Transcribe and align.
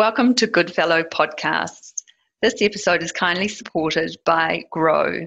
Welcome 0.00 0.34
to 0.36 0.46
Goodfellow 0.46 1.02
Podcasts. 1.02 1.92
This 2.40 2.62
episode 2.62 3.02
is 3.02 3.12
kindly 3.12 3.48
supported 3.48 4.16
by 4.24 4.64
Grow, 4.70 5.26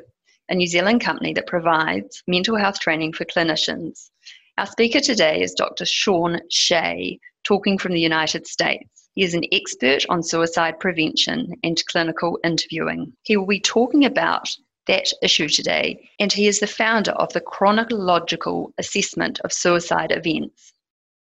a 0.50 0.56
New 0.56 0.66
Zealand 0.66 1.00
company 1.00 1.32
that 1.34 1.46
provides 1.46 2.24
mental 2.26 2.58
health 2.58 2.80
training 2.80 3.14
for 3.14 3.24
clinicians. 3.26 4.10
Our 4.58 4.66
speaker 4.66 5.00
today 5.00 5.44
is 5.44 5.54
Dr. 5.54 5.86
Shawn 5.86 6.42
Shea, 6.50 7.20
talking 7.44 7.78
from 7.78 7.94
the 7.94 8.02
United 8.02 8.48
States. 8.48 9.10
He 9.14 9.24
is 9.24 9.36
an 9.36 9.44
expert 9.52 10.08
on 10.10 10.24
suicide 10.24 10.80
prevention 10.80 11.54
and 11.64 11.80
clinical 11.86 12.40
interviewing. 12.44 13.14
He 13.22 13.38
will 13.38 13.46
be 13.46 13.60
talking 13.60 14.06
about 14.06 14.50
that 14.88 15.08
issue 15.22 15.50
today, 15.50 16.10
and 16.20 16.34
he 16.34 16.48
is 16.48 16.60
the 16.60 16.66
founder 16.66 17.12
of 17.12 17.32
the 17.34 17.42
Chronological 17.42 18.74
Assessment 18.80 19.40
of 19.42 19.54
Suicide 19.54 20.12
Events, 20.12 20.74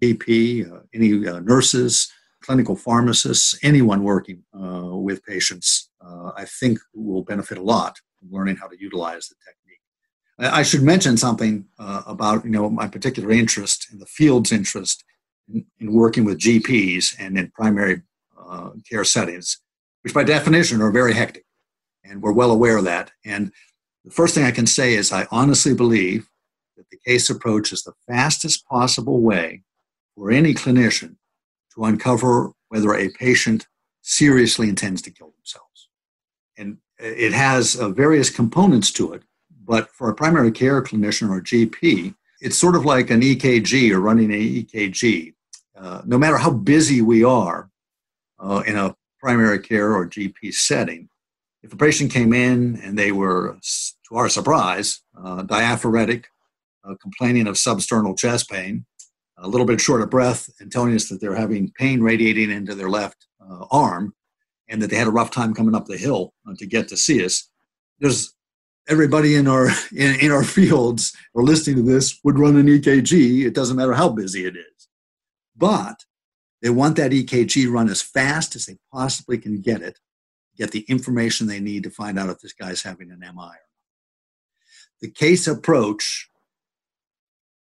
GP, 0.00 0.72
uh, 0.72 0.80
any 0.94 1.26
uh, 1.26 1.40
nurses, 1.40 2.10
clinical 2.42 2.74
pharmacists, 2.74 3.58
anyone 3.62 4.02
working 4.02 4.42
uh, 4.54 4.96
with 4.96 5.24
patients, 5.24 5.90
uh, 6.04 6.32
I 6.36 6.44
think 6.44 6.78
will 6.94 7.22
benefit 7.22 7.58
a 7.58 7.62
lot 7.62 8.00
from 8.18 8.30
learning 8.32 8.56
how 8.56 8.68
to 8.68 8.80
utilize 8.80 9.28
the 9.28 9.36
technique. 9.46 9.61
I, 10.38 10.62
should 10.62 10.82
mention 10.82 11.16
something 11.16 11.66
uh, 11.78 12.02
about 12.06 12.44
you 12.44 12.50
know 12.50 12.68
my 12.70 12.88
particular 12.88 13.30
interest 13.30 13.88
and 13.90 14.00
the 14.00 14.06
field's 14.06 14.52
interest 14.52 15.04
in, 15.52 15.64
in 15.78 15.92
working 15.92 16.24
with 16.24 16.38
GPs 16.38 17.14
and 17.18 17.38
in 17.38 17.50
primary 17.50 18.02
uh, 18.38 18.70
care 18.88 19.04
settings, 19.04 19.58
which 20.02 20.14
by 20.14 20.24
definition 20.24 20.80
are 20.80 20.90
very 20.90 21.14
hectic. 21.14 21.44
And 22.04 22.22
we're 22.22 22.32
well 22.32 22.50
aware 22.50 22.76
of 22.76 22.84
that. 22.84 23.12
And 23.24 23.52
the 24.04 24.10
first 24.10 24.34
thing 24.34 24.44
I 24.44 24.50
can 24.50 24.66
say 24.66 24.94
is 24.94 25.12
I 25.12 25.26
honestly 25.30 25.74
believe 25.74 26.28
that 26.76 26.90
the 26.90 26.98
case 27.06 27.30
approach 27.30 27.72
is 27.72 27.84
the 27.84 27.92
fastest 28.08 28.66
possible 28.66 29.20
way 29.20 29.62
for 30.16 30.30
any 30.30 30.54
clinician 30.54 31.16
to 31.74 31.84
uncover 31.84 32.52
whether 32.68 32.94
a 32.94 33.10
patient 33.10 33.66
seriously 34.02 34.68
intends 34.68 35.02
to 35.02 35.10
kill 35.10 35.32
themselves. 35.36 35.88
And 36.58 36.78
it 36.98 37.32
has 37.32 37.76
uh, 37.76 37.88
various 37.90 38.30
components 38.30 38.92
to 38.92 39.12
it, 39.12 39.22
but 39.72 39.88
for 39.94 40.10
a 40.10 40.14
primary 40.14 40.52
care 40.52 40.82
clinician 40.82 41.30
or 41.30 41.40
GP, 41.40 42.14
it's 42.42 42.58
sort 42.58 42.76
of 42.76 42.84
like 42.84 43.08
an 43.08 43.22
EKG 43.22 43.90
or 43.90 44.00
running 44.00 44.30
an 44.30 44.38
EKG. 44.38 45.32
Uh, 45.74 46.02
no 46.04 46.18
matter 46.18 46.36
how 46.36 46.50
busy 46.50 47.00
we 47.00 47.24
are 47.24 47.70
uh, 48.38 48.62
in 48.66 48.76
a 48.76 48.94
primary 49.18 49.58
care 49.58 49.94
or 49.94 50.06
GP 50.06 50.52
setting, 50.52 51.08
if 51.62 51.72
a 51.72 51.76
patient 51.78 52.12
came 52.12 52.34
in 52.34 52.78
and 52.82 52.98
they 52.98 53.12
were, 53.12 53.56
to 54.10 54.14
our 54.14 54.28
surprise, 54.28 55.00
uh, 55.16 55.42
diaphoretic, 55.44 56.26
uh, 56.84 56.94
complaining 57.00 57.46
of 57.46 57.54
substernal 57.54 58.14
chest 58.14 58.50
pain, 58.50 58.84
a 59.38 59.48
little 59.48 59.66
bit 59.66 59.80
short 59.80 60.02
of 60.02 60.10
breath, 60.10 60.50
and 60.60 60.70
telling 60.70 60.94
us 60.94 61.08
that 61.08 61.18
they're 61.22 61.34
having 61.34 61.72
pain 61.78 62.02
radiating 62.02 62.50
into 62.50 62.74
their 62.74 62.90
left 62.90 63.26
uh, 63.40 63.64
arm, 63.70 64.14
and 64.68 64.82
that 64.82 64.90
they 64.90 64.96
had 64.96 65.08
a 65.08 65.18
rough 65.18 65.30
time 65.30 65.54
coming 65.54 65.74
up 65.74 65.86
the 65.86 65.96
hill 65.96 66.34
uh, 66.46 66.52
to 66.58 66.66
get 66.66 66.88
to 66.88 66.96
see 66.98 67.24
us, 67.24 67.48
there's 68.00 68.34
everybody 68.88 69.34
in 69.34 69.46
our 69.46 69.68
in, 69.94 70.18
in 70.20 70.30
our 70.30 70.44
fields 70.44 71.14
or 71.34 71.42
listening 71.42 71.76
to 71.76 71.82
this 71.82 72.18
would 72.24 72.38
run 72.38 72.56
an 72.56 72.66
EKG. 72.66 73.44
It 73.44 73.54
doesn't 73.54 73.76
matter 73.76 73.94
how 73.94 74.08
busy 74.08 74.44
it 74.46 74.56
is, 74.56 74.88
but 75.56 76.04
they 76.60 76.70
want 76.70 76.96
that 76.96 77.12
EKG 77.12 77.70
run 77.70 77.88
as 77.88 78.02
fast 78.02 78.54
as 78.54 78.66
they 78.66 78.76
possibly 78.92 79.38
can 79.38 79.60
get 79.60 79.82
it, 79.82 79.98
get 80.56 80.70
the 80.70 80.84
information 80.88 81.46
they 81.46 81.60
need 81.60 81.82
to 81.82 81.90
find 81.90 82.18
out 82.18 82.30
if 82.30 82.40
this 82.40 82.52
guy's 82.52 82.82
having 82.82 83.10
an 83.10 83.20
MI 83.20 83.26
or 83.26 83.32
not. 83.34 83.56
The 85.00 85.10
case 85.10 85.48
approach 85.48 86.28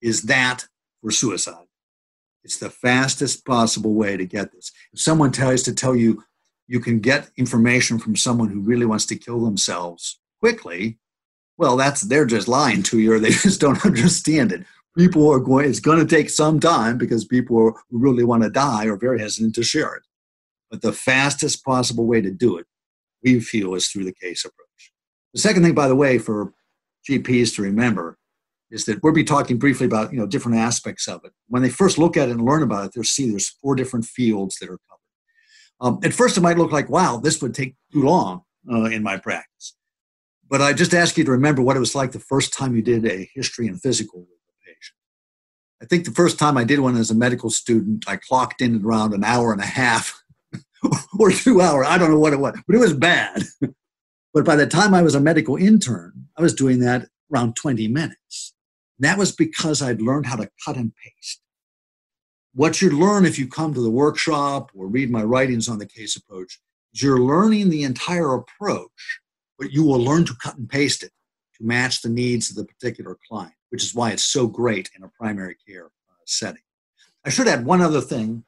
is 0.01 0.23
that 0.23 0.67
for 1.01 1.11
suicide. 1.11 1.65
It's 2.43 2.57
the 2.57 2.69
fastest 2.69 3.45
possible 3.45 3.93
way 3.93 4.17
to 4.17 4.25
get 4.25 4.51
this. 4.51 4.71
If 4.93 4.99
someone 4.99 5.31
tries 5.31 5.63
to 5.63 5.73
tell 5.73 5.95
you 5.95 6.23
you 6.67 6.79
can 6.79 6.99
get 6.99 7.31
information 7.35 7.97
from 7.97 8.15
someone 8.15 8.49
who 8.49 8.61
really 8.61 8.85
wants 8.85 9.05
to 9.07 9.15
kill 9.15 9.43
themselves 9.43 10.19
quickly, 10.39 10.99
well, 11.59 11.75
that's 11.75 12.01
they're 12.01 12.25
just 12.25 12.47
lying 12.47 12.81
to 12.83 12.99
you, 12.99 13.13
or 13.13 13.19
they 13.19 13.29
just 13.47 13.59
don't 13.59 13.85
understand 13.85 14.53
it. 14.53 14.63
People 14.97 15.29
are 15.29 15.39
going. 15.39 15.69
It's 15.69 15.81
going 15.81 15.99
to 15.99 16.15
take 16.15 16.29
some 16.29 16.59
time 16.59 16.97
because 16.97 17.25
people 17.25 17.73
really 17.91 18.23
want 18.23 18.43
to 18.43 18.49
die 18.49 18.85
are 18.85 18.95
very 18.95 19.19
hesitant 19.19 19.55
to 19.55 19.63
share 19.63 19.93
it. 19.95 20.03
But 20.71 20.81
the 20.81 20.93
fastest 20.93 21.65
possible 21.65 22.07
way 22.07 22.21
to 22.21 22.31
do 22.31 22.57
it, 22.57 22.65
we 23.23 23.41
feel, 23.41 23.75
is 23.75 23.87
through 23.87 24.05
the 24.05 24.13
case 24.13 24.45
approach. 24.45 24.91
The 25.33 25.41
second 25.41 25.63
thing, 25.63 25.75
by 25.75 25.89
the 25.89 25.95
way, 25.95 26.17
for 26.17 26.53
GPs 27.09 27.55
to 27.55 27.61
remember 27.61 28.17
is 28.71 28.85
that 28.85 29.03
we'll 29.03 29.13
be 29.13 29.23
talking 29.23 29.57
briefly 29.57 29.85
about 29.85 30.13
you 30.13 30.19
know 30.19 30.27
different 30.27 30.57
aspects 30.57 31.09
of 31.09 31.25
it. 31.25 31.33
When 31.49 31.61
they 31.61 31.69
first 31.69 31.97
look 31.97 32.15
at 32.15 32.29
it 32.29 32.31
and 32.31 32.45
learn 32.45 32.63
about 32.63 32.85
it, 32.85 32.91
they'll 32.95 33.03
see 33.03 33.29
there's 33.29 33.49
four 33.49 33.75
different 33.75 34.05
fields 34.05 34.57
that 34.59 34.69
are 34.69 34.79
covered. 34.89 35.01
Um, 35.81 35.99
at 36.03 36.13
first, 36.13 36.37
it 36.37 36.41
might 36.41 36.57
look 36.57 36.71
like, 36.71 36.89
wow, 36.89 37.17
this 37.17 37.41
would 37.41 37.53
take 37.53 37.75
too 37.91 38.03
long 38.03 38.43
uh, 38.71 38.85
in 38.85 39.03
my 39.03 39.17
practice. 39.17 39.75
But 40.49 40.61
I 40.61 40.73
just 40.73 40.95
ask 40.95 41.15
you 41.15 41.23
to 41.23 41.31
remember 41.31 41.61
what 41.61 41.77
it 41.77 41.79
was 41.79 41.93
like 41.93 42.11
the 42.11 42.19
first 42.19 42.53
time 42.53 42.75
you 42.75 42.81
did 42.81 43.05
a 43.05 43.29
history 43.35 43.67
and 43.67 43.79
physical 43.79 44.21
with 44.21 44.29
a 44.29 44.65
patient. 44.65 44.97
I 45.81 45.85
think 45.85 46.05
the 46.05 46.11
first 46.11 46.39
time 46.39 46.57
I 46.57 46.63
did 46.63 46.79
one 46.79 46.97
as 46.97 47.11
a 47.11 47.15
medical 47.15 47.51
student, 47.51 48.05
I 48.07 48.15
clocked 48.15 48.59
in 48.59 48.83
around 48.83 49.13
an 49.13 49.23
hour 49.23 49.53
and 49.53 49.61
a 49.61 49.65
half 49.65 50.21
or 51.19 51.31
two 51.31 51.61
hours. 51.61 51.85
I 51.87 51.99
don't 51.99 52.09
know 52.09 52.19
what 52.19 52.33
it 52.33 52.39
was, 52.39 52.57
but 52.65 52.75
it 52.75 52.79
was 52.79 52.93
bad. 52.93 53.43
but 54.33 54.43
by 54.43 54.55
the 54.55 54.65
time 54.65 54.95
I 54.95 55.03
was 55.03 55.13
a 55.13 55.19
medical 55.19 55.55
intern, 55.55 56.27
I 56.35 56.41
was 56.41 56.55
doing 56.55 56.79
that 56.79 57.07
around 57.31 57.55
20 57.55 57.87
minutes. 57.87 58.53
And 58.97 59.07
that 59.07 59.19
was 59.19 59.31
because 59.31 59.83
I'd 59.83 60.01
learned 60.01 60.25
how 60.25 60.35
to 60.35 60.49
cut 60.65 60.77
and 60.77 60.93
paste. 60.95 61.41
What 62.55 62.81
you 62.81 62.89
learn 62.89 63.25
if 63.25 63.37
you 63.37 63.47
come 63.47 63.75
to 63.75 63.81
the 63.81 63.91
workshop 63.91 64.71
or 64.75 64.87
read 64.87 65.11
my 65.11 65.21
writings 65.21 65.69
on 65.69 65.77
the 65.77 65.85
case 65.85 66.15
approach 66.15 66.59
is 66.91 67.03
you're 67.03 67.21
learning 67.21 67.69
the 67.69 67.83
entire 67.83 68.33
approach 68.33 69.19
but 69.59 69.71
you 69.71 69.83
will 69.83 69.99
learn 69.99 70.25
to 70.25 70.35
cut 70.35 70.57
and 70.57 70.69
paste 70.69 71.03
it 71.03 71.11
to 71.57 71.63
match 71.63 72.01
the 72.01 72.09
needs 72.09 72.49
of 72.49 72.55
the 72.55 72.63
particular 72.63 73.17
client, 73.27 73.53
which 73.69 73.83
is 73.83 73.93
why 73.93 74.11
it's 74.11 74.23
so 74.23 74.47
great 74.47 74.89
in 74.97 75.03
a 75.03 75.09
primary 75.09 75.57
care 75.67 75.87
uh, 75.87 76.13
setting. 76.25 76.61
I 77.25 77.29
should 77.29 77.49
add 77.49 77.65
one 77.65 77.81
other 77.81 78.01
thing, 78.01 78.45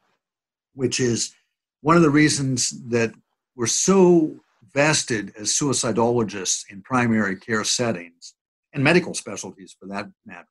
which 0.73 0.99
is 0.99 1.35
one 1.81 1.97
of 1.97 2.01
the 2.01 2.09
reasons 2.09 2.69
that 2.89 3.13
we're 3.55 3.67
so 3.67 4.39
vested 4.73 5.33
as 5.37 5.49
suicidologists 5.49 6.63
in 6.69 6.81
primary 6.81 7.35
care 7.35 7.65
settings 7.65 8.35
and 8.73 8.81
medical 8.81 9.13
specialties 9.13 9.75
for 9.77 9.87
that 9.87 10.09
matter, 10.25 10.47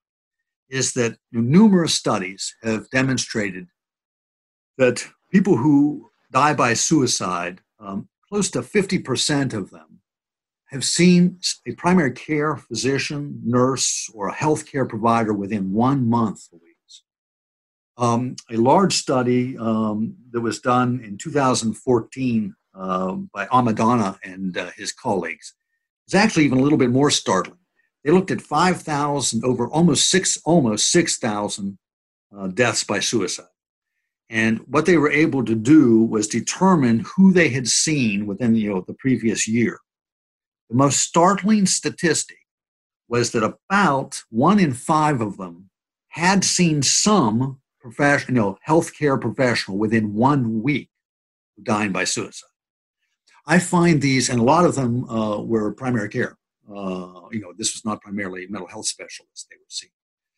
is 0.68 0.92
that 0.92 1.16
numerous 1.32 1.94
studies 1.94 2.54
have 2.62 2.90
demonstrated 2.90 3.68
that 4.76 5.08
people 5.32 5.56
who 5.56 6.10
die 6.30 6.52
by 6.52 6.74
suicide, 6.74 7.62
um, 7.78 8.08
close 8.28 8.50
to 8.50 8.60
50% 8.60 9.54
of 9.54 9.70
them, 9.70 9.99
have 10.70 10.84
seen 10.84 11.38
a 11.66 11.72
primary 11.72 12.12
care 12.12 12.56
physician, 12.56 13.40
nurse, 13.44 14.08
or 14.14 14.28
a 14.28 14.34
healthcare 14.34 14.88
provider 14.88 15.32
within 15.32 15.72
one 15.72 16.08
month. 16.08 16.48
Um, 17.96 18.36
a 18.50 18.56
large 18.56 18.94
study 18.94 19.58
um, 19.58 20.16
that 20.30 20.40
was 20.40 20.60
done 20.60 21.00
in 21.04 21.18
2014 21.18 22.54
uh, 22.74 23.12
by 23.34 23.46
Ahmedani 23.46 24.16
and 24.24 24.56
uh, 24.56 24.70
his 24.76 24.92
colleagues 24.92 25.54
is 26.08 26.14
actually 26.14 26.44
even 26.44 26.58
a 26.58 26.62
little 26.62 26.78
bit 26.78 26.90
more 26.90 27.10
startling. 27.10 27.58
They 28.04 28.10
looked 28.10 28.30
at 28.30 28.40
5,000 28.40 29.44
over 29.44 29.68
almost 29.68 30.08
six, 30.08 30.38
almost 30.44 30.90
6,000 30.90 31.78
uh, 32.34 32.46
deaths 32.48 32.84
by 32.84 33.00
suicide. 33.00 33.46
And 34.30 34.60
what 34.60 34.86
they 34.86 34.96
were 34.96 35.10
able 35.10 35.44
to 35.44 35.54
do 35.54 36.04
was 36.04 36.28
determine 36.28 37.00
who 37.00 37.32
they 37.32 37.48
had 37.48 37.68
seen 37.68 38.26
within 38.26 38.54
you 38.54 38.70
know, 38.70 38.84
the 38.86 38.94
previous 38.94 39.46
year. 39.48 39.80
The 40.70 40.76
most 40.76 41.00
startling 41.00 41.66
statistic 41.66 42.38
was 43.08 43.32
that 43.32 43.42
about 43.42 44.22
one 44.30 44.60
in 44.60 44.72
five 44.72 45.20
of 45.20 45.36
them 45.36 45.68
had 46.08 46.44
seen 46.44 46.82
some 46.82 47.60
professional, 47.80 48.34
you 48.34 48.40
know, 48.40 48.58
healthcare 48.66 49.20
professional 49.20 49.78
within 49.78 50.14
one 50.14 50.62
week 50.62 50.88
dying 51.60 51.90
by 51.90 52.04
suicide. 52.04 52.46
I 53.46 53.58
find 53.58 54.00
these, 54.00 54.28
and 54.28 54.38
a 54.38 54.44
lot 54.44 54.64
of 54.64 54.76
them 54.76 55.10
uh, 55.10 55.40
were 55.40 55.72
primary 55.72 56.08
care. 56.08 56.38
Uh, 56.68 57.28
you 57.32 57.40
know, 57.40 57.52
this 57.58 57.74
was 57.74 57.84
not 57.84 58.00
primarily 58.00 58.46
mental 58.48 58.68
health 58.68 58.86
specialists 58.86 59.46
they 59.50 59.56
were 59.56 59.64
seeing. 59.68 59.90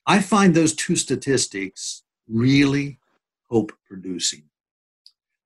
I 0.06 0.20
find 0.20 0.54
those 0.54 0.74
two 0.74 0.96
statistics 0.96 2.04
really 2.26 2.98
hope 3.50 3.72
producing. 3.86 4.44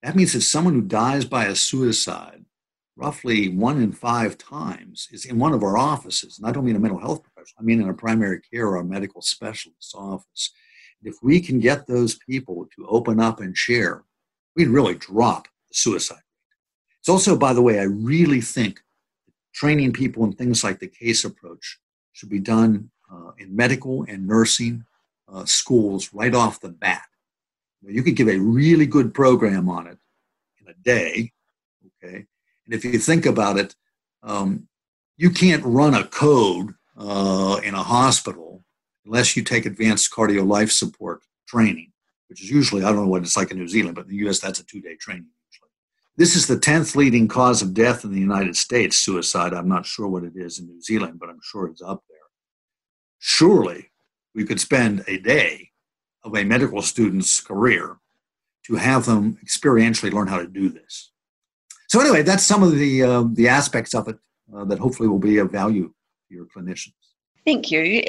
That 0.05 0.15
means 0.15 0.33
that 0.33 0.43
someone 0.43 0.75
who 0.75 0.83
dies 0.83 1.25
by 1.25 1.47
a 1.47 1.57
suicide, 1.57 2.45
roughly 2.97 3.49
one 3.49 3.81
in 3.81 3.93
five 3.93 4.39
times, 4.39 5.09
is 5.13 5.27
in 5.27 5.39
one 5.39 5.53
of 5.53 5.63
our 5.63 5.77
offices. 5.77 6.39
And 6.39 6.47
I 6.47 6.53
don't 6.53 6.65
mean 6.65 6.77
a 6.77 6.81
mental 6.81 7.01
health 7.01 7.23
professional, 7.23 7.61
I 7.61 7.63
mean 7.63 7.81
in 7.81 7.89
a 7.89 7.95
primary 7.95 8.41
care 8.41 8.67
or 8.67 8.77
a 8.77 8.85
medical 8.85 9.23
specialist's 9.23 9.95
office. 9.95 10.51
If 11.03 11.17
we 11.23 11.41
can 11.41 11.61
get 11.61 11.87
those 11.87 12.19
people 12.19 12.67
to 12.75 12.87
open 12.89 13.21
up 13.21 13.41
and 13.41 13.57
share, 13.57 14.05
we'd 14.57 14.69
really 14.69 14.95
drop 14.95 15.47
the 15.69 15.75
suicide 15.75 16.15
rate. 16.15 16.57
it's 17.01 17.09
also, 17.09 17.37
by 17.37 17.53
the 17.53 17.63
way, 17.63 17.79
I 17.79 17.85
really 17.85 18.41
think 18.41 18.81
training 19.55 19.93
people 19.93 20.25
in 20.25 20.33
things 20.33 20.65
like 20.65 20.81
the 20.81 20.89
case 20.89 21.25
approach 21.25 21.79
should 22.13 22.31
be 22.31 22.41
done 22.41 22.91
uh, 23.13 23.33
in 23.39 23.55
medical 23.55 24.05
and 24.09 24.27
nursing 24.27 24.85
uh, 25.29 25.45
schools 25.45 26.11
right 26.13 26.35
off 26.35 26.61
the 26.61 26.71
bat. 26.71 27.07
You 27.83 28.03
could 28.03 28.17
give 28.17 28.29
a 28.29 28.39
really 28.39 28.87
good 28.87 29.15
program 29.15 29.69
on 29.69 29.87
it 29.87 29.99
in 30.61 30.69
a 30.69 30.75
day, 30.75 31.33
okay? 32.03 32.27
And 32.67 32.75
if 32.75 32.85
you 32.85 32.99
think 32.99 33.27
about 33.27 33.59
it, 33.59 33.75
um, 34.23 34.69
you 35.17 35.31
can't 35.31 35.65
run 35.65 35.95
a 35.95 36.05
code 36.05 36.75
uh, 36.97 37.61
in 37.65 37.75
a 37.75 37.83
hospital 37.83 38.65
unless 39.05 39.37
you 39.37 39.43
take 39.43 39.67
advanced 39.67 40.13
cardio 40.13 40.47
life 40.47 40.71
support 40.71 41.23
training, 41.47 41.93
which 42.29 42.43
is 42.43 42.51
usually, 42.51 42.83
I 42.83 42.89
don't 42.89 43.05
know 43.05 43.09
what 43.09 43.23
it's 43.23 43.37
like 43.37 43.51
in 43.51 43.59
New 43.59 43.69
Zealand, 43.69 43.95
but 43.95 44.07
in 44.07 44.11
the 44.11 44.29
US, 44.29 44.41
that's 44.41 44.61
a 44.61 44.65
two 44.65 44.81
day 44.81 44.97
training. 44.97 45.27
This 46.19 46.35
is 46.35 46.47
the 46.47 46.57
10th 46.57 46.97
leading 46.97 47.29
cause 47.29 47.61
of 47.61 47.75
death 47.75 48.03
in 48.03 48.11
the 48.11 48.19
United 48.19 48.57
States, 48.57 48.97
suicide. 48.97 49.53
I'm 49.53 49.69
not 49.69 49.85
sure 49.85 50.09
what 50.09 50.25
it 50.25 50.33
is 50.35 50.59
in 50.59 50.67
New 50.67 50.81
Zealand, 50.81 51.19
but 51.21 51.29
I'm 51.29 51.41
sure 51.43 51.67
it's 51.67 51.83
up 51.83 52.05
there. 52.09 52.19
Surely 53.19 53.91
we 54.35 54.45
could 54.45 54.59
spend 54.59 55.05
a 55.07 55.19
day 55.19 55.73
of 56.25 56.35
a 56.35 56.43
medical 56.43 56.81
student's 56.81 57.41
career 57.41 57.99
to 58.65 58.77
have 58.77 59.05
them 59.05 59.39
experientially 59.45 60.11
learn 60.11 60.27
how 60.27 60.39
to 60.39 60.47
do 60.47 60.71
this. 60.71 61.13
So 61.97 62.03
anyway, 62.03 62.21
that's 62.21 62.45
some 62.45 62.63
of 62.63 62.77
the 62.77 63.03
uh, 63.03 63.25
the 63.33 63.49
aspects 63.49 63.95
of 63.95 64.07
it 64.07 64.19
uh, 64.55 64.67
that 64.67 64.79
hopefully 64.79 65.09
will 65.09 65.19
be 65.19 65.39
of 65.39 65.51
value 65.51 65.95
to 66.29 66.35
your 66.35 66.45
clinicians. 66.45 66.93
Thank 67.47 67.71
you. 67.71 68.03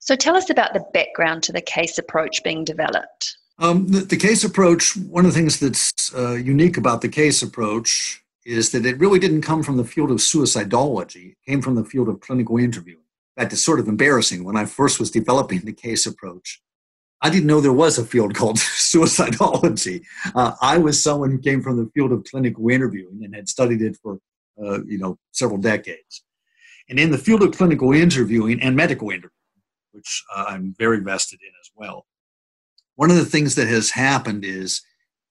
So 0.00 0.16
tell 0.16 0.36
us 0.36 0.50
about 0.50 0.74
the 0.74 0.84
background 0.92 1.44
to 1.44 1.52
the 1.52 1.60
case 1.60 1.98
approach 1.98 2.42
being 2.42 2.64
developed. 2.64 3.36
Um, 3.60 3.86
the, 3.86 4.00
the, 4.00 4.16
case 4.16 4.42
approach, 4.42 4.96
one 4.96 5.24
of 5.24 5.32
the 5.32 5.38
things 5.38 5.60
that's 5.60 6.12
uh, 6.12 6.32
unique 6.32 6.78
about 6.78 7.00
the 7.00 7.08
case 7.08 7.40
approach 7.40 8.24
is 8.44 8.72
that 8.72 8.84
it 8.84 8.98
really 8.98 9.20
didn't 9.20 9.42
come 9.42 9.62
from 9.62 9.76
the 9.76 9.84
field 9.84 10.10
of 10.10 10.16
suicidology, 10.16 11.30
it 11.30 11.38
came 11.46 11.62
from 11.62 11.76
the 11.76 11.84
field 11.84 12.08
of 12.08 12.18
clinical 12.18 12.58
interviewing. 12.58 13.04
In 13.36 13.42
fact, 13.42 13.52
it's 13.52 13.62
sort 13.62 13.78
of 13.78 13.86
embarrassing. 13.86 14.42
When 14.42 14.56
I 14.56 14.64
first 14.64 14.98
was 14.98 15.12
developing 15.12 15.60
the 15.60 15.72
case 15.72 16.06
approach, 16.06 16.60
I 17.20 17.30
didn't 17.30 17.46
know 17.46 17.60
there 17.60 17.72
was 17.72 17.98
a 17.98 18.04
field 18.04 18.34
called 18.34 18.56
suicidology. 18.58 20.04
Uh, 20.34 20.52
I 20.60 20.78
was 20.78 21.02
someone 21.02 21.30
who 21.30 21.38
came 21.38 21.62
from 21.62 21.76
the 21.76 21.90
field 21.94 22.12
of 22.12 22.24
clinical 22.24 22.68
interviewing 22.68 23.20
and 23.24 23.34
had 23.34 23.48
studied 23.48 23.82
it 23.82 23.96
for 24.02 24.18
uh, 24.62 24.84
you 24.84 24.98
know 24.98 25.18
several 25.32 25.58
decades. 25.58 26.24
And 26.88 26.98
in 26.98 27.10
the 27.10 27.18
field 27.18 27.42
of 27.42 27.56
clinical 27.56 27.92
interviewing 27.92 28.60
and 28.62 28.74
medical 28.74 29.10
interviewing, 29.10 29.32
which 29.92 30.24
uh, 30.34 30.46
I'm 30.48 30.74
very 30.78 31.00
vested 31.00 31.40
in 31.42 31.52
as 31.60 31.70
well, 31.74 32.06
one 32.94 33.10
of 33.10 33.16
the 33.16 33.24
things 33.24 33.54
that 33.56 33.68
has 33.68 33.90
happened 33.90 34.44
is 34.44 34.82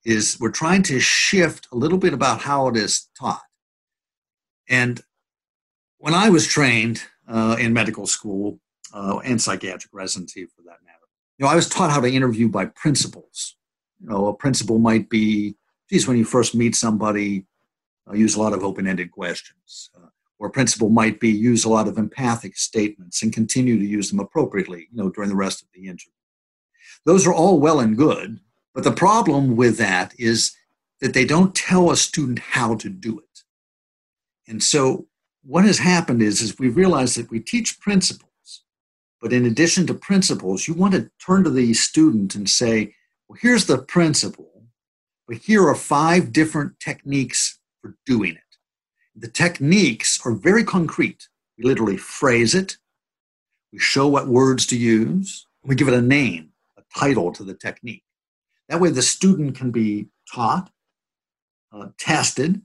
is 0.05 0.37
we're 0.39 0.51
trying 0.51 0.83
to 0.83 0.99
shift 0.99 1.67
a 1.73 1.75
little 1.75 1.97
bit 1.97 2.13
about 2.13 2.41
how 2.41 2.69
it 2.69 2.77
is 2.77 3.09
taught. 3.19 3.41
And 4.69 5.01
when 5.97 6.13
I 6.13 6.29
was 6.29 6.47
trained 6.47 7.03
uh, 7.27 7.57
in 7.59 7.73
medical 7.73 8.07
school 8.07 8.59
uh, 8.93 9.19
and 9.25 9.41
psychiatric 9.41 9.93
residency, 9.93 10.45
for 10.45 10.61
that 10.63 10.77
matter, 10.85 10.86
you 11.37 11.45
know, 11.45 11.51
I 11.51 11.55
was 11.55 11.69
taught 11.69 11.91
how 11.91 12.01
to 12.01 12.11
interview 12.11 12.47
by 12.47 12.65
principles. 12.65 13.55
You 14.01 14.09
know, 14.09 14.27
a 14.27 14.33
principle 14.33 14.79
might 14.79 15.09
be, 15.09 15.55
geez, 15.89 16.07
when 16.07 16.17
you 16.17 16.25
first 16.25 16.55
meet 16.55 16.75
somebody, 16.75 17.45
uh, 18.09 18.13
use 18.13 18.35
a 18.35 18.41
lot 18.41 18.53
of 18.53 18.63
open-ended 18.63 19.11
questions. 19.11 19.89
Uh, 19.95 20.07
or 20.39 20.47
a 20.47 20.51
principle 20.51 20.89
might 20.89 21.19
be 21.19 21.29
use 21.29 21.65
a 21.65 21.69
lot 21.69 21.87
of 21.87 21.97
empathic 21.97 22.57
statements 22.57 23.23
and 23.23 23.33
continue 23.33 23.77
to 23.79 23.85
use 23.85 24.09
them 24.09 24.19
appropriately, 24.19 24.87
you 24.91 24.97
know, 24.97 25.09
during 25.09 25.29
the 25.29 25.35
rest 25.35 25.61
of 25.61 25.67
the 25.73 25.87
interview. 25.87 26.11
Those 27.05 27.25
are 27.25 27.33
all 27.33 27.59
well 27.59 27.79
and 27.79 27.97
good, 27.97 28.39
but 28.73 28.83
the 28.83 28.91
problem 28.91 29.55
with 29.55 29.77
that 29.77 30.13
is 30.19 30.55
that 31.01 31.13
they 31.13 31.25
don't 31.25 31.55
tell 31.55 31.89
a 31.89 31.97
student 31.97 32.39
how 32.39 32.75
to 32.75 32.89
do 32.89 33.19
it. 33.19 33.43
And 34.47 34.61
so 34.61 35.07
what 35.43 35.65
has 35.65 35.79
happened 35.79 36.21
is, 36.21 36.41
is 36.41 36.59
we've 36.59 36.77
realized 36.77 37.17
that 37.17 37.31
we 37.31 37.39
teach 37.39 37.79
principles, 37.79 38.26
but 39.21 39.33
in 39.33 39.45
addition 39.45 39.87
to 39.87 39.93
principles, 39.93 40.67
you 40.67 40.73
want 40.73 40.93
to 40.93 41.09
turn 41.25 41.43
to 41.43 41.49
the 41.49 41.73
student 41.73 42.35
and 42.35 42.49
say, 42.49 42.93
well, 43.27 43.37
here's 43.41 43.65
the 43.65 43.77
principle, 43.77 44.63
but 45.27 45.37
here 45.37 45.67
are 45.67 45.75
five 45.75 46.31
different 46.31 46.79
techniques 46.79 47.59
for 47.81 47.95
doing 48.05 48.33
it. 48.33 48.41
The 49.15 49.27
techniques 49.27 50.19
are 50.25 50.33
very 50.33 50.63
concrete. 50.63 51.27
We 51.57 51.63
literally 51.63 51.97
phrase 51.97 52.53
it, 52.53 52.77
we 53.73 53.79
show 53.79 54.07
what 54.07 54.27
words 54.27 54.65
to 54.67 54.77
use, 54.77 55.47
we 55.63 55.75
give 55.75 55.87
it 55.87 55.93
a 55.93 56.01
name 56.01 56.51
a 56.77 56.83
title 56.97 57.31
to 57.33 57.43
the 57.43 57.53
technique. 57.53 58.03
That 58.69 58.79
way, 58.79 58.91
the 58.91 59.01
student 59.01 59.55
can 59.55 59.71
be 59.71 60.07
taught, 60.33 60.69
uh, 61.71 61.87
tested, 61.97 62.61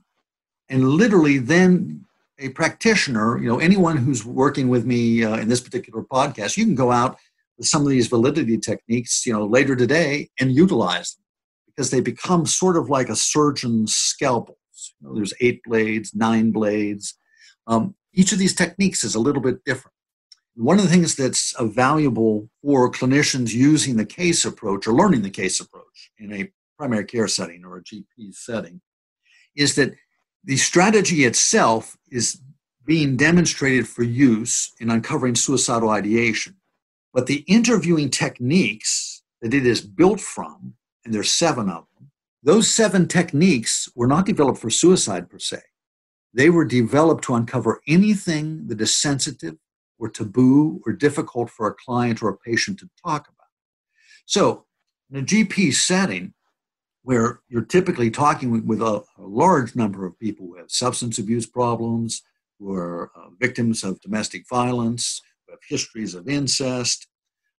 and 0.69 0.89
literally 0.89 1.37
then 1.37 2.05
a 2.39 2.49
practitioner, 2.49 3.37
you 3.37 3.47
know, 3.47 3.59
anyone 3.59 3.97
who's 3.97 4.25
working 4.25 4.69
with 4.69 4.85
me 4.85 5.23
uh, 5.23 5.37
in 5.37 5.47
this 5.47 5.61
particular 5.61 6.03
podcast, 6.03 6.57
you 6.57 6.65
can 6.65 6.75
go 6.75 6.91
out 6.91 7.17
with 7.57 7.67
some 7.67 7.83
of 7.83 7.89
these 7.89 8.07
validity 8.07 8.57
techniques, 8.57 9.25
you 9.25 9.33
know, 9.33 9.45
later 9.45 9.75
today 9.75 10.29
and 10.39 10.51
utilize 10.51 11.13
them 11.13 11.23
because 11.67 11.91
they 11.91 12.01
become 12.01 12.45
sort 12.45 12.77
of 12.77 12.89
like 12.89 13.09
a 13.09 13.15
surgeon's 13.15 13.95
scalpels. 13.95 14.57
You 14.99 15.07
know, 15.07 15.15
there's 15.15 15.33
eight 15.39 15.61
blades, 15.63 16.13
nine 16.15 16.51
blades. 16.51 17.17
Um, 17.67 17.95
each 18.13 18.31
of 18.31 18.39
these 18.39 18.55
techniques 18.55 19.03
is 19.03 19.15
a 19.15 19.19
little 19.19 19.41
bit 19.41 19.63
different. 19.63 19.93
One 20.55 20.77
of 20.77 20.83
the 20.83 20.89
things 20.89 21.15
that's 21.15 21.55
valuable 21.59 22.49
for 22.61 22.91
clinicians 22.91 23.53
using 23.53 23.95
the 23.95 24.05
case 24.05 24.45
approach 24.45 24.85
or 24.85 24.93
learning 24.93 25.23
the 25.23 25.31
case 25.31 25.59
approach 25.59 26.11
in 26.19 26.31
a 26.31 26.51
primary 26.77 27.05
care 27.05 27.27
setting 27.27 27.65
or 27.65 27.77
a 27.77 27.83
GP 27.83 28.33
setting 28.33 28.81
is 29.55 29.75
that 29.75 29.93
the 30.43 30.57
strategy 30.57 31.23
itself 31.23 31.97
is 32.11 32.41
being 32.85 33.15
demonstrated 33.15 33.87
for 33.87 34.03
use 34.03 34.73
in 34.79 34.89
uncovering 34.89 35.35
suicidal 35.35 35.89
ideation. 35.89 36.55
But 37.13 37.27
the 37.27 37.45
interviewing 37.47 38.09
techniques 38.09 39.23
that 39.41 39.53
it 39.53 39.65
is 39.65 39.81
built 39.81 40.19
from, 40.19 40.73
and 41.05 41.13
there's 41.13 41.31
seven 41.31 41.69
of 41.69 41.85
them, 41.95 42.11
those 42.41 42.69
seven 42.69 43.07
techniques 43.07 43.87
were 43.95 44.07
not 44.07 44.25
developed 44.25 44.59
for 44.59 44.69
suicide 44.69 45.29
per 45.29 45.39
se. 45.39 45.61
They 46.33 46.49
were 46.49 46.65
developed 46.65 47.23
to 47.25 47.35
uncover 47.35 47.81
anything 47.87 48.67
that 48.67 48.81
is 48.81 48.97
sensitive 48.97 49.55
or 49.99 50.09
taboo 50.09 50.81
or 50.85 50.91
difficult 50.91 51.49
for 51.49 51.67
a 51.67 51.73
client 51.73 52.21
or 52.21 52.29
a 52.29 52.37
patient 52.37 52.79
to 52.79 52.89
talk 53.05 53.27
about. 53.27 53.47
So, 54.25 54.65
in 55.09 55.19
a 55.19 55.21
GP 55.21 55.73
setting, 55.73 56.33
where 57.03 57.41
you're 57.49 57.65
typically 57.65 58.09
talking 58.09 58.65
with, 58.65 58.81
a, 58.81 59.03
a, 59.17 59.21
large 59.21 59.75
number 59.75 60.05
of 60.05 60.17
people 60.19 60.47
who 60.47 60.57
have 60.57 60.71
substance 60.71 61.19
abuse 61.19 61.45
problems, 61.45 62.23
who 62.59 62.73
are 62.73 63.11
uh, 63.15 63.27
victims 63.39 63.83
of 63.83 63.99
domestic 64.01 64.47
violence, 64.49 65.21
who 65.45 65.53
have 65.53 65.59
histories 65.67 66.15
of 66.15 66.29
incest, 66.29 67.07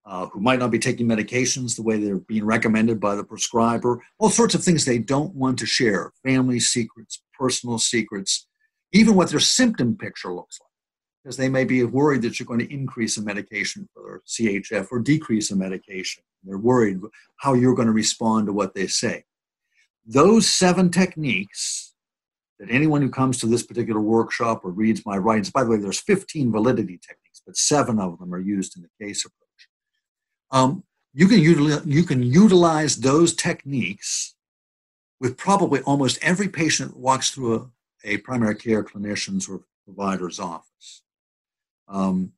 uh, 0.07 0.27
who 0.27 0.41
might 0.41 0.59
not 0.59 0.71
be 0.71 0.79
taking 0.79 1.07
medications 1.07 1.77
the 1.77 1.83
way 1.83 1.99
they're 1.99 2.21
being 2.21 2.45
recommended 2.45 3.01
by 3.01 3.15
the 3.15 3.25
prescriber, 3.25 4.01
all 4.19 4.31
sorts 4.31 4.55
of 4.55 4.63
things 4.63 4.85
they 4.85 4.99
don't 4.99 5.35
want 5.35 5.59
to 5.59 5.67
share 5.67 6.13
family 6.23 6.61
secrets, 6.61 7.23
personal 7.39 7.79
secrets, 7.79 8.47
even 8.93 9.15
what 9.15 9.31
their 9.31 9.41
symptom 9.41 9.97
picture 9.97 10.33
looks 10.33 10.59
like. 10.61 10.71
Because 11.23 11.37
they 11.39 11.49
may 11.49 11.65
be 11.65 11.83
worried 11.85 12.21
that 12.23 12.39
you're 12.39 12.47
going 12.47 12.61
to 12.61 12.73
increase 12.73 13.17
a 13.17 13.23
medication 13.23 13.89
for 13.95 14.03
their 14.03 14.21
CHF 14.27 14.89
or 14.91 14.99
decrease 14.99 15.51
a 15.51 15.57
medication. 15.57 16.23
They're 16.43 16.59
worried 16.59 17.01
how 17.37 17.55
you're 17.55 17.75
going 17.75 17.89
to 17.89 17.93
respond 17.93 18.47
to 18.47 18.53
what 18.53 18.75
they 18.75 18.87
say. 18.87 19.25
Those 20.07 20.49
seven 20.49 20.91
techniques 20.91 21.95
that 22.59 22.71
anyone 22.71 23.03
who 23.03 23.11
comes 23.11 23.39
to 23.41 23.47
this 23.47 23.63
particular 23.63 24.01
workshop 24.01 24.65
or 24.65 24.71
reads 24.71 25.05
my 25.05 25.17
writings, 25.17 25.51
by 25.51 25.65
the 25.65 25.71
way, 25.71 25.77
there's 25.77 26.01
15 26.01 26.53
validity 26.53 26.99
techniques, 26.99 27.43
but 27.45 27.57
seven 27.57 27.99
of 27.99 28.19
them 28.19 28.33
are 28.35 28.41
used 28.41 28.77
in 28.77 28.83
the 28.83 29.05
case 29.05 29.25
approach. 29.25 29.69
Um, 30.51 30.85
you, 31.13 31.27
can 31.27 31.41
utilize, 31.41 31.87
you 31.87 32.05
can 32.05 32.23
utilize 32.23 32.97
those 32.97 33.35
techniques 33.35 34.35
with 35.21 35.37
probably 35.37 35.81
almost 35.81 36.19
every 36.23 36.49
patient 36.49 36.93
that 36.93 37.01
walks 37.01 37.31
through 37.31 37.73
a, 38.05 38.15
a 38.15 38.17
primary 38.19 38.55
care 38.55 38.85
clinician's 38.85 39.49
or 39.49 39.63
provider's 39.85 40.39
office. 40.39 41.03
Um, 41.89 42.33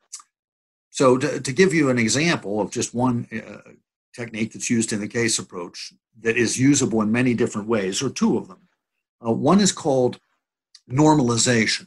so, 0.90 1.18
to, 1.18 1.40
to, 1.40 1.52
give 1.52 1.74
you 1.74 1.90
an 1.90 1.98
example 1.98 2.60
of 2.60 2.70
just 2.70 2.94
one 2.94 3.28
uh, 3.32 3.70
technique 4.16 4.52
that's 4.52 4.70
used 4.70 4.92
in 4.92 5.00
the 5.00 5.08
case 5.08 5.38
approach 5.38 5.92
that 6.22 6.36
is 6.36 6.58
usable 6.58 7.02
in 7.02 7.12
many 7.12 7.34
different 7.34 7.68
ways, 7.68 8.02
or 8.02 8.10
two 8.10 8.38
of 8.38 8.48
them. 8.48 8.62
Uh, 9.24 9.32
one 9.32 9.60
is 9.60 9.72
called 9.72 10.18
normalization, 10.90 11.86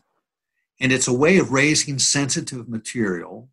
and 0.79 0.91
it's 0.91 1.07
a 1.07 1.13
way 1.13 1.38
of 1.38 1.51
raising 1.51 1.98
sensitive 2.00 2.69
material 2.69 3.50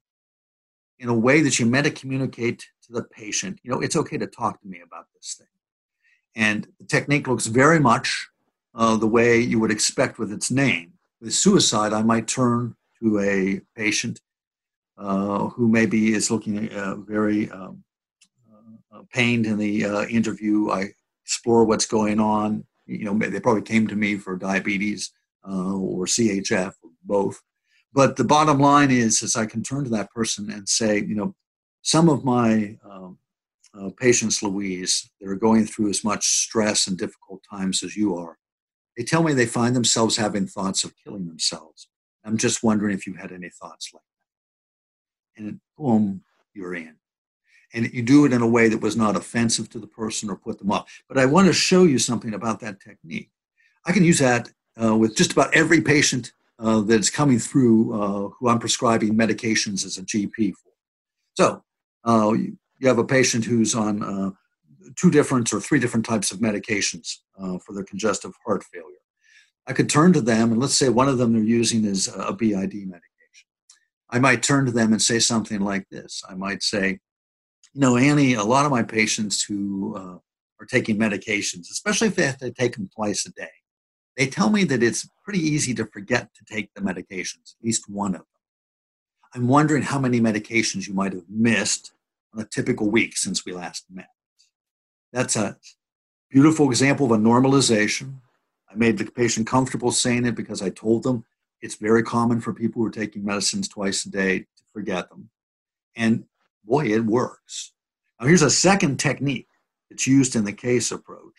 in 0.99 1.09
a 1.09 1.15
way 1.15 1.43
that 1.43 1.59
you 1.59 1.67
meta 1.67 1.91
communicate 1.91 2.67
to 2.87 2.93
the 2.93 3.03
patient, 3.03 3.59
you 3.63 3.71
know, 3.71 3.81
it's 3.81 3.97
okay 3.97 4.17
to 4.19 4.27
talk 4.27 4.61
to 4.61 4.69
me 4.69 4.81
about 4.85 5.07
this 5.15 5.35
thing. 5.35 5.47
And 6.35 6.67
the 6.79 6.87
technique 6.87 7.29
looks 7.29 7.47
very 7.47 7.81
much 7.81 8.29
uh, 8.75 8.97
the 8.97 9.07
way 9.07 9.39
you 9.39 9.59
would 9.61 9.71
expect 9.71 10.19
with 10.19 10.33
its 10.33 10.51
name. 10.51 10.93
With 11.21 11.35
suicide, 11.35 11.93
I 11.93 12.03
might 12.03 12.29
turn 12.29 12.77
to 13.01 13.21
a 13.21 13.61
patient 13.75 14.21
uh, 14.99 15.49
who 15.49 15.69
maybe 15.69 16.15
is 16.15 16.31
looking 16.31 16.71
uh, 16.73 16.97
very 16.97 17.51
um, 17.51 17.85
pained 19.13 19.47
in 19.47 19.59
the 19.59 19.85
uh, 19.85 20.07
interview. 20.07 20.71
I 20.71 20.91
explore 21.25 21.65
what's 21.65 21.87
going 21.87 22.21
on. 22.21 22.65
You 22.87 23.05
know, 23.05 23.19
they 23.19 23.41
probably 23.41 23.63
came 23.63 23.87
to 23.89 23.97
me 23.97 24.17
for 24.17 24.37
diabetes 24.37 25.13
uh, 25.49 25.75
or 25.77 26.07
CHF, 26.07 26.73
or 26.83 26.91
both. 27.05 27.41
But 27.93 28.17
the 28.17 28.25
bottom 28.25 28.59
line 28.59 28.91
is, 28.91 29.23
is 29.23 29.37
I 29.37 29.47
can 29.47 29.63
turn 29.63 29.85
to 29.85 29.91
that 29.91 30.11
person 30.11 30.51
and 30.51 30.69
say, 30.69 30.99
you 30.99 31.15
know, 31.15 31.35
some 31.83 32.09
of 32.09 32.25
my 32.25 32.77
um, 32.85 33.19
uh, 33.79 33.91
patients, 33.97 34.43
Louise, 34.43 35.11
that 35.21 35.29
are 35.29 35.37
going 35.37 35.67
through 35.67 35.91
as 35.91 36.05
much 36.05 36.27
stress 36.27 36.87
and 36.87 36.99
difficult 36.99 37.43
times 37.49 37.83
as 37.83 37.97
you 37.97 38.17
are, 38.17 38.39
they 38.97 39.05
tell 39.05 39.23
me 39.23 39.33
they 39.33 39.47
find 39.47 39.75
themselves 39.75 40.17
having 40.17 40.47
thoughts 40.47 40.85
of 40.85 40.95
killing 41.03 41.27
themselves. 41.27 41.89
I'm 42.25 42.37
just 42.37 42.63
wondering 42.63 42.95
if 42.95 43.07
you've 43.07 43.19
had 43.19 43.33
any 43.33 43.51
thoughts 43.51 43.91
like 43.95 44.03
that. 45.37 45.43
And 45.43 45.61
boom, 45.77 46.23
you're 46.55 46.75
in. 46.75 46.97
And 47.77 47.93
you 47.93 48.03
do 48.03 48.25
it 48.25 48.33
in 48.33 48.43
a 48.43 48.47
way 48.47 48.69
that 48.69 48.81
was 48.81 48.97
not 48.97 49.17
offensive 49.17 49.69
to 49.71 49.79
the 49.79 49.87
person 49.87 50.31
or 50.31 50.37
put 50.37 50.59
them 50.59 50.73
off. 50.73 51.03
But 51.09 51.19
I 51.19 51.27
want 51.27 51.47
to 51.47 51.53
show 51.53 51.85
you 51.85 51.99
something 51.99 52.35
about 52.35 52.59
that 52.61 52.81
technique. 52.81 53.31
I 53.85 53.93
can 53.93 54.03
use 54.03 54.19
that 54.19 54.49
uh, 54.83 54.97
with 54.97 55.15
just 55.15 55.33
about 55.33 55.55
every 55.55 55.83
patient 55.83 56.33
uh, 56.59 56.81
that's 56.81 57.11
coming 57.11 57.39
through 57.39 57.93
uh, 57.93 58.29
who 58.31 58.49
I'm 58.49 58.59
prescribing 58.59 59.15
medications 59.15 59.85
as 59.85 59.99
a 59.99 60.03
GP 60.03 60.55
for. 60.55 60.73
So 61.35 61.63
uh, 62.07 62.33
you, 62.33 62.57
you, 62.79 62.89
have 62.89 62.99
a 62.99 63.05
patient 63.05 63.45
who's 63.45 63.75
on 63.75 64.03
uh, 64.03 64.31
two 64.97 65.11
different 65.11 65.53
or 65.53 65.61
three 65.61 65.79
different 65.79 66.07
types 66.07 66.31
of 66.31 66.39
medications 66.39 67.17
uh, 67.39 67.59
for 67.59 67.75
their 67.75 67.85
congestive 67.85 68.33
heart 68.45 68.65
failure. 68.73 68.87
I 69.67 69.73
could 69.73 69.91
turn 69.91 70.13
to 70.15 70.21
them, 70.21 70.53
and 70.53 70.61
let's 70.61 70.77
say 70.77 70.89
one 70.89 71.09
of 71.09 71.19
them 71.19 71.33
they're 71.33 71.43
using 71.43 71.85
is 71.85 72.09
a 72.09 72.33
BID 72.33 72.75
medication. 72.87 73.03
I 74.09 74.19
might 74.19 74.43
turn 74.43 74.65
to 74.67 74.73
them 74.73 74.93
and 74.93 75.03
say 75.03 75.19
something 75.19 75.61
like 75.61 75.89
this. 75.91 76.23
I 76.29 76.35
might 76.35 76.63
say, 76.63 77.01
you 77.77 77.81
know, 77.81 77.99
Annie, 77.99 78.33
a 78.33 78.43
lot 78.43 78.65
of 78.65 78.71
my 78.71 78.83
patients 78.83 79.43
who 79.43 79.95
uh, 79.97 80.17
are 80.59 80.67
taking 80.67 80.99
medications, 80.99 81.71
especially 81.71 82.09
if 82.09 82.15
they 82.15 82.25
have 82.25 82.39
to 82.39 82.51
take 82.51 82.75
them 82.75 82.89
twice 82.89 83.27
a 83.27 83.33
day, 83.33 83.51
they 84.17 84.27
tell 84.27 84.49
me 84.49 84.65
that 84.65 84.83
it's 84.83 85.07
pretty 85.23 85.41
easy 85.41 85.75
to 85.75 85.85
forget 85.85 86.31
to 86.33 86.55
take 86.55 86.73
the 86.73 86.81
medications, 86.81 87.55
at 87.55 87.63
least 87.63 87.87
one 87.87 88.15
of 88.15 88.21
them. 88.21 88.27
I'm 89.35 89.47
wondering 89.47 89.83
how 89.83 89.99
many 89.99 90.23
medications 90.23 90.89
you 90.89 90.95
might 90.95 91.13
have 91.13 91.27
missed 91.29 91.93
on 92.33 92.41
a 92.41 92.47
typical 92.47 92.91
week 92.91 93.15
since 93.15 93.45
we 93.45 93.53
last 93.53 93.85
met. 93.91 94.09
That's 95.13 95.37
a 95.37 95.59
beautiful 96.31 96.71
example 96.71 97.05
of 97.05 97.13
a 97.13 97.23
normalization. 97.23 98.21
I 98.73 98.75
made 98.75 98.97
the 98.97 99.05
patient 99.05 99.47
comfortable 99.47 99.93
saying 99.93 100.25
it 100.25 100.35
because 100.35 100.63
I 100.63 100.71
told 100.71 101.03
them 101.03 101.27
it's 101.61 101.75
very 101.75 102.03
common 102.03 102.41
for 102.41 102.55
people 102.55 102.81
who 102.81 102.89
are 102.89 102.91
taking 102.91 103.23
medicines 103.23 103.69
twice 103.69 104.07
a 104.07 104.11
day 104.11 104.39
to 104.39 104.63
forget 104.73 105.11
them. 105.11 105.29
And 105.95 106.25
boy, 106.67 106.87
it 106.87 107.05
works. 107.05 107.73
Now, 108.21 108.27
here's 108.27 108.43
a 108.43 108.51
second 108.51 108.99
technique 108.99 109.49
that's 109.91 110.07
used 110.07 110.37
in 110.37 110.45
the 110.45 110.53
case 110.53 110.91
approach 110.91 111.35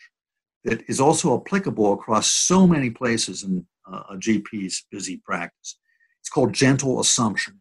that 0.64 0.82
is 0.88 1.00
also 1.00 1.38
applicable 1.40 1.92
across 1.92 2.26
so 2.26 2.66
many 2.66 2.90
places 2.90 3.44
in 3.44 3.66
uh, 3.90 4.02
a 4.10 4.16
GP's 4.16 4.84
busy 4.90 5.18
practice. 5.24 5.78
It's 6.20 6.28
called 6.28 6.52
gentle 6.52 7.00
assumption. 7.00 7.60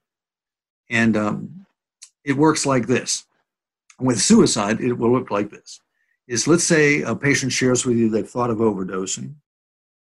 And 0.89 1.15
um, 1.15 1.65
it 2.24 2.33
works 2.33 2.65
like 2.65 2.88
this. 2.88 3.25
With 4.00 4.21
suicide, 4.21 4.81
it 4.81 4.93
will 4.93 5.12
look 5.12 5.31
like 5.31 5.50
this. 5.50 5.79
Is 6.27 6.47
let's 6.47 6.65
say 6.65 7.01
a 7.01 7.15
patient 7.15 7.51
shares 7.51 7.86
with 7.86 7.97
you 7.97 8.09
they've 8.09 8.29
thought 8.29 8.50
of 8.50 8.57
overdosing, 8.57 9.36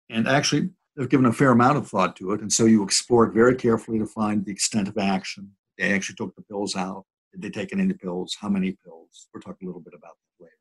and 0.08 0.28
actually 0.28 0.70
they've 0.96 1.08
given 1.08 1.26
a 1.26 1.32
fair 1.32 1.50
amount 1.50 1.76
of 1.76 1.88
thought 1.88 2.14
to 2.16 2.32
it, 2.32 2.40
and 2.40 2.52
so 2.52 2.66
you 2.66 2.84
explore 2.84 3.24
it 3.24 3.34
very 3.34 3.56
carefully 3.56 3.98
to 3.98 4.06
find 4.06 4.44
the 4.44 4.52
extent 4.52 4.86
of 4.86 4.96
action. 4.96 5.50
They 5.76 5.92
actually 5.92 6.14
took 6.14 6.34
the 6.36 6.42
pills 6.42 6.76
out. 6.76 7.04
They 7.36 7.50
take 7.50 7.72
any 7.72 7.92
pills? 7.92 8.36
How 8.40 8.48
many 8.48 8.76
pills? 8.84 9.28
We'll 9.32 9.40
talk 9.40 9.56
a 9.62 9.66
little 9.66 9.80
bit 9.80 9.94
about 9.94 10.14
that 10.16 10.44
later. 10.44 10.56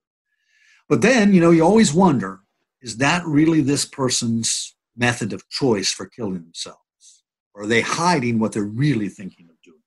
But 0.89 1.01
then, 1.01 1.33
you 1.33 1.41
know, 1.41 1.51
you 1.51 1.63
always 1.63 1.93
wonder 1.93 2.41
is 2.81 2.97
that 2.97 3.25
really 3.25 3.61
this 3.61 3.85
person's 3.85 4.75
method 4.95 5.31
of 5.31 5.47
choice 5.49 5.91
for 5.91 6.05
killing 6.05 6.43
themselves? 6.43 7.23
Or 7.53 7.63
are 7.63 7.67
they 7.67 7.81
hiding 7.81 8.39
what 8.39 8.51
they're 8.51 8.63
really 8.63 9.07
thinking 9.07 9.47
of 9.49 9.55
doing? 9.63 9.79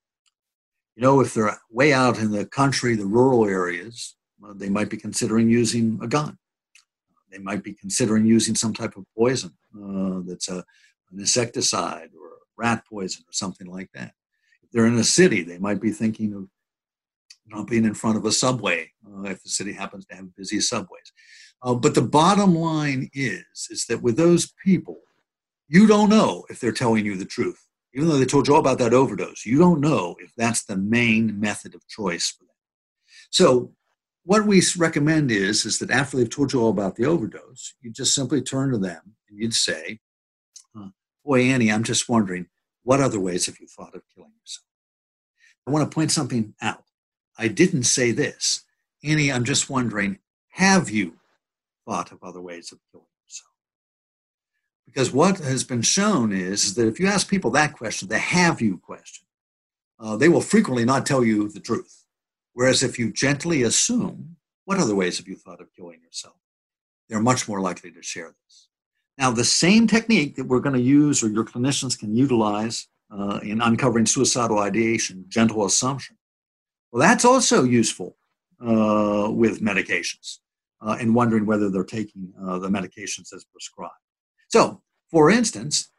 You 0.96 1.02
know, 1.02 1.20
if 1.20 1.34
they're 1.34 1.58
way 1.70 1.92
out 1.92 2.18
in 2.18 2.30
the 2.30 2.46
country, 2.46 2.96
the 2.96 3.04
rural 3.04 3.44
areas, 3.44 4.16
well, 4.40 4.54
they 4.54 4.70
might 4.70 4.88
be 4.88 4.96
considering 4.96 5.50
using 5.50 5.98
a 6.02 6.08
gun. 6.08 6.38
They 7.30 7.38
might 7.38 7.62
be 7.62 7.74
considering 7.74 8.24
using 8.24 8.54
some 8.54 8.72
type 8.72 8.96
of 8.96 9.04
poison 9.16 9.52
uh, 9.74 10.20
that's 10.26 10.48
a, 10.48 10.64
an 11.10 11.18
insecticide 11.18 12.10
or 12.18 12.38
rat 12.56 12.84
poison 12.88 13.24
or 13.28 13.32
something 13.32 13.66
like 13.66 13.90
that. 13.92 14.12
If 14.62 14.70
they're 14.70 14.86
in 14.86 14.96
a 14.96 15.04
city, 15.04 15.42
they 15.42 15.58
might 15.58 15.80
be 15.80 15.90
thinking 15.90 16.32
of 16.32 16.48
not 17.48 17.66
being 17.66 17.84
in 17.84 17.94
front 17.94 18.16
of 18.16 18.24
a 18.24 18.32
subway 18.32 18.90
uh, 19.06 19.22
if 19.28 19.42
the 19.42 19.48
city 19.48 19.72
happens 19.72 20.06
to 20.06 20.14
have 20.16 20.34
busy 20.36 20.60
subways. 20.60 21.12
Uh, 21.62 21.74
but 21.74 21.94
the 21.94 22.02
bottom 22.02 22.54
line 22.54 23.08
is, 23.12 23.68
is 23.70 23.86
that 23.86 24.02
with 24.02 24.16
those 24.16 24.52
people, 24.64 24.98
you 25.68 25.86
don't 25.86 26.10
know 26.10 26.44
if 26.48 26.60
they're 26.60 26.72
telling 26.72 27.04
you 27.04 27.16
the 27.16 27.24
truth. 27.24 27.66
Even 27.94 28.08
though 28.08 28.18
they 28.18 28.26
told 28.26 28.46
you 28.46 28.54
all 28.54 28.60
about 28.60 28.78
that 28.78 28.92
overdose, 28.92 29.46
you 29.46 29.58
don't 29.58 29.80
know 29.80 30.16
if 30.20 30.30
that's 30.36 30.64
the 30.64 30.76
main 30.76 31.40
method 31.40 31.74
of 31.74 31.86
choice 31.88 32.30
for 32.30 32.44
them. 32.44 32.54
So 33.30 33.72
what 34.24 34.44
we 34.44 34.62
recommend 34.76 35.30
is, 35.30 35.64
is 35.64 35.78
that 35.78 35.90
after 35.90 36.16
they've 36.16 36.28
told 36.28 36.52
you 36.52 36.60
all 36.60 36.70
about 36.70 36.96
the 36.96 37.06
overdose, 37.06 37.74
you 37.80 37.90
just 37.90 38.14
simply 38.14 38.42
turn 38.42 38.70
to 38.72 38.78
them 38.78 39.14
and 39.28 39.38
you'd 39.38 39.54
say, 39.54 40.00
boy, 41.26 41.42
Annie, 41.42 41.72
I'm 41.72 41.82
just 41.82 42.08
wondering, 42.08 42.46
what 42.84 43.00
other 43.00 43.18
ways 43.18 43.46
have 43.46 43.58
you 43.58 43.66
thought 43.66 43.96
of 43.96 44.02
killing 44.14 44.30
yourself? 44.40 44.64
I 45.66 45.72
want 45.72 45.90
to 45.90 45.94
point 45.94 46.12
something 46.12 46.54
out. 46.62 46.84
I 47.38 47.48
didn't 47.48 47.84
say 47.84 48.12
this. 48.12 48.64
Annie, 49.04 49.30
I'm 49.30 49.44
just 49.44 49.70
wondering, 49.70 50.18
have 50.50 50.90
you 50.90 51.18
thought 51.86 52.12
of 52.12 52.22
other 52.22 52.40
ways 52.40 52.72
of 52.72 52.78
killing 52.90 53.06
yourself? 53.24 53.52
Because 54.86 55.12
what 55.12 55.38
has 55.38 55.64
been 55.64 55.82
shown 55.82 56.32
is, 56.32 56.74
that 56.74 56.88
if 56.88 56.98
you 56.98 57.06
ask 57.06 57.28
people 57.28 57.50
that 57.52 57.76
question, 57.76 58.08
the 58.08 58.18
have 58.18 58.60
you 58.60 58.78
question, 58.78 59.26
uh, 60.00 60.16
they 60.16 60.28
will 60.28 60.40
frequently 60.40 60.84
not 60.84 61.06
tell 61.06 61.24
you 61.24 61.48
the 61.48 61.60
truth. 61.60 62.04
Whereas 62.54 62.82
if 62.82 62.98
you 62.98 63.12
gently 63.12 63.62
assume, 63.62 64.36
what 64.64 64.78
other 64.78 64.94
ways 64.94 65.18
have 65.18 65.28
you 65.28 65.36
thought 65.36 65.60
of 65.60 65.74
killing 65.74 66.00
yourself? 66.02 66.36
They're 67.08 67.20
much 67.20 67.48
more 67.48 67.60
likely 67.60 67.92
to 67.92 68.02
share 68.02 68.34
this. 68.44 68.68
Now, 69.18 69.30
the 69.30 69.44
same 69.44 69.86
technique 69.86 70.36
that 70.36 70.46
we're 70.46 70.60
going 70.60 70.74
to 70.74 70.80
use 70.80 71.22
or 71.22 71.28
your 71.28 71.44
clinicians 71.44 71.98
can 71.98 72.14
utilize 72.14 72.88
uh, 73.10 73.40
in 73.42 73.60
uncovering 73.60 74.06
suicidal 74.06 74.58
ideation, 74.58 75.24
gentle 75.28 75.64
assumption, 75.64 76.16
well, 76.96 77.06
that's 77.06 77.26
also 77.26 77.62
useful 77.62 78.16
uh, 78.58 79.28
with 79.30 79.60
medications 79.60 80.38
uh, 80.80 80.96
and 80.98 81.14
wondering 81.14 81.44
whether 81.44 81.68
they're 81.68 81.84
taking 81.84 82.32
uh, 82.42 82.58
the 82.58 82.70
medications 82.70 83.34
as 83.34 83.44
prescribed. 83.52 83.92
So, 84.48 84.80
for 85.10 85.30
instance, 85.30 85.90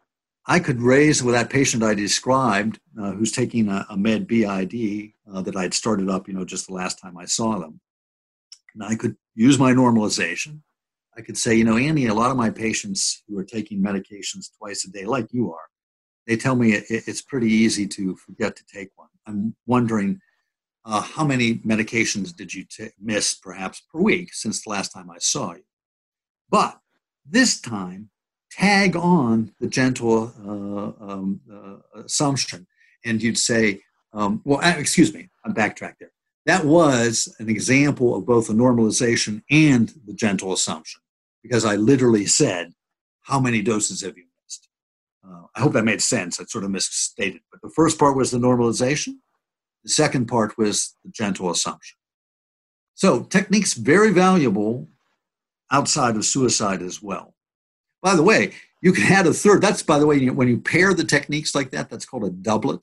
I 0.48 0.58
could 0.58 0.82
raise 0.82 1.22
with 1.22 1.36
that 1.36 1.52
patient 1.52 1.84
I 1.84 1.94
described, 1.94 2.80
uh, 3.00 3.12
who's 3.12 3.32
taking 3.32 3.70
a, 3.70 3.86
a 3.92 3.96
med 3.96 4.26
BID 4.26 5.12
uh, 5.32 5.44
that 5.44 5.56
I'd 5.56 5.76
started 5.76 6.10
up, 6.10 6.28
you 6.28 6.34
know, 6.34 6.44
just 6.44 6.66
the 6.66 6.74
last 6.74 7.00
time 7.00 7.16
I 7.16 7.26
saw 7.26 7.60
them. 7.60 7.80
And 8.74 8.84
I 8.84 8.96
could 8.96 9.18
use 9.36 9.60
my 9.60 9.74
normalization. 9.74 10.62
I 11.16 11.22
could 11.22 11.38
say, 11.38 11.54
you 11.54 11.64
know, 11.64 11.78
Andy, 11.78 12.08
a 12.08 12.14
lot 12.16 12.32
of 12.32 12.38
my 12.38 12.50
patients 12.50 13.22
who 13.28 13.38
are 13.38 13.44
taking 13.44 13.84
medications 13.84 14.50
twice 14.58 14.84
a 14.84 14.90
day, 14.90 15.06
like 15.06 15.28
you 15.32 15.54
are, 15.54 15.70
they 16.26 16.38
tell 16.38 16.56
me 16.56 16.74
it, 16.74 16.86
it's 16.90 17.22
pretty 17.22 17.52
easy 17.52 17.86
to 17.86 18.16
forget 18.16 18.56
to 18.56 18.66
take 18.66 18.90
one. 18.96 19.10
I'm 19.28 19.56
wondering 19.68 20.22
uh, 20.88 21.02
how 21.02 21.26
many 21.26 21.56
medications 21.56 22.34
did 22.34 22.54
you 22.54 22.64
t- 22.64 22.90
miss 23.00 23.36
perhaps 23.36 23.82
per 23.92 24.00
week 24.00 24.34
since 24.34 24.64
the 24.64 24.70
last 24.70 24.94
time 24.94 25.12
I 25.12 25.18
saw 25.20 25.54
you? 25.54 25.64
But 26.50 26.80
this 27.30 27.60
time, 27.60 28.10
tag 28.52 28.96
on 28.96 29.52
the 29.60 29.68
gentle 29.68 30.34
uh, 30.40 31.04
um, 31.12 31.42
uh, 31.54 32.00
assumption, 32.00 32.66
and 33.04 33.22
you'd 33.22 33.38
say, 33.38 33.82
um, 34.14 34.42
well, 34.46 34.62
excuse 34.62 35.14
me, 35.14 35.30
I'm 35.44 35.54
backtrack 35.54 35.96
there. 36.00 36.14
That 36.46 36.64
was 36.64 37.36
an 37.40 37.50
example 37.50 38.16
of 38.16 38.26
both 38.26 38.48
the 38.48 38.54
normalization 38.54 39.44
and 39.52 39.94
the 40.06 40.14
gentle 40.14 40.54
assumption, 40.54 41.02
because 41.44 41.66
I 41.66 41.76
literally 41.76 42.26
said, 42.26 42.72
how 43.24 43.42
many 43.42 43.62
doses 43.62 44.02
have 44.04 44.18
you 44.18 44.24
missed? 44.42 44.70
Uh, 45.28 45.48
I 45.54 45.60
hope 45.60 45.74
that 45.74 45.84
made 45.84 46.02
sense. 46.02 46.40
I 46.40 46.46
sort 46.46 46.64
of 46.64 46.72
misstated. 46.72 47.42
But 47.52 47.62
the 47.62 47.74
first 47.76 48.00
part 48.00 48.16
was 48.16 48.32
the 48.32 48.38
normalization. 48.38 49.16
The 49.84 49.90
second 49.90 50.28
part 50.28 50.58
was 50.58 50.96
the 51.04 51.12
gentle 51.12 51.50
assumption. 51.50 51.98
So 52.96 53.24
techniques 53.24 53.74
very 53.74 54.12
valuable 54.12 54.88
outside 55.72 56.16
of 56.16 56.26
suicide 56.26 56.82
as 56.82 57.02
well. 57.02 57.36
By 58.02 58.16
the 58.16 58.24
way, 58.24 58.54
you 58.82 58.94
can 58.94 59.12
add 59.12 59.28
a 59.28 59.34
third. 59.34 59.62
That's, 59.62 59.84
by 59.84 60.00
the 60.00 60.06
way, 60.06 60.28
when 60.30 60.48
you 60.48 60.60
pair 60.60 60.94
the 60.94 61.04
techniques 61.04 61.56
like 61.56 61.72
that, 61.72 61.90
that's 61.90 62.06
called 62.06 62.26
a 62.26 62.30
doublet. 62.30 62.80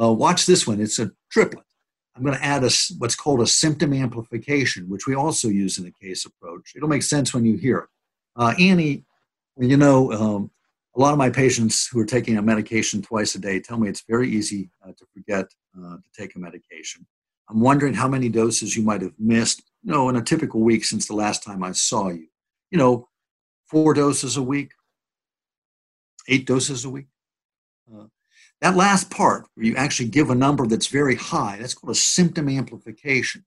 Uh, 0.00 0.12
watch 0.12 0.46
this 0.46 0.66
one. 0.66 0.80
It's 0.80 0.98
a 0.98 1.10
triplet. 1.30 1.64
I'm 2.14 2.22
going 2.22 2.36
to 2.36 2.44
add 2.44 2.62
a, 2.64 2.70
what's 2.98 3.14
called 3.14 3.40
a 3.40 3.46
symptom 3.46 3.92
amplification, 3.94 4.88
which 4.88 5.06
we 5.06 5.14
also 5.14 5.48
use 5.48 5.78
in 5.78 5.84
the 5.84 5.92
case 6.00 6.26
approach. 6.26 6.72
It'll 6.76 6.88
make 6.88 7.02
sense 7.02 7.32
when 7.32 7.44
you 7.44 7.56
hear 7.56 7.78
it. 7.78 7.88
Uh, 8.36 8.54
Annie, 8.58 9.04
you 9.58 9.76
know, 9.76 10.12
um, 10.12 10.50
a 10.94 11.00
lot 11.00 11.12
of 11.12 11.18
my 11.18 11.30
patients 11.30 11.86
who 11.86 11.98
are 12.00 12.06
taking 12.06 12.36
a 12.36 12.42
medication 12.42 13.00
twice 13.00 13.34
a 13.34 13.38
day 13.38 13.60
tell 13.60 13.78
me 13.78 13.88
it's 13.88 14.04
very 14.08 14.28
easy 14.30 14.70
uh, 14.84 14.92
to 14.92 15.06
forget 15.14 15.46
uh, 15.78 15.96
to 15.96 16.02
take 16.16 16.36
a 16.36 16.38
medication. 16.38 17.06
I'm 17.48 17.60
wondering 17.60 17.94
how 17.94 18.08
many 18.08 18.28
doses 18.28 18.76
you 18.76 18.82
might 18.82 19.02
have 19.02 19.14
missed, 19.18 19.62
you 19.82 19.92
know, 19.92 20.08
in 20.08 20.16
a 20.16 20.22
typical 20.22 20.60
week 20.60 20.84
since 20.84 21.06
the 21.06 21.14
last 21.14 21.42
time 21.42 21.64
I 21.64 21.72
saw 21.72 22.08
you. 22.08 22.26
You 22.70 22.78
know, 22.78 23.08
four 23.66 23.94
doses 23.94 24.36
a 24.36 24.42
week, 24.42 24.72
eight 26.28 26.46
doses 26.46 26.84
a 26.84 26.90
week. 26.90 27.06
Uh, 27.92 28.04
that 28.60 28.76
last 28.76 29.10
part, 29.10 29.46
where 29.54 29.66
you 29.66 29.76
actually 29.76 30.08
give 30.08 30.30
a 30.30 30.34
number 30.34 30.66
that's 30.66 30.86
very 30.86 31.16
high, 31.16 31.58
that's 31.60 31.74
called 31.74 31.90
a 31.90 31.98
symptom 31.98 32.48
amplification. 32.48 33.44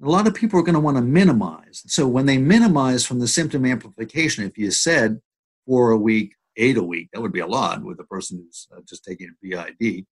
And 0.00 0.08
a 0.08 0.12
lot 0.12 0.26
of 0.26 0.34
people 0.34 0.58
are 0.58 0.64
going 0.64 0.74
to 0.74 0.80
want 0.80 0.96
to 0.96 1.02
minimize. 1.02 1.82
So 1.86 2.08
when 2.08 2.26
they 2.26 2.38
minimize 2.38 3.04
from 3.04 3.20
the 3.20 3.28
symptom 3.28 3.66
amplification, 3.66 4.44
if 4.44 4.56
you 4.56 4.70
said 4.70 5.20
four 5.66 5.90
a 5.90 5.98
week, 5.98 6.34
eight 6.56 6.76
a 6.76 6.82
week, 6.82 7.08
that 7.12 7.20
would 7.20 7.32
be 7.32 7.40
a 7.40 7.46
lot 7.46 7.82
with 7.82 8.00
a 8.00 8.04
person 8.04 8.38
who's 8.38 8.68
uh, 8.74 8.80
just 8.88 9.04
taking 9.04 9.28
a 9.30 9.46
BID. 9.78 10.06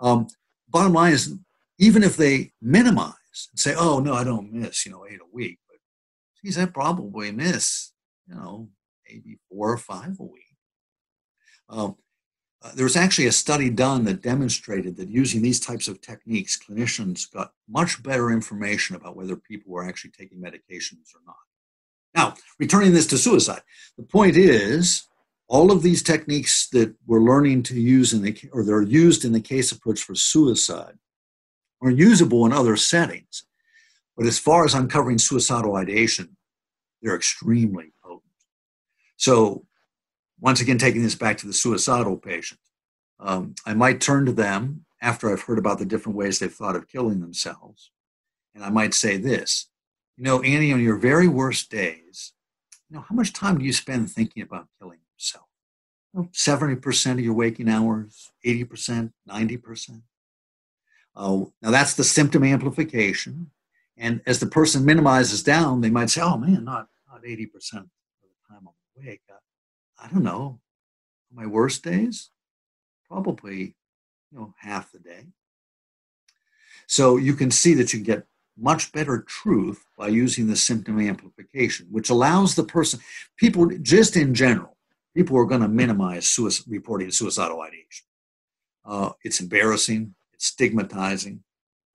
Um, 0.00 0.26
bottom 0.68 0.92
line 0.92 1.12
is, 1.12 1.34
even 1.78 2.02
if 2.02 2.16
they 2.16 2.52
minimize 2.60 3.14
and 3.52 3.58
say, 3.58 3.74
"Oh 3.76 4.00
no, 4.00 4.14
I 4.14 4.24
don't 4.24 4.52
miss," 4.52 4.84
you 4.84 4.92
know, 4.92 5.04
eight 5.06 5.20
a 5.20 5.34
week, 5.34 5.58
but 5.68 5.78
geez, 6.42 6.58
I 6.58 6.66
probably 6.66 7.32
miss, 7.32 7.92
you 8.26 8.34
know, 8.34 8.68
maybe 9.08 9.38
four 9.50 9.72
or 9.72 9.78
five 9.78 10.16
a 10.18 10.24
week. 10.24 10.56
Um, 11.68 11.96
uh, 12.60 12.72
there 12.74 12.84
was 12.84 12.96
actually 12.96 13.26
a 13.26 13.32
study 13.32 13.70
done 13.70 14.04
that 14.04 14.22
demonstrated 14.22 14.96
that 14.96 15.08
using 15.08 15.42
these 15.42 15.60
types 15.60 15.86
of 15.86 16.00
techniques, 16.00 16.58
clinicians 16.58 17.30
got 17.30 17.52
much 17.68 18.02
better 18.02 18.32
information 18.32 18.96
about 18.96 19.16
whether 19.16 19.36
people 19.36 19.72
were 19.72 19.88
actually 19.88 20.10
taking 20.10 20.38
medications 20.38 21.14
or 21.14 21.20
not. 21.24 21.36
Now, 22.14 22.34
returning 22.58 22.92
this 22.92 23.06
to 23.08 23.18
suicide, 23.18 23.62
the 23.96 24.02
point 24.02 24.36
is 24.36 25.06
all 25.48 25.72
of 25.72 25.82
these 25.82 26.02
techniques 26.02 26.68
that 26.68 26.94
we're 27.06 27.20
learning 27.20 27.62
to 27.64 27.80
use 27.80 28.12
in 28.12 28.22
the 28.22 28.38
or 28.52 28.62
they're 28.62 28.82
used 28.82 29.24
in 29.24 29.32
the 29.32 29.40
case 29.40 29.72
approach 29.72 30.00
for 30.00 30.14
suicide 30.14 30.98
are 31.80 31.90
usable 31.90 32.44
in 32.44 32.52
other 32.52 32.76
settings. 32.76 33.44
But 34.16 34.26
as 34.26 34.38
far 34.38 34.64
as 34.64 34.74
uncovering 34.74 35.18
suicidal 35.18 35.76
ideation, 35.76 36.36
they're 37.00 37.16
extremely 37.16 37.92
potent. 38.02 38.22
So 39.16 39.64
once 40.40 40.60
again, 40.60 40.78
taking 40.78 41.02
this 41.02 41.14
back 41.14 41.38
to 41.38 41.46
the 41.46 41.52
suicidal 41.52 42.16
patient, 42.16 42.60
um, 43.20 43.54
I 43.64 43.74
might 43.74 44.00
turn 44.00 44.26
to 44.26 44.32
them 44.32 44.84
after 45.00 45.30
I've 45.30 45.42
heard 45.42 45.58
about 45.58 45.78
the 45.78 45.86
different 45.86 46.18
ways 46.18 46.38
they've 46.38 46.52
thought 46.52 46.76
of 46.76 46.88
killing 46.88 47.20
themselves. 47.20 47.90
And 48.54 48.64
I 48.64 48.70
might 48.70 48.94
say 48.94 49.16
this, 49.16 49.68
you 50.16 50.24
know, 50.24 50.42
Annie, 50.42 50.72
on 50.72 50.82
your 50.82 50.96
very 50.96 51.28
worst 51.28 51.70
days, 51.70 52.32
you 52.90 52.96
know, 52.96 53.04
how 53.08 53.14
much 53.14 53.32
time 53.32 53.58
do 53.58 53.64
you 53.64 53.72
spend 53.72 54.10
thinking 54.10 54.42
about 54.42 54.66
killing? 54.80 54.98
70% 56.24 57.12
of 57.12 57.20
your 57.20 57.34
waking 57.34 57.68
hours, 57.68 58.30
80%, 58.44 59.12
90%. 59.28 60.02
Uh, 61.16 61.44
now 61.62 61.70
that's 61.70 61.94
the 61.94 62.04
symptom 62.04 62.44
amplification. 62.44 63.50
And 63.96 64.20
as 64.26 64.38
the 64.38 64.46
person 64.46 64.84
minimizes 64.84 65.42
down, 65.42 65.80
they 65.80 65.90
might 65.90 66.10
say, 66.10 66.20
oh 66.20 66.36
man, 66.36 66.64
not, 66.64 66.88
not 67.10 67.24
80% 67.24 67.46
of 67.46 67.50
the 67.72 68.48
time 68.48 68.68
I'm 68.68 69.02
awake. 69.02 69.22
Uh, 69.30 69.36
I 69.98 70.08
don't 70.08 70.22
know, 70.22 70.60
my 71.32 71.46
worst 71.46 71.82
days, 71.82 72.30
probably, 73.08 73.74
you 74.30 74.38
know, 74.38 74.54
half 74.58 74.92
the 74.92 75.00
day. 75.00 75.26
So 76.86 77.16
you 77.16 77.34
can 77.34 77.50
see 77.50 77.74
that 77.74 77.92
you 77.92 78.00
get 78.00 78.26
much 78.56 78.92
better 78.92 79.20
truth 79.20 79.84
by 79.96 80.08
using 80.08 80.46
the 80.46 80.56
symptom 80.56 80.98
amplification, 81.00 81.86
which 81.90 82.10
allows 82.10 82.54
the 82.54 82.64
person, 82.64 83.00
people 83.36 83.68
just 83.82 84.16
in 84.16 84.34
general, 84.34 84.77
people 85.14 85.36
are 85.36 85.44
going 85.44 85.60
to 85.60 85.68
minimize 85.68 86.26
suicide, 86.26 86.66
reporting 86.68 87.10
suicidal 87.10 87.60
ideation. 87.60 88.06
Uh, 88.84 89.10
it's 89.22 89.40
embarrassing, 89.40 90.14
it's 90.32 90.46
stigmatizing. 90.46 91.42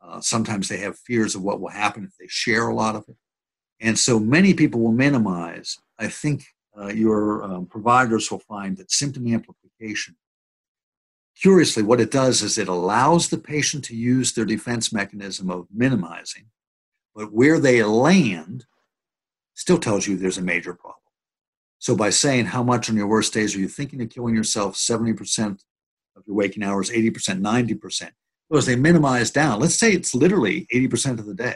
Uh, 0.02 0.19
sometimes 0.19 0.67
they 0.67 0.78
have 0.78 0.97
fears 0.97 1.34
of 1.34 1.41
what 1.41 1.62
will 1.62 1.69
happen 1.69 2.04
if 2.04 2.15
they 2.19 2.28
share 2.28 2.67
a 2.67 2.76
lot 2.76 2.95
of 2.95 3.06
it. 3.08 3.15
And 3.80 3.97
so 3.97 4.19
many 4.19 4.54
people 4.54 4.82
will 4.82 4.91
minimize. 4.91 5.78
I 5.97 6.08
think 6.08 6.45
uh, 6.78 6.88
your 6.88 7.43
um, 7.43 7.65
providers 7.65 8.30
will 8.30 8.39
find 8.39 8.78
that 8.78 8.91
symptom 8.91 9.28
amplification, 9.28 10.15
curiously, 11.39 11.84
what 11.84 12.02
it 12.02 12.12
does 12.12 12.41
is 12.41 12.58
it 12.58 12.67
allows 12.67 13.30
the 13.30 13.38
patient 13.38 13.84
to 13.86 13.95
use 13.95 14.34
their 14.34 14.45
defense 14.45 14.91
mechanism 14.91 15.49
of 15.49 15.67
minimizing, 15.73 16.45
but 17.15 17.32
where 17.32 17.60
they 17.60 17.84
land 17.84 18.65
still 19.54 19.78
tells 19.78 20.08
you 20.08 20.17
there's 20.17 20.38
a 20.38 20.41
major 20.41 20.73
problem. 20.73 21.03
So 21.84 21.98
by 21.98 22.12
saying 22.12 22.46
how 22.46 22.63
much 22.63 22.89
on 22.89 22.96
your 22.96 23.08
worst 23.08 23.34
days 23.34 23.58
are 23.58 23.60
you 23.60 23.67
thinking 23.67 24.02
of 24.02 24.10
killing 24.10 24.34
yourself, 24.34 24.76
70% 24.76 25.60
of 26.15 26.24
your 26.26 26.34
waking 26.38 26.63
hours, 26.63 26.89
80%, 26.89 27.41
90%. 27.41 28.10
So 28.54 28.62
they 28.62 28.78
minimize 28.78 29.32
down, 29.32 29.60
let's 29.60 29.76
say 29.76 29.91
it's 29.91 30.15
literally 30.15 30.65
80% 30.74 31.19
of 31.19 31.26
the 31.26 31.34
day. 31.34 31.56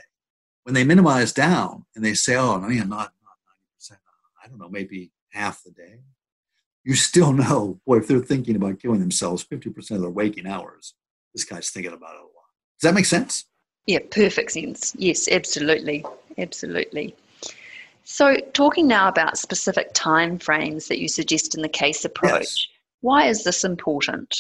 When 0.64 0.76
they 0.76 0.84
minimize 0.84 1.32
down 1.32 1.86
and 1.96 2.04
they 2.04 2.14
say, 2.14 2.36
oh, 2.36 2.58
no, 2.58 2.68
yeah, 2.68 2.84
not 2.84 3.14
not 3.24 3.38
90%, 3.80 3.96
I 4.44 4.50
don't 4.50 4.60
know, 4.60 4.68
maybe 4.68 5.14
half 5.32 5.64
the 5.64 5.72
day, 5.72 6.00
you 6.84 6.96
still 6.96 7.32
know, 7.44 7.80
boy, 7.88 8.00
if 8.00 8.08
they're 8.10 8.20
thinking 8.20 8.58
about 8.58 8.82
killing 8.82 9.00
themselves 9.00 9.46
50% 9.46 9.92
of 9.92 10.02
their 10.02 10.10
waking 10.10 10.46
hours, 10.46 10.96
this 11.34 11.46
guy's 11.46 11.70
thinking 11.70 11.94
about 11.94 12.16
it 12.16 12.20
a 12.20 12.24
lot. 12.24 12.50
Does 12.82 12.90
that 12.90 12.96
make 12.96 13.06
sense? 13.06 13.46
Yeah, 13.86 14.00
perfect 14.12 14.52
sense. 14.52 14.94
Yes, 14.98 15.30
absolutely. 15.32 16.04
Absolutely. 16.38 17.16
So, 18.10 18.38
talking 18.54 18.88
now 18.88 19.10
about 19.10 19.38
specific 19.38 19.90
time 19.94 20.40
frames 20.40 20.88
that 20.88 21.00
you 21.00 21.10
suggest 21.10 21.56
in 21.56 21.62
the 21.62 21.68
case 21.68 22.06
approach, 22.06 22.32
yes. 22.32 22.68
why 23.02 23.26
is 23.26 23.44
this 23.44 23.66
important? 23.66 24.34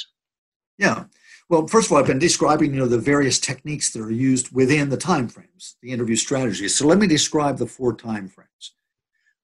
Yeah. 0.77 1.03
Well, 1.49 1.67
first 1.67 1.87
of 1.87 1.91
all, 1.91 1.97
I've 1.97 2.07
been 2.07 2.17
describing 2.17 2.73
you 2.73 2.79
know 2.79 2.87
the 2.87 2.97
various 2.97 3.39
techniques 3.39 3.91
that 3.91 4.01
are 4.01 4.09
used 4.09 4.53
within 4.55 4.87
the 4.87 4.95
time 4.95 5.27
frames, 5.27 5.75
the 5.81 5.91
interview 5.91 6.15
strategies. 6.15 6.75
So 6.75 6.87
let 6.87 6.97
me 6.97 7.07
describe 7.07 7.57
the 7.57 7.67
four 7.67 7.93
time 7.93 8.29
frames. 8.29 8.73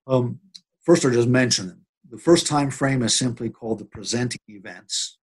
Um, 0.07 0.39
First, 0.83 1.05
I'll 1.05 1.12
just 1.12 1.29
mention 1.29 1.67
them. 1.67 1.86
The 2.09 2.17
first 2.17 2.47
time 2.47 2.69
frame 2.69 3.03
is 3.03 3.17
simply 3.17 3.49
called 3.49 3.79
the 3.79 3.86
presenting 3.86 4.39
events, 4.47 5.17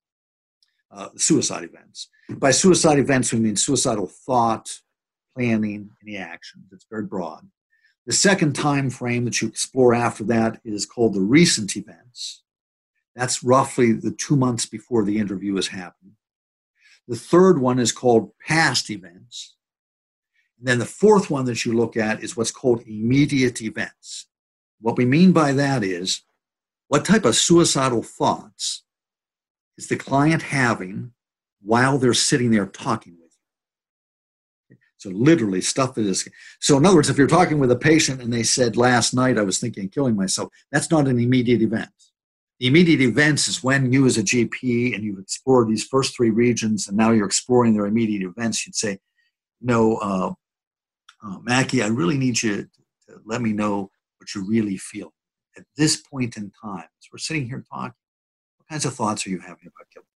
uh, 0.90 1.08
suicide 1.16 1.64
events. 1.64 2.08
By 2.30 2.50
suicide 2.50 2.98
events, 2.98 3.32
we 3.32 3.40
mean 3.40 3.56
suicidal 3.56 4.06
thought, 4.06 4.70
planning, 5.34 5.90
any 6.02 6.16
actions. 6.16 6.66
It's 6.72 6.86
very 6.90 7.04
broad. 7.04 7.46
The 8.06 8.12
second 8.12 8.54
time 8.54 8.90
frame 8.90 9.24
that 9.26 9.40
you 9.40 9.48
explore 9.48 9.94
after 9.94 10.24
that 10.24 10.60
is 10.64 10.86
called 10.86 11.14
the 11.14 11.20
recent 11.20 11.76
events. 11.76 12.42
That's 13.14 13.42
roughly 13.42 13.92
the 13.92 14.12
two 14.12 14.36
months 14.36 14.66
before 14.66 15.04
the 15.04 15.18
interview 15.18 15.56
has 15.56 15.68
happened. 15.68 16.12
The 17.06 17.16
third 17.16 17.60
one 17.60 17.78
is 17.78 17.92
called 17.92 18.32
past 18.46 18.90
events. 18.90 19.56
And 20.58 20.68
then 20.68 20.78
the 20.78 20.86
fourth 20.86 21.30
one 21.30 21.44
that 21.46 21.64
you 21.64 21.72
look 21.72 21.96
at 21.96 22.22
is 22.22 22.36
what's 22.36 22.50
called 22.50 22.82
immediate 22.86 23.60
events. 23.62 24.26
What 24.80 24.96
we 24.96 25.04
mean 25.04 25.32
by 25.32 25.52
that 25.52 25.82
is 25.82 26.22
what 26.88 27.04
type 27.04 27.24
of 27.24 27.36
suicidal 27.36 28.02
thoughts 28.02 28.84
is 29.76 29.88
the 29.88 29.96
client 29.96 30.42
having 30.42 31.12
while 31.62 31.98
they're 31.98 32.14
sitting 32.14 32.50
there 32.50 32.66
talking. 32.66 33.19
So 35.00 35.08
literally 35.08 35.62
stuff 35.62 35.94
that 35.94 36.04
is 36.04 36.28
so 36.60 36.76
in 36.76 36.84
other 36.84 36.96
words, 36.96 37.08
if 37.08 37.16
you're 37.16 37.26
talking 37.26 37.58
with 37.58 37.72
a 37.72 37.76
patient 37.76 38.20
and 38.20 38.30
they 38.30 38.42
said 38.42 38.76
last 38.76 39.14
night 39.14 39.38
I 39.38 39.42
was 39.42 39.58
thinking 39.58 39.86
of 39.86 39.92
killing 39.92 40.14
myself, 40.14 40.50
that's 40.70 40.90
not 40.90 41.08
an 41.08 41.18
immediate 41.18 41.62
event. 41.62 41.88
The 42.58 42.66
immediate 42.66 43.00
events 43.00 43.48
is 43.48 43.64
when 43.64 43.90
you 43.90 44.04
as 44.04 44.18
a 44.18 44.22
GP 44.22 44.94
and 44.94 45.02
you've 45.02 45.18
explored 45.18 45.68
these 45.68 45.84
first 45.84 46.14
three 46.14 46.28
regions 46.28 46.86
and 46.86 46.98
now 46.98 47.12
you're 47.12 47.24
exploring 47.24 47.72
their 47.72 47.86
immediate 47.86 48.22
events, 48.28 48.66
you'd 48.66 48.76
say, 48.76 48.98
no, 49.62 49.96
uh, 49.96 50.34
uh, 51.26 51.38
Mackie, 51.40 51.82
I 51.82 51.86
really 51.86 52.18
need 52.18 52.42
you 52.42 52.64
to, 52.64 52.68
let 53.24 53.40
me 53.40 53.54
know 53.54 53.90
what 54.18 54.34
you 54.34 54.46
really 54.46 54.76
feel 54.76 55.14
at 55.56 55.64
this 55.78 55.96
point 55.96 56.36
in 56.36 56.52
time. 56.62 56.84
As 56.84 57.08
we're 57.10 57.18
sitting 57.18 57.48
here 57.48 57.64
talking, 57.72 57.94
what 58.58 58.68
kinds 58.68 58.84
of 58.84 58.94
thoughts 58.94 59.26
are 59.26 59.30
you 59.30 59.38
having 59.38 59.66
about 59.66 59.90
killing? 59.92 60.09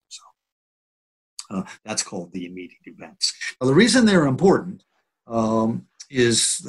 Uh, 1.55 1.63
that's 1.85 2.03
called 2.03 2.33
the 2.33 2.47
immediate 2.47 2.87
events. 2.87 3.33
Now, 3.61 3.69
the 3.69 3.75
reason 3.75 4.05
they're 4.05 4.27
important 4.27 4.83
um, 5.27 5.87
is 6.11 6.67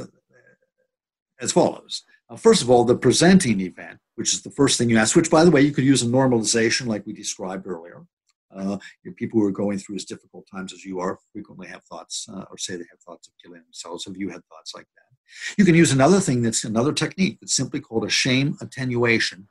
as 1.40 1.52
follows. 1.52 2.04
Uh, 2.30 2.36
first 2.36 2.62
of 2.62 2.70
all, 2.70 2.84
the 2.84 2.96
presenting 2.96 3.62
event, 3.62 4.00
which 4.16 4.34
is 4.34 4.42
the 4.42 4.52
first 4.52 4.78
thing 4.78 4.90
you 4.90 4.98
ask, 4.98 5.16
which, 5.16 5.32
by 5.32 5.44
the 5.44 5.52
way, 5.52 5.62
you 5.62 5.72
could 5.72 5.84
use 5.84 6.02
a 6.02 6.08
normalization 6.08 6.88
like 6.88 7.06
we 7.06 7.14
described 7.14 7.68
earlier. 7.68 8.06
Uh, 8.56 8.78
people 9.18 9.40
who 9.40 9.46
are 9.46 9.52
going 9.52 9.78
through 9.78 9.96
as 9.96 10.06
difficult 10.06 10.48
times 10.50 10.72
as 10.72 10.86
you 10.86 11.00
are 11.00 11.20
frequently 11.34 11.68
have 11.68 11.84
thoughts 11.84 12.26
uh, 12.32 12.46
or 12.50 12.58
say 12.58 12.76
they 12.76 12.86
have 12.90 13.00
thoughts 13.06 13.28
of 13.28 13.34
killing 13.44 13.62
themselves. 13.64 14.06
Have 14.06 14.16
you 14.16 14.30
had 14.30 14.46
thoughts 14.46 14.74
like 14.74 14.88
that? 14.96 15.56
You 15.58 15.66
can 15.66 15.76
use 15.76 15.92
another 15.92 16.20
thing 16.22 16.42
that's 16.42 16.64
another 16.64 16.94
technique 16.94 17.40
that's 17.42 17.56
simply 17.56 17.82
called 17.82 18.06
a 18.06 18.10
shame 18.10 18.56
attenuation. 18.62 19.50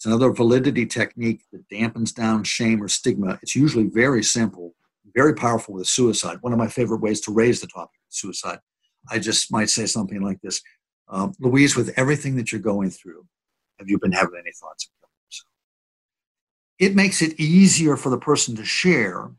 It's 0.00 0.06
another 0.06 0.32
validity 0.32 0.86
technique 0.86 1.42
that 1.52 1.68
dampens 1.68 2.14
down 2.14 2.42
shame 2.42 2.82
or 2.82 2.88
stigma. 2.88 3.38
It's 3.42 3.54
usually 3.54 3.84
very 3.84 4.24
simple, 4.24 4.74
very 5.14 5.34
powerful 5.34 5.74
with 5.74 5.88
suicide. 5.88 6.38
One 6.40 6.54
of 6.54 6.58
my 6.58 6.68
favorite 6.68 7.02
ways 7.02 7.20
to 7.22 7.34
raise 7.34 7.60
the 7.60 7.66
topic 7.66 8.00
of 8.08 8.14
suicide. 8.14 8.60
I 9.10 9.18
just 9.18 9.52
might 9.52 9.68
say 9.68 9.84
something 9.84 10.22
like 10.22 10.40
this 10.40 10.62
um, 11.10 11.34
Louise, 11.38 11.76
with 11.76 11.92
everything 11.98 12.34
that 12.36 12.50
you're 12.50 12.62
going 12.62 12.88
through, 12.88 13.26
have 13.78 13.90
you 13.90 13.98
been 13.98 14.12
having 14.12 14.40
any 14.40 14.52
thoughts 14.52 14.86
of 14.86 14.90
killing 15.00 15.12
yourself? 15.26 15.50
It 16.78 16.94
makes 16.94 17.20
it 17.20 17.38
easier 17.38 17.98
for 17.98 18.08
the 18.08 18.18
person 18.18 18.56
to 18.56 18.64
share 18.64 19.32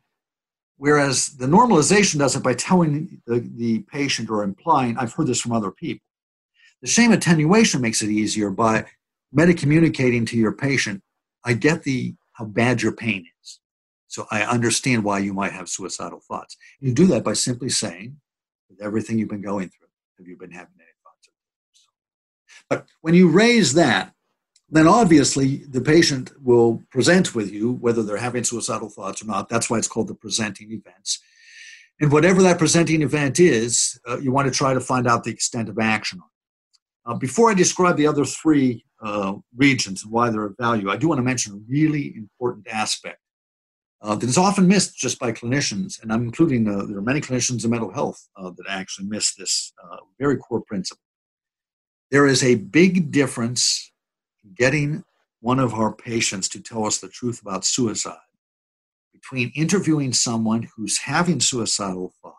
Whereas 0.81 1.37
the 1.37 1.45
normalization 1.45 2.17
does 2.17 2.35
it 2.35 2.41
by 2.41 2.55
telling 2.55 3.21
the, 3.27 3.47
the 3.55 3.81
patient 3.81 4.31
or 4.31 4.41
implying, 4.43 4.97
I've 4.97 5.13
heard 5.13 5.27
this 5.27 5.39
from 5.39 5.51
other 5.51 5.69
people. 5.69 6.03
The 6.81 6.87
shame 6.87 7.11
attenuation 7.11 7.81
makes 7.81 8.01
it 8.01 8.09
easier 8.09 8.49
by 8.49 8.87
meta-communicating 9.31 10.25
to 10.25 10.37
your 10.37 10.51
patient, 10.51 11.01
I 11.43 11.53
get 11.53 11.83
the 11.83 12.15
how 12.33 12.45
bad 12.45 12.81
your 12.81 12.91
pain 12.91 13.25
is. 13.41 13.59
So 14.07 14.27
I 14.29 14.43
understand 14.43 15.03
why 15.03 15.19
you 15.19 15.33
might 15.33 15.53
have 15.53 15.69
suicidal 15.69 16.19
thoughts. 16.19 16.57
You 16.79 16.93
do 16.93 17.07
that 17.07 17.23
by 17.23 17.33
simply 17.33 17.69
saying, 17.69 18.17
with 18.69 18.81
everything 18.81 19.17
you've 19.17 19.29
been 19.29 19.41
going 19.41 19.69
through, 19.69 19.87
have 20.17 20.27
you 20.27 20.37
been 20.37 20.51
having 20.51 20.73
any 20.77 20.87
thoughts 21.03 21.27
of 21.27 21.33
yourself? 21.69 21.93
But 22.69 22.85
when 23.01 23.13
you 23.13 23.29
raise 23.29 23.73
that, 23.73 24.13
then 24.69 24.87
obviously 24.87 25.57
the 25.69 25.81
patient 25.81 26.31
will 26.41 26.81
present 26.89 27.35
with 27.35 27.51
you 27.51 27.73
whether 27.73 28.03
they're 28.03 28.17
having 28.17 28.43
suicidal 28.43 28.89
thoughts 28.89 29.21
or 29.21 29.25
not. 29.25 29.49
That's 29.49 29.69
why 29.69 29.77
it's 29.77 29.87
called 29.87 30.07
the 30.07 30.15
presenting 30.15 30.71
events. 30.71 31.19
And 31.99 32.11
whatever 32.11 32.41
that 32.41 32.57
presenting 32.57 33.01
event 33.03 33.39
is, 33.39 33.99
uh, 34.09 34.17
you 34.19 34.31
want 34.31 34.47
to 34.47 34.57
try 34.57 34.73
to 34.73 34.79
find 34.79 35.07
out 35.07 35.23
the 35.23 35.31
extent 35.31 35.69
of 35.69 35.77
action 35.77 36.19
on. 36.19 36.30
Uh, 37.05 37.15
before 37.15 37.49
I 37.49 37.53
describe 37.53 37.97
the 37.97 38.07
other 38.07 38.25
three 38.25 38.85
uh, 39.01 39.33
regions 39.55 40.03
and 40.03 40.11
why 40.11 40.29
they're 40.29 40.45
of 40.45 40.57
value, 40.57 40.91
I 40.91 40.97
do 40.97 41.07
want 41.07 41.19
to 41.19 41.23
mention 41.23 41.53
a 41.53 41.71
really 41.71 42.13
important 42.15 42.67
aspect 42.67 43.19
uh, 44.01 44.15
that 44.15 44.29
is 44.29 44.37
often 44.37 44.67
missed 44.67 44.97
just 44.97 45.19
by 45.19 45.31
clinicians, 45.31 46.01
and 46.01 46.11
I'm 46.11 46.23
including 46.23 46.67
uh, 46.67 46.85
there 46.85 46.97
are 46.97 47.03
many 47.03 47.21
clinicians 47.21 47.63
in 47.63 47.71
mental 47.71 47.91
health 47.91 48.29
uh, 48.35 48.51
that 48.51 48.65
actually 48.69 49.07
miss 49.07 49.33
this 49.35 49.73
very 50.19 50.37
core 50.37 50.61
principle. 50.61 51.01
There 52.11 52.27
is 52.27 52.43
a 52.43 52.55
big 52.55 53.11
difference 53.11 53.91
in 54.43 54.53
getting 54.53 55.03
one 55.39 55.59
of 55.59 55.73
our 55.73 55.93
patients 55.93 56.47
to 56.49 56.61
tell 56.61 56.85
us 56.85 56.99
the 56.99 57.09
truth 57.09 57.41
about 57.41 57.65
suicide 57.65 58.17
between 59.11 59.51
interviewing 59.55 60.13
someone 60.13 60.67
who's 60.75 60.99
having 60.99 61.39
suicidal 61.39 62.13
thought 62.21 62.35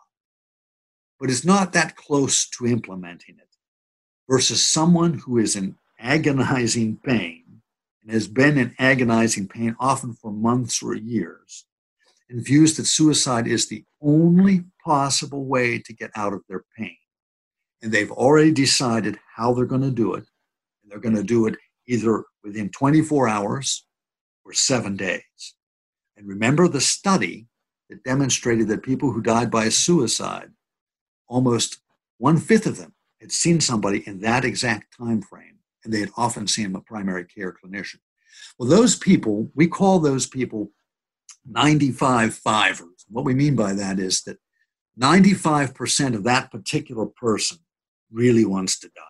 but 1.23 1.29
is 1.29 1.45
not 1.45 1.71
that 1.71 1.95
close 1.95 2.49
to 2.49 2.67
implementing 2.67 3.37
it 3.37 3.52
versus 4.29 4.65
someone 4.65 5.15
who 5.19 5.37
is 5.37 5.55
in 5.55 5.75
agonizing 5.99 6.97
pain 6.97 7.43
and 8.01 8.11
has 8.11 8.27
been 8.27 8.57
in 8.57 8.75
agonizing 8.79 9.47
pain 9.47 9.75
often 9.79 10.13
for 10.13 10.31
months 10.31 10.81
or 10.83 10.95
years 10.95 11.65
and 12.29 12.43
views 12.43 12.75
that 12.77 12.85
suicide 12.85 13.47
is 13.47 13.67
the 13.67 13.83
only 14.01 14.63
possible 14.83 15.45
way 15.45 15.79
to 15.79 15.93
get 15.93 16.11
out 16.15 16.33
of 16.33 16.41
their 16.49 16.63
pain. 16.77 16.97
And 17.81 17.91
they've 17.91 18.11
already 18.11 18.51
decided 18.51 19.19
how 19.35 19.53
they're 19.53 19.65
going 19.65 19.81
to 19.81 19.91
do 19.91 20.15
it, 20.15 20.25
and 20.81 20.91
they're 20.91 20.99
going 20.99 21.15
to 21.15 21.23
do 21.23 21.45
it 21.47 21.55
either 21.87 22.23
within 22.43 22.69
24 22.69 23.27
hours 23.27 23.85
or 24.45 24.53
seven 24.53 24.95
days. 24.95 25.55
And 26.17 26.27
remember 26.27 26.67
the 26.67 26.81
study 26.81 27.47
that 27.89 28.03
demonstrated 28.03 28.67
that 28.69 28.83
people 28.83 29.11
who 29.11 29.21
died 29.21 29.51
by 29.51 29.69
suicide, 29.69 30.49
almost 31.27 31.81
one 32.17 32.37
fifth 32.37 32.65
of 32.65 32.77
them 32.77 32.92
had 33.23 33.31
seen 33.31 33.59
somebody 33.59 34.03
in 34.07 34.21
that 34.21 34.45
exact 34.45 34.97
time 34.97 35.21
frame, 35.21 35.59
and 35.83 35.93
they 35.93 35.99
had 35.99 36.11
often 36.15 36.47
seen 36.47 36.75
a 36.75 36.81
primary 36.81 37.25
care 37.25 37.53
clinician. 37.53 37.99
Well, 38.57 38.69
those 38.69 38.95
people, 38.95 39.49
we 39.55 39.67
call 39.67 39.99
those 39.99 40.27
people 40.27 40.71
95 41.45 42.35
fivers. 42.35 43.05
What 43.09 43.25
we 43.25 43.33
mean 43.33 43.55
by 43.55 43.73
that 43.73 43.99
is 43.99 44.21
that 44.23 44.37
95% 44.99 46.15
of 46.15 46.23
that 46.23 46.51
particular 46.51 47.05
person 47.05 47.57
really 48.11 48.45
wants 48.45 48.79
to 48.79 48.87
die 48.89 49.01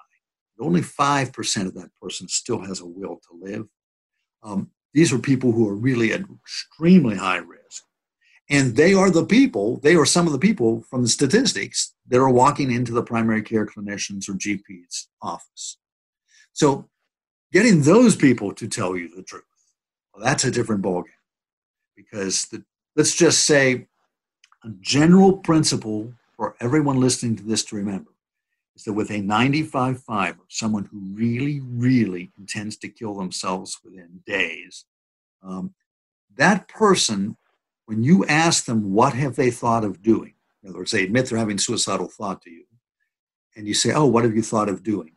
only 0.64 0.82
5% 0.82 1.66
of 1.66 1.74
that 1.76 1.90
person 2.02 2.28
still 2.28 2.62
has 2.62 2.80
a 2.80 2.86
will 2.86 3.20
to 3.30 3.40
live. 3.40 3.68
Um, 4.42 4.72
these 4.94 5.12
are 5.14 5.20
people 5.20 5.52
who 5.52 5.68
are 5.68 5.76
really 5.76 6.14
at 6.14 6.22
extremely 6.22 7.16
high 7.16 7.38
risk. 7.38 7.84
And 8.50 8.76
they 8.76 8.94
are 8.94 9.10
the 9.10 9.26
people, 9.26 9.80
they 9.80 9.96
are 9.96 10.06
some 10.06 10.28
of 10.28 10.34
the 10.34 10.40
people 10.40 10.84
from 10.90 11.02
the 11.02 11.08
statistics 11.08 11.93
that 12.08 12.20
are 12.20 12.30
walking 12.30 12.72
into 12.72 12.92
the 12.92 13.04
primary 13.04 13.42
care 13.42 13.66
clinicians 13.66 14.28
or 14.30 14.34
GP's 14.34 15.08
office. 15.22 15.78
So 16.54 16.90
getting 17.52 17.82
those 17.82 18.16
people 18.16 18.54
to 18.56 18.68
tell 18.68 18.96
you 18.98 19.14
the 19.14 19.24
truth, 19.24 19.44
well, 20.14 20.24
that's 20.24 20.44
a 20.44 20.52
different 20.52 20.84
ballgame. 20.84 21.06
Because 21.96 22.46
the, 22.46 22.64
let's 22.96 23.16
just 23.16 23.46
say 23.46 23.88
a 24.64 24.70
general 24.82 25.38
principle 25.38 26.14
for 26.36 26.56
everyone 26.60 27.00
listening 27.00 27.36
to 27.38 27.44
this 27.44 27.64
to 27.66 27.76
remember 27.76 28.12
is 28.76 28.84
that 28.84 28.94
with 28.94 29.12
a 29.12 29.22
95 29.22 30.02
fiver, 30.02 30.42
someone 30.48 30.86
who 30.86 31.00
really, 31.14 31.62
really 31.64 32.32
intends 32.38 32.76
to 32.78 32.90
kill 32.90 33.14
themselves 33.14 33.80
within 33.84 34.22
days, 34.26 34.86
um, 35.44 35.74
that 36.36 36.68
person, 36.68 37.38
when 37.86 38.04
you 38.04 38.26
ask 38.26 38.66
them 38.66 38.94
what 38.94 39.14
have 39.14 39.36
they 39.36 39.52
thought 39.52 39.84
of 39.84 40.02
doing, 40.02 40.34
in 40.64 40.70
other 40.70 40.80
words, 40.80 40.92
they 40.92 41.04
admit 41.04 41.28
they're 41.28 41.38
having 41.38 41.58
suicidal 41.58 42.08
thought 42.08 42.42
to 42.44 42.50
you, 42.50 42.64
and 43.56 43.68
you 43.68 43.74
say, 43.74 43.92
oh, 43.92 44.06
what 44.06 44.24
have 44.24 44.36
you 44.36 44.42
thought 44.42 44.70
of 44.70 44.84
doing? 44.84 45.16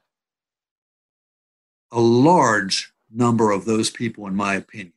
A 1.92 2.00
large 2.00 2.92
number 3.12 3.52
of 3.52 3.64
those 3.64 3.88
people, 3.88 4.26
in 4.26 4.34
my 4.34 4.54
opinion, 4.54 4.92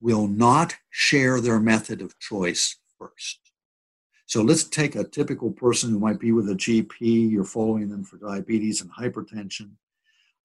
will 0.00 0.28
not 0.28 0.76
share 0.90 1.40
their 1.40 1.58
method 1.58 2.02
of 2.02 2.18
choice 2.18 2.76
first. 2.98 3.38
So 4.26 4.42
let's 4.42 4.64
take 4.64 4.96
a 4.96 5.04
typical 5.04 5.50
person 5.50 5.90
who 5.90 5.98
might 5.98 6.20
be 6.20 6.32
with 6.32 6.48
a 6.50 6.54
GP, 6.54 7.30
you're 7.30 7.44
following 7.44 7.88
them 7.88 8.04
for 8.04 8.18
diabetes 8.18 8.82
and 8.82 8.90
hypertension. 8.92 9.70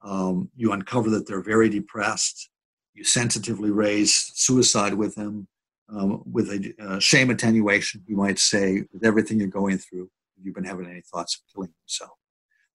Um, 0.01 0.49
you 0.55 0.71
uncover 0.71 1.09
that 1.09 1.27
they're 1.27 1.41
very 1.41 1.69
depressed. 1.69 2.49
You 2.93 3.03
sensitively 3.03 3.71
raise 3.71 4.13
suicide 4.35 4.93
with 4.93 5.15
them 5.15 5.47
um, 5.91 6.23
with 6.31 6.49
a 6.49 6.73
uh, 6.79 6.99
shame 6.99 7.29
attenuation, 7.29 8.03
you 8.07 8.15
might 8.15 8.39
say, 8.39 8.83
with 8.93 9.05
everything 9.05 9.39
you're 9.39 9.47
going 9.47 9.77
through. 9.77 10.09
Have 10.37 10.45
you 10.45 10.53
been 10.53 10.63
having 10.63 10.85
any 10.85 11.01
thoughts 11.01 11.35
of 11.35 11.41
killing 11.53 11.73
yourself? 11.85 12.17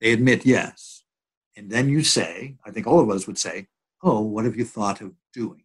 They 0.00 0.12
admit 0.12 0.44
yes. 0.44 1.04
And 1.56 1.70
then 1.70 1.88
you 1.88 2.02
say, 2.02 2.56
I 2.66 2.70
think 2.70 2.86
all 2.86 3.00
of 3.00 3.10
us 3.10 3.26
would 3.26 3.38
say, 3.38 3.68
Oh, 4.02 4.20
what 4.20 4.44
have 4.44 4.56
you 4.56 4.64
thought 4.64 5.00
of 5.00 5.12
doing? 5.32 5.62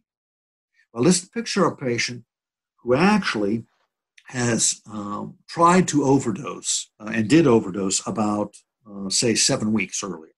Well, 0.92 1.04
let's 1.04 1.24
picture 1.24 1.66
a 1.66 1.76
patient 1.76 2.24
who 2.82 2.94
actually 2.94 3.64
has 4.28 4.80
um, 4.90 5.36
tried 5.48 5.86
to 5.88 6.04
overdose 6.04 6.90
uh, 7.00 7.10
and 7.12 7.28
did 7.28 7.46
overdose 7.46 8.06
about, 8.06 8.54
uh, 8.90 9.10
say, 9.10 9.34
seven 9.34 9.72
weeks 9.72 10.02
earlier. 10.02 10.32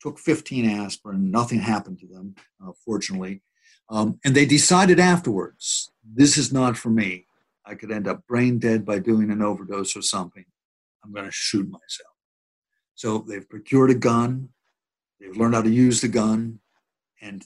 Took 0.00 0.18
15 0.18 0.68
aspirin, 0.68 1.30
nothing 1.30 1.60
happened 1.60 2.00
to 2.00 2.06
them, 2.06 2.34
uh, 2.62 2.72
fortunately. 2.84 3.42
Um, 3.88 4.18
and 4.24 4.34
they 4.34 4.46
decided 4.46 4.98
afterwards, 4.98 5.90
this 6.02 6.36
is 6.36 6.52
not 6.52 6.76
for 6.76 6.90
me. 6.90 7.26
I 7.66 7.74
could 7.74 7.90
end 7.90 8.08
up 8.08 8.26
brain 8.26 8.58
dead 8.58 8.84
by 8.84 8.98
doing 8.98 9.30
an 9.30 9.42
overdose 9.42 9.96
or 9.96 10.02
something. 10.02 10.44
I'm 11.02 11.12
going 11.12 11.26
to 11.26 11.32
shoot 11.32 11.68
myself. 11.68 12.14
So 12.94 13.18
they've 13.18 13.48
procured 13.48 13.90
a 13.90 13.94
gun, 13.94 14.50
they've 15.20 15.36
learned 15.36 15.54
how 15.54 15.62
to 15.62 15.70
use 15.70 16.00
the 16.00 16.08
gun, 16.08 16.60
and 17.20 17.44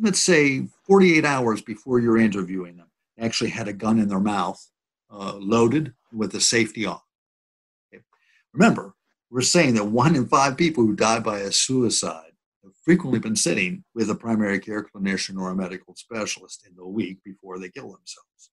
let's 0.00 0.20
say 0.20 0.66
48 0.86 1.24
hours 1.24 1.62
before 1.62 2.00
you're 2.00 2.18
interviewing 2.18 2.76
them, 2.76 2.90
actually 3.18 3.50
had 3.50 3.68
a 3.68 3.72
gun 3.72 3.98
in 3.98 4.08
their 4.08 4.20
mouth, 4.20 4.64
uh, 5.10 5.34
loaded 5.36 5.94
with 6.12 6.32
the 6.32 6.40
safety 6.40 6.86
on. 6.86 7.00
Okay. 7.92 8.02
Remember, 8.52 8.94
we're 9.30 9.42
saying 9.42 9.74
that 9.74 9.86
one 9.86 10.16
in 10.16 10.26
five 10.26 10.56
people 10.56 10.84
who 10.84 10.96
die 10.96 11.20
by 11.20 11.40
a 11.40 11.52
suicide 11.52 12.27
frequently 12.88 13.18
been 13.18 13.36
sitting 13.36 13.84
with 13.94 14.08
a 14.08 14.14
primary 14.14 14.58
care 14.58 14.82
clinician 14.82 15.38
or 15.38 15.50
a 15.50 15.54
medical 15.54 15.94
specialist 15.94 16.66
in 16.66 16.74
the 16.74 16.86
week 16.86 17.18
before 17.22 17.58
they 17.58 17.68
kill 17.68 17.88
themselves. 17.88 18.50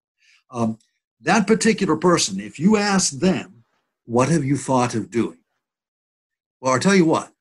Um, 0.51 0.77
that 1.21 1.47
particular 1.47 1.95
person, 1.95 2.41
if 2.41 2.59
you 2.59 2.75
ask 2.75 3.13
them, 3.13 3.63
what 4.03 4.27
have 4.27 4.43
you 4.43 4.57
thought 4.57 4.93
of 4.93 5.09
doing? 5.09 5.37
Well, 6.59 6.73
I'll 6.73 6.81
tell 6.81 6.95
you 6.95 7.05
what, 7.05 7.31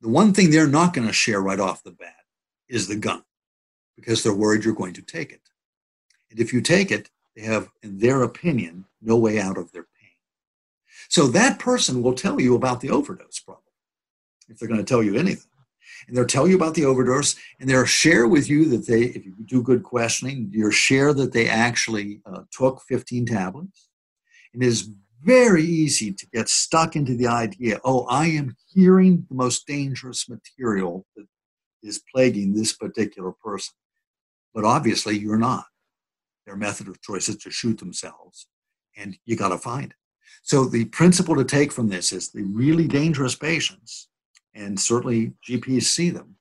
the 0.00 0.08
one 0.08 0.32
thing 0.32 0.52
they're 0.52 0.68
not 0.68 0.94
going 0.94 1.08
to 1.08 1.12
share 1.12 1.40
right 1.40 1.58
off 1.58 1.82
the 1.82 1.90
bat 1.90 2.22
is 2.68 2.86
the 2.86 2.94
gun 2.94 3.24
because 3.96 4.22
they're 4.22 4.32
worried 4.32 4.64
you're 4.64 4.74
going 4.74 4.94
to 4.94 5.02
take 5.02 5.32
it. 5.32 5.42
And 6.30 6.38
if 6.38 6.52
you 6.52 6.60
take 6.60 6.92
it, 6.92 7.10
they 7.34 7.42
have, 7.42 7.68
in 7.82 7.98
their 7.98 8.22
opinion, 8.22 8.84
no 9.00 9.16
way 9.16 9.40
out 9.40 9.58
of 9.58 9.72
their 9.72 9.82
pain. 9.82 10.10
So 11.08 11.26
that 11.26 11.58
person 11.58 12.00
will 12.00 12.14
tell 12.14 12.40
you 12.40 12.54
about 12.54 12.80
the 12.80 12.90
overdose 12.90 13.40
problem 13.40 13.61
if 14.48 14.58
they're 14.58 14.68
going 14.68 14.80
to 14.80 14.84
tell 14.84 15.02
you 15.02 15.16
anything. 15.16 15.50
And 16.06 16.16
they'll 16.16 16.26
tell 16.26 16.48
you 16.48 16.56
about 16.56 16.74
the 16.74 16.84
overdose 16.84 17.36
and 17.60 17.68
they'll 17.68 17.84
share 17.84 18.26
with 18.26 18.48
you 18.48 18.64
that 18.70 18.86
they, 18.86 19.02
if 19.02 19.24
you 19.24 19.34
do 19.44 19.62
good 19.62 19.82
questioning, 19.82 20.50
you'll 20.52 20.70
share 20.70 21.12
that 21.14 21.32
they 21.32 21.48
actually 21.48 22.20
uh, 22.26 22.42
took 22.50 22.82
15 22.88 23.26
tablets. 23.26 23.88
And 24.52 24.62
it 24.62 24.66
is 24.66 24.90
very 25.22 25.64
easy 25.64 26.12
to 26.12 26.26
get 26.32 26.48
stuck 26.48 26.96
into 26.96 27.16
the 27.16 27.26
idea 27.26 27.78
oh, 27.84 28.04
I 28.06 28.26
am 28.26 28.56
hearing 28.74 29.26
the 29.28 29.34
most 29.34 29.66
dangerous 29.66 30.28
material 30.28 31.06
that 31.16 31.26
is 31.82 32.02
plaguing 32.12 32.54
this 32.54 32.72
particular 32.72 33.32
person. 33.32 33.74
But 34.54 34.64
obviously, 34.64 35.18
you're 35.18 35.38
not. 35.38 35.64
Their 36.46 36.56
method 36.56 36.88
of 36.88 37.00
choice 37.00 37.28
is 37.28 37.36
to 37.38 37.50
shoot 37.50 37.78
themselves, 37.78 38.46
and 38.96 39.16
you 39.24 39.36
got 39.36 39.48
to 39.50 39.58
find 39.58 39.92
it. 39.92 39.96
So, 40.42 40.64
the 40.64 40.86
principle 40.86 41.36
to 41.36 41.44
take 41.44 41.72
from 41.72 41.88
this 41.88 42.12
is 42.12 42.30
the 42.30 42.42
really 42.42 42.88
dangerous 42.88 43.36
patients, 43.36 44.08
and 44.54 44.78
certainly 44.78 45.32
GPs 45.48 45.84
see 45.84 46.10
them, 46.10 46.36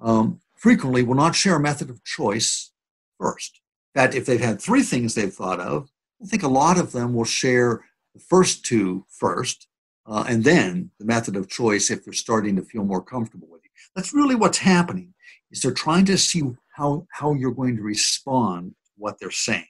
um, 0.00 0.40
frequently 0.56 1.02
will 1.02 1.14
not 1.14 1.34
share 1.34 1.56
a 1.56 1.60
method 1.60 1.90
of 1.90 2.04
choice 2.04 2.72
first. 3.18 3.60
That 3.94 4.14
if 4.14 4.26
they've 4.26 4.40
had 4.40 4.60
three 4.60 4.82
things 4.82 5.14
they've 5.14 5.32
thought 5.32 5.60
of, 5.60 5.90
I 6.22 6.26
think 6.26 6.42
a 6.42 6.48
lot 6.48 6.78
of 6.78 6.92
them 6.92 7.14
will 7.14 7.24
share 7.24 7.84
the 8.14 8.20
first 8.20 8.64
two 8.64 9.04
first, 9.08 9.68
uh, 10.06 10.24
and 10.28 10.44
then 10.44 10.90
the 10.98 11.04
method 11.04 11.36
of 11.36 11.48
choice 11.48 11.90
if 11.90 12.04
they're 12.04 12.12
starting 12.12 12.56
to 12.56 12.62
feel 12.62 12.84
more 12.84 13.02
comfortable 13.02 13.48
with 13.50 13.64
it. 13.64 13.70
That's 13.94 14.14
really 14.14 14.34
what's 14.34 14.58
happening. 14.58 15.14
Is 15.50 15.62
they're 15.62 15.72
trying 15.72 16.04
to 16.06 16.18
see 16.18 16.42
how 16.76 17.06
how 17.10 17.34
you're 17.34 17.50
going 17.52 17.76
to 17.76 17.82
respond 17.82 18.70
to 18.70 18.92
what 18.96 19.18
they're 19.18 19.30
saying. 19.30 19.66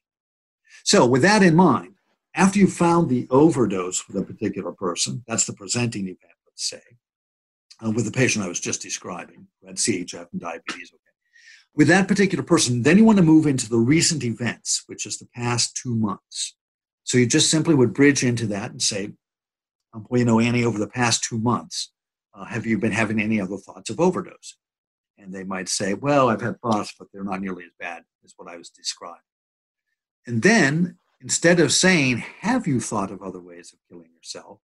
So 0.84 1.06
with 1.06 1.22
that 1.22 1.42
in 1.42 1.54
mind, 1.54 1.94
after 2.34 2.58
you've 2.58 2.72
found 2.72 3.08
the 3.08 3.26
overdose 3.30 4.06
with 4.06 4.16
a 4.16 4.22
particular 4.22 4.72
person, 4.72 5.24
that's 5.26 5.46
the 5.46 5.52
presenting 5.52 6.04
event, 6.04 6.32
let's 6.46 6.68
say, 6.68 6.82
uh, 7.84 7.90
with 7.90 8.04
the 8.04 8.12
patient 8.12 8.44
I 8.44 8.48
was 8.48 8.60
just 8.60 8.82
describing, 8.82 9.46
who 9.60 9.68
had 9.68 9.76
CHF 9.76 10.26
and 10.32 10.40
diabetes. 10.40 10.90
Okay. 10.92 11.00
With 11.74 11.88
that 11.88 12.08
particular 12.08 12.44
person, 12.44 12.82
then 12.82 12.98
you 12.98 13.04
want 13.04 13.18
to 13.18 13.24
move 13.24 13.46
into 13.46 13.68
the 13.68 13.78
recent 13.78 14.24
events, 14.24 14.82
which 14.86 15.06
is 15.06 15.18
the 15.18 15.28
past 15.34 15.76
two 15.76 15.94
months. 15.94 16.56
So 17.04 17.18
you 17.18 17.26
just 17.26 17.50
simply 17.50 17.74
would 17.74 17.94
bridge 17.94 18.24
into 18.24 18.46
that 18.48 18.70
and 18.70 18.82
say, 18.82 19.12
um, 19.92 20.06
well, 20.08 20.18
you 20.18 20.24
know, 20.24 20.40
Annie, 20.40 20.64
over 20.64 20.78
the 20.78 20.88
past 20.88 21.24
two 21.24 21.38
months, 21.38 21.92
uh, 22.34 22.44
have 22.44 22.66
you 22.66 22.78
been 22.78 22.92
having 22.92 23.20
any 23.20 23.40
other 23.40 23.56
thoughts 23.56 23.90
of 23.90 24.00
overdose? 24.00 24.56
And 25.18 25.34
they 25.34 25.44
might 25.44 25.68
say, 25.68 25.94
well, 25.94 26.28
I've 26.28 26.40
had 26.40 26.60
thoughts, 26.60 26.94
but 26.98 27.08
they're 27.12 27.24
not 27.24 27.40
nearly 27.40 27.64
as 27.64 27.72
bad 27.78 28.04
as 28.24 28.32
what 28.36 28.48
I 28.48 28.56
was 28.56 28.70
describing. 28.70 29.20
And 30.26 30.42
then 30.42 30.98
instead 31.20 31.60
of 31.60 31.72
saying, 31.72 32.18
have 32.40 32.66
you 32.66 32.80
thought 32.80 33.10
of 33.10 33.22
other 33.22 33.40
ways 33.40 33.72
of 33.72 33.78
killing 33.88 34.10
yourself? 34.14 34.60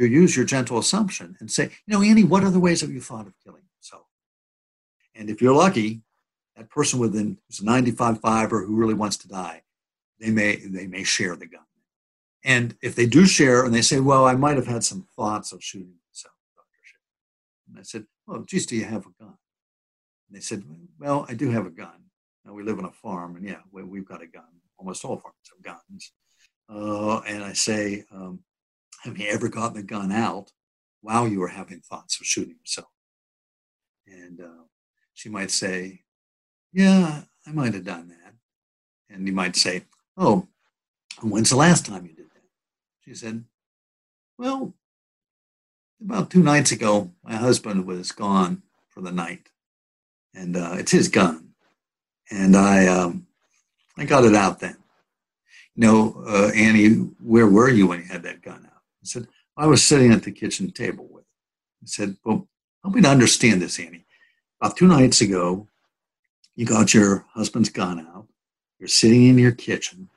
You 0.00 0.06
use 0.06 0.34
your 0.34 0.46
gentle 0.46 0.78
assumption 0.78 1.36
and 1.40 1.50
say, 1.50 1.64
you 1.64 1.92
know, 1.92 2.02
Annie, 2.02 2.24
what 2.24 2.44
other 2.44 2.58
ways 2.58 2.80
have 2.80 2.90
you 2.90 3.00
thought 3.00 3.26
of 3.26 3.34
killing 3.44 3.62
yourself? 3.76 4.06
And 5.14 5.28
if 5.28 5.42
you're 5.42 5.54
lucky, 5.54 6.00
that 6.56 6.70
person 6.70 6.98
within 6.98 7.36
who's 7.48 7.60
a 7.60 7.64
95 7.64 8.20
fiver 8.20 8.64
who 8.64 8.76
really 8.76 8.94
wants 8.94 9.18
to 9.18 9.28
die 9.28 9.62
they 10.20 10.30
may 10.30 10.56
they 10.56 10.86
may 10.86 11.02
share 11.02 11.34
the 11.34 11.46
gun. 11.46 11.64
And 12.44 12.76
if 12.82 12.94
they 12.94 13.06
do 13.06 13.26
share 13.26 13.64
and 13.64 13.74
they 13.74 13.82
say, 13.82 14.00
well, 14.00 14.26
I 14.26 14.34
might 14.34 14.56
have 14.56 14.66
had 14.66 14.84
some 14.84 15.06
thoughts 15.16 15.52
of 15.52 15.62
shooting 15.62 15.94
myself. 16.08 16.34
And 17.68 17.78
I 17.78 17.82
said, 17.82 18.04
well, 18.26 18.42
geez, 18.42 18.66
do 18.66 18.76
you 18.76 18.84
have 18.84 19.06
a 19.06 19.22
gun? 19.22 19.36
And 20.28 20.36
they 20.36 20.40
said, 20.40 20.64
well, 20.98 21.26
I 21.28 21.34
do 21.34 21.50
have 21.50 21.66
a 21.66 21.70
gun. 21.70 22.04
Now 22.44 22.54
we 22.54 22.62
live 22.62 22.78
on 22.78 22.86
a 22.86 22.92
farm, 22.92 23.36
and 23.36 23.44
yeah, 23.44 23.58
we, 23.70 23.98
have 23.98 24.08
got 24.08 24.22
a 24.22 24.26
gun. 24.26 24.44
Almost 24.78 25.04
all 25.04 25.18
farms 25.18 25.36
have 25.52 25.62
guns. 25.62 26.12
Uh, 26.68 27.20
and 27.26 27.44
I 27.44 27.52
say, 27.52 28.04
um, 28.10 28.40
have 29.04 29.18
you 29.18 29.28
ever 29.28 29.48
gotten 29.48 29.76
the 29.76 29.82
gun 29.82 30.12
out 30.12 30.52
while 31.00 31.26
you 31.26 31.40
were 31.40 31.48
having 31.48 31.80
thoughts 31.80 32.20
of 32.20 32.26
shooting 32.26 32.56
yourself? 32.60 32.88
And 34.06 34.40
uh, 34.40 34.64
she 35.14 35.28
might 35.28 35.50
say, 35.50 36.02
yeah, 36.72 37.22
I 37.46 37.52
might 37.52 37.74
have 37.74 37.84
done 37.84 38.08
that. 38.08 38.34
And 39.08 39.26
you 39.26 39.32
might 39.32 39.56
say, 39.56 39.84
Oh, 40.16 40.46
when's 41.22 41.50
the 41.50 41.56
last 41.56 41.86
time 41.86 42.06
you 42.06 42.12
did 42.12 42.30
that? 42.30 42.42
She 43.00 43.14
said, 43.14 43.44
Well, 44.38 44.74
about 46.02 46.30
two 46.30 46.42
nights 46.42 46.72
ago, 46.72 47.10
my 47.24 47.34
husband 47.34 47.86
was 47.86 48.12
gone 48.12 48.62
for 48.88 49.00
the 49.00 49.12
night, 49.12 49.48
and 50.34 50.56
uh, 50.56 50.74
it's 50.74 50.92
his 50.92 51.08
gun, 51.08 51.50
and 52.30 52.56
I 52.56 52.86
um, 52.86 53.26
I 53.96 54.04
got 54.04 54.24
it 54.24 54.34
out 54.34 54.60
then. 54.60 54.76
You 55.74 55.86
know, 55.86 56.24
uh, 56.26 56.50
Annie, 56.54 56.88
where 57.22 57.46
were 57.46 57.68
you 57.68 57.86
when 57.86 58.00
you 58.00 58.06
had 58.06 58.22
that 58.24 58.42
gun 58.42 58.66
out? 58.66 58.69
I 59.02 59.06
said, 59.06 59.28
I 59.56 59.66
was 59.66 59.82
sitting 59.82 60.12
at 60.12 60.22
the 60.22 60.32
kitchen 60.32 60.70
table 60.70 61.08
with 61.10 61.22
it. 61.22 61.84
I 61.84 61.86
said, 61.86 62.16
Well, 62.24 62.48
help 62.82 62.94
me 62.94 63.02
to 63.02 63.08
understand 63.08 63.62
this, 63.62 63.78
Annie. 63.78 64.06
About 64.60 64.76
two 64.76 64.86
nights 64.86 65.20
ago, 65.20 65.68
you 66.54 66.66
got 66.66 66.92
your 66.92 67.26
husband's 67.34 67.70
gun 67.70 68.06
out. 68.06 68.26
You're 68.78 68.88
sitting 68.88 69.26
in 69.26 69.38
your 69.38 69.52
kitchen. 69.52 70.08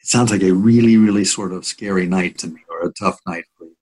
It 0.00 0.06
sounds 0.06 0.30
like 0.30 0.42
a 0.42 0.52
really, 0.52 0.96
really 0.96 1.24
sort 1.24 1.52
of 1.52 1.64
scary 1.64 2.06
night 2.06 2.38
to 2.38 2.48
me 2.48 2.60
or 2.68 2.86
a 2.86 2.92
tough 2.92 3.18
night 3.26 3.44
for 3.56 3.64
you. 3.64 3.76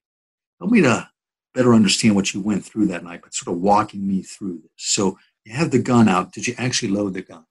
Help 0.60 0.70
me 0.70 0.82
to 0.82 1.08
better 1.54 1.74
understand 1.74 2.14
what 2.14 2.32
you 2.32 2.40
went 2.40 2.64
through 2.64 2.86
that 2.86 3.04
night, 3.04 3.20
but 3.22 3.34
sort 3.34 3.54
of 3.54 3.60
walking 3.60 4.06
me 4.06 4.22
through 4.22 4.60
this. 4.62 4.70
So 4.76 5.18
you 5.44 5.54
have 5.54 5.70
the 5.70 5.80
gun 5.80 6.08
out. 6.08 6.32
Did 6.32 6.46
you 6.46 6.54
actually 6.58 6.92
load 6.92 7.14
the 7.14 7.22
gun? 7.22 7.44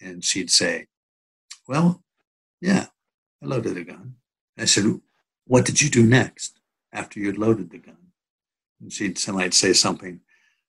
And 0.00 0.24
she'd 0.24 0.50
say, 0.50 0.86
Well, 1.66 2.02
yeah, 2.60 2.86
I 3.42 3.46
loaded 3.46 3.74
the 3.74 3.84
gun. 3.84 4.16
I 4.58 4.66
said, 4.66 5.00
What 5.52 5.66
did 5.66 5.82
you 5.82 5.90
do 5.90 6.06
next 6.06 6.60
after 6.94 7.20
you'd 7.20 7.36
loaded 7.36 7.68
the 7.68 7.76
gun? 7.76 7.98
And 8.80 8.90
she'd 8.90 9.20
might 9.28 9.52
say 9.52 9.74
something. 9.74 10.20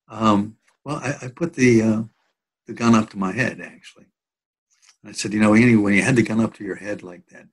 Um, 0.10 0.58
well, 0.84 0.98
I, 0.98 1.16
I, 1.22 1.28
put 1.30 1.54
the 1.54 1.82
uh, 1.82 2.04
the 2.68 2.74
gun 2.74 2.94
up 2.94 3.10
to 3.12 3.18
my 3.18 3.32
head, 3.32 3.62
actually. 3.62 4.08
And 5.02 5.12
I 5.12 5.14
said, 5.14 5.32
you 5.32 5.40
know, 5.40 5.56
Annie, 5.56 5.78
when 5.78 5.94
you 5.94 6.02
had 6.02 6.18
the 6.18 6.22
gun 6.22 6.42
up 6.42 6.54
to 6.56 6.66
your 6.66 6.76
head 6.76 7.02
like 7.02 7.26
that, 7.28 7.48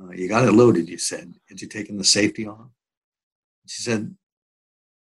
uh, 0.00 0.12
you 0.12 0.28
got 0.28 0.46
it 0.46 0.52
loaded, 0.52 0.88
you 0.88 0.98
said. 0.98 1.34
Had 1.48 1.60
you 1.60 1.66
taken 1.66 1.98
the 1.98 2.04
safety 2.04 2.46
off? 2.46 2.70
She 3.66 3.82
said, 3.82 4.14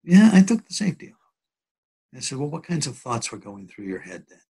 yeah, 0.04 0.32
I 0.34 0.42
took 0.42 0.68
the 0.68 0.74
safety 0.74 1.10
off. 1.12 2.18
I 2.18 2.22
said, 2.22 2.40
well, 2.40 2.50
what 2.50 2.64
kinds 2.64 2.88
of 2.88 2.98
thoughts 2.98 3.32
were 3.32 3.38
going 3.38 3.68
through 3.68 3.86
your 3.86 4.00
head 4.00 4.26
then? 4.28 4.42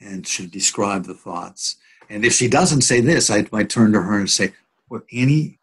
And 0.00 0.26
she 0.26 0.46
described 0.46 1.04
the 1.04 1.14
thoughts. 1.14 1.76
And 2.08 2.24
if 2.24 2.32
she 2.32 2.48
doesn't 2.48 2.88
say 2.88 3.02
this, 3.02 3.28
I 3.28 3.46
might 3.52 3.68
turn 3.68 3.92
to 3.92 4.00
her 4.00 4.18
and 4.18 4.30
say, 4.30 4.54
well, 4.88 5.02
Annie, 5.12 5.60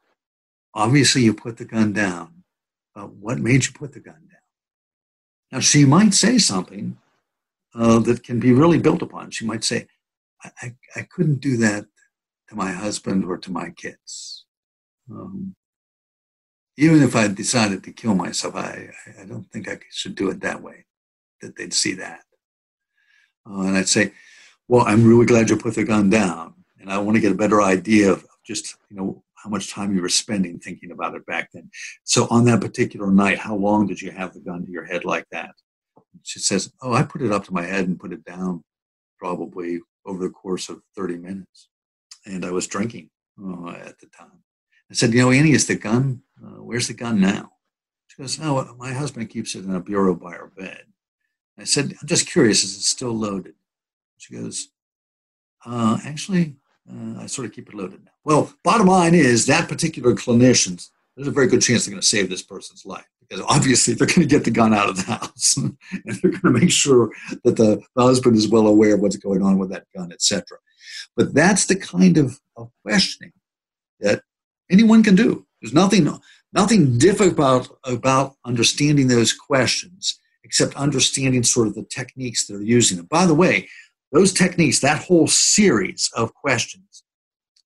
obviously 0.73 1.23
you 1.23 1.33
put 1.33 1.57
the 1.57 1.65
gun 1.65 1.93
down. 1.93 2.43
Uh, 2.95 3.05
what 3.05 3.39
made 3.39 3.65
you 3.65 3.71
put 3.73 3.93
the 3.93 3.99
gun 3.99 4.15
down? 4.15 4.39
Now, 5.51 5.59
she 5.59 5.85
might 5.85 6.13
say 6.13 6.37
something 6.37 6.97
uh, 7.75 7.99
that 7.99 8.23
can 8.23 8.39
be 8.39 8.53
really 8.53 8.79
built 8.79 9.01
upon. 9.01 9.31
She 9.31 9.45
might 9.45 9.63
say, 9.63 9.87
I, 10.61 10.75
I 10.95 11.01
couldn't 11.03 11.41
do 11.41 11.57
that 11.57 11.85
to 12.49 12.55
my 12.55 12.71
husband 12.71 13.25
or 13.25 13.37
to 13.37 13.51
my 13.51 13.69
kids. 13.69 14.45
Um, 15.09 15.55
even 16.77 17.03
if 17.03 17.15
I 17.15 17.27
decided 17.27 17.83
to 17.83 17.91
kill 17.91 18.15
myself, 18.15 18.55
I, 18.55 18.89
I 19.21 19.25
don't 19.25 19.49
think 19.51 19.69
I 19.69 19.79
should 19.91 20.15
do 20.15 20.29
it 20.29 20.41
that 20.41 20.61
way, 20.61 20.85
that 21.41 21.55
they'd 21.55 21.73
see 21.73 21.93
that. 21.95 22.21
Uh, 23.49 23.61
and 23.61 23.77
I'd 23.77 23.89
say, 23.89 24.13
well, 24.67 24.85
I'm 24.87 25.05
really 25.07 25.25
glad 25.25 25.49
you 25.49 25.57
put 25.57 25.75
the 25.75 25.83
gun 25.83 26.09
down. 26.09 26.53
And 26.79 26.91
I 26.91 26.97
want 26.97 27.15
to 27.15 27.21
get 27.21 27.31
a 27.31 27.35
better 27.35 27.61
idea 27.61 28.11
of 28.11 28.25
just, 28.45 28.75
you 28.89 28.97
know, 28.97 29.23
how 29.43 29.49
much 29.49 29.71
time 29.71 29.93
you 29.93 30.01
were 30.01 30.09
spending 30.09 30.57
thinking 30.59 30.91
about 30.91 31.15
it 31.15 31.25
back 31.25 31.49
then. 31.53 31.69
So 32.03 32.27
on 32.29 32.45
that 32.45 32.61
particular 32.61 33.11
night, 33.11 33.37
how 33.37 33.55
long 33.55 33.87
did 33.87 34.01
you 34.01 34.11
have 34.11 34.33
the 34.33 34.39
gun 34.39 34.65
to 34.65 34.71
your 34.71 34.85
head 34.85 35.03
like 35.03 35.25
that? 35.31 35.51
She 36.23 36.39
says, 36.39 36.71
oh, 36.81 36.93
I 36.93 37.03
put 37.03 37.21
it 37.21 37.31
up 37.31 37.43
to 37.45 37.53
my 37.53 37.63
head 37.63 37.87
and 37.87 37.99
put 37.99 38.13
it 38.13 38.23
down 38.23 38.63
probably 39.19 39.79
over 40.05 40.23
the 40.23 40.29
course 40.29 40.69
of 40.69 40.81
30 40.95 41.17
minutes. 41.17 41.69
And 42.25 42.45
I 42.45 42.51
was 42.51 42.67
drinking 42.67 43.09
uh, 43.41 43.71
at 43.71 43.99
the 43.99 44.07
time. 44.17 44.43
I 44.89 44.93
said, 44.93 45.13
You 45.13 45.23
know, 45.23 45.31
Annie, 45.31 45.51
is 45.51 45.67
the 45.67 45.75
gun, 45.75 46.21
uh, 46.41 46.61
where's 46.61 46.87
the 46.87 46.93
gun 46.93 47.19
now? 47.19 47.51
She 48.07 48.21
goes, 48.21 48.39
Oh, 48.41 48.75
my 48.77 48.93
husband 48.93 49.29
keeps 49.29 49.55
it 49.55 49.65
in 49.65 49.75
a 49.75 49.81
bureau 49.81 50.15
by 50.15 50.35
our 50.35 50.51
bed. 50.55 50.83
I 51.57 51.65
said, 51.65 51.95
I'm 52.01 52.07
just 52.07 52.29
curious, 52.29 52.63
is 52.63 52.77
it 52.77 52.83
still 52.83 53.13
loaded? 53.13 53.55
She 54.17 54.35
goes, 54.35 54.69
Uh, 55.65 55.97
actually, 56.05 56.57
uh, 56.89 57.21
I 57.21 57.25
sort 57.27 57.47
of 57.47 57.53
keep 57.53 57.69
it 57.69 57.75
loaded 57.75 58.03
now. 58.03 58.11
Well, 58.23 58.53
bottom 58.63 58.87
line 58.87 59.15
is 59.15 59.45
that 59.45 59.69
particular 59.69 60.13
clinician, 60.13 60.85
there's 61.15 61.27
a 61.27 61.31
very 61.31 61.47
good 61.47 61.61
chance 61.61 61.85
they're 61.85 61.93
going 61.93 62.01
to 62.01 62.07
save 62.07 62.29
this 62.29 62.41
person's 62.41 62.85
life 62.85 63.07
because 63.21 63.43
obviously 63.47 63.93
they're 63.93 64.07
going 64.07 64.21
to 64.21 64.35
get 64.35 64.43
the 64.43 64.51
gun 64.51 64.73
out 64.73 64.89
of 64.89 64.97
the 64.97 65.03
house 65.13 65.57
and 65.57 65.77
they're 66.05 66.31
going 66.31 66.53
to 66.53 66.59
make 66.59 66.71
sure 66.71 67.11
that 67.43 67.55
the, 67.55 67.81
husband 67.97 68.35
is 68.35 68.47
well 68.47 68.67
aware 68.67 68.95
of 68.95 68.99
what's 68.99 69.17
going 69.17 69.41
on 69.41 69.57
with 69.57 69.69
that 69.71 69.85
gun, 69.95 70.11
etc. 70.11 70.43
But 71.15 71.33
that's 71.33 71.65
the 71.67 71.75
kind 71.75 72.17
of, 72.17 72.39
of 72.57 72.69
questioning 72.83 73.33
that 73.99 74.23
anyone 74.69 75.03
can 75.03 75.15
do. 75.15 75.45
There's 75.61 75.73
nothing 75.73 76.09
nothing 76.51 76.97
difficult 76.97 77.79
about 77.85 78.35
understanding 78.45 79.07
those 79.07 79.31
questions 79.31 80.19
except 80.43 80.75
understanding 80.75 81.41
sort 81.41 81.67
of 81.67 81.75
the 81.75 81.83
techniques 81.83 82.45
they're 82.45 82.61
using. 82.61 82.99
And 82.99 83.07
by 83.07 83.25
the 83.25 83.33
way, 83.33 83.69
those 84.13 84.31
techniques, 84.31 84.79
that 84.79 85.03
whole 85.03 85.27
series 85.27 86.09
of 86.15 86.33
questions, 86.35 87.03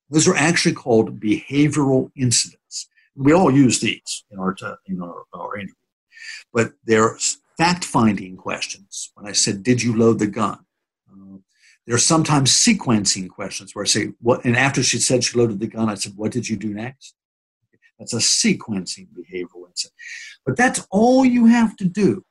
those 0.09 0.27
are 0.27 0.35
actually 0.35 0.73
called 0.73 1.19
behavioral 1.19 2.09
incidents. 2.15 2.87
We 3.15 3.33
all 3.33 3.51
use 3.51 3.81
these 3.81 4.23
in 4.31 4.39
our, 4.39 4.55
in 4.85 5.01
our, 5.01 5.23
our 5.33 5.57
interview, 5.57 5.73
but 6.53 6.71
they're 6.85 7.17
fact 7.57 7.83
finding 7.83 8.37
questions. 8.37 9.11
When 9.15 9.27
I 9.27 9.33
said, 9.33 9.61
Did 9.61 9.83
you 9.83 9.97
load 9.97 10.19
the 10.19 10.27
gun? 10.27 10.59
Uh, 11.11 11.39
they're 11.85 11.97
sometimes 11.97 12.51
sequencing 12.51 13.29
questions 13.29 13.75
where 13.75 13.83
I 13.83 13.87
say, 13.87 14.11
What? 14.21 14.45
And 14.45 14.55
after 14.55 14.81
she 14.83 14.99
said 14.99 15.23
she 15.23 15.37
loaded 15.37 15.59
the 15.59 15.67
gun, 15.67 15.89
I 15.89 15.95
said, 15.95 16.13
What 16.15 16.31
did 16.31 16.47
you 16.47 16.55
do 16.55 16.73
next? 16.73 17.15
That's 17.99 18.13
a 18.13 18.17
sequencing 18.17 19.07
behavioral 19.07 19.67
incident. 19.67 19.95
But 20.45 20.55
that's 20.55 20.87
all 20.91 21.25
you 21.25 21.47
have 21.47 21.75
to 21.77 21.85
do 21.85 22.23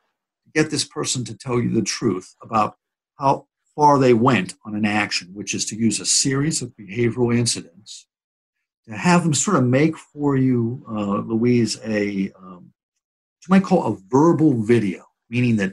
to 0.44 0.50
get 0.55 0.70
this 0.70 0.85
person 0.85 1.24
to 1.24 1.37
tell 1.37 1.61
you 1.61 1.70
the 1.70 1.83
truth 1.83 2.35
about 2.40 2.76
how 3.18 3.46
far 3.77 3.99
they 3.99 4.15
went 4.15 4.55
on 4.65 4.75
an 4.75 4.87
action, 4.87 5.29
which 5.35 5.55
is 5.55 5.65
to 5.67 5.77
use 5.77 6.01
a 6.01 6.07
series 6.07 6.62
of 6.62 6.75
behavioral 6.77 7.37
incidents 7.37 8.07
to 8.89 8.97
have 8.97 9.23
them 9.23 9.35
sort 9.35 9.57
of 9.57 9.65
make 9.65 9.97
for 9.97 10.37
you, 10.37 10.85
uh, 10.89 11.19
Louise, 11.19 11.79
a 11.85 12.33
um, 12.39 12.73
what 12.73 13.49
you 13.49 13.51
might 13.51 13.65
call 13.65 13.87
a 13.87 13.97
verbal 14.09 14.62
video, 14.62 15.05
meaning 15.29 15.57
that 15.57 15.73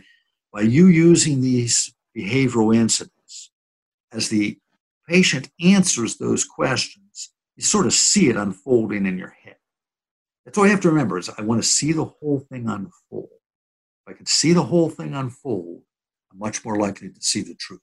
by 0.52 0.62
you 0.62 0.88
using 0.88 1.42
these 1.42 1.94
behavioral 2.16 2.76
incidents, 2.76 3.52
as 4.12 4.30
the 4.30 4.58
patient 5.08 5.50
answers 5.62 6.18
those 6.18 6.46
questions, 6.46 7.32
you 7.56 7.64
sort 7.64 7.86
of 7.86 7.94
see 7.94 8.30
it 8.30 8.36
unfolding 8.36 9.06
in 9.06 9.18
your 9.18 9.36
head. 9.44 9.56
That's 10.46 10.58
all 10.58 10.66
you 10.66 10.72
have 10.72 10.82
to 10.82 10.90
remember 10.90 11.18
is 11.18 11.30
I 11.30 11.42
want 11.44 11.62
to 11.62 11.68
see 11.68 11.92
the 11.94 12.06
whole 12.06 12.40
thing 12.52 12.68
unfold. 12.68 13.30
If 14.06 14.14
I 14.14 14.14
can 14.14 14.26
see 14.26 14.54
the 14.54 14.64
whole 14.64 14.90
thing 14.90 15.14
unfold, 15.14 15.84
I'm 16.32 16.40
much 16.40 16.66
more 16.66 16.80
likely 16.80 17.10
to 17.10 17.22
see 17.22 17.42
the 17.42 17.56
truth. 17.56 17.80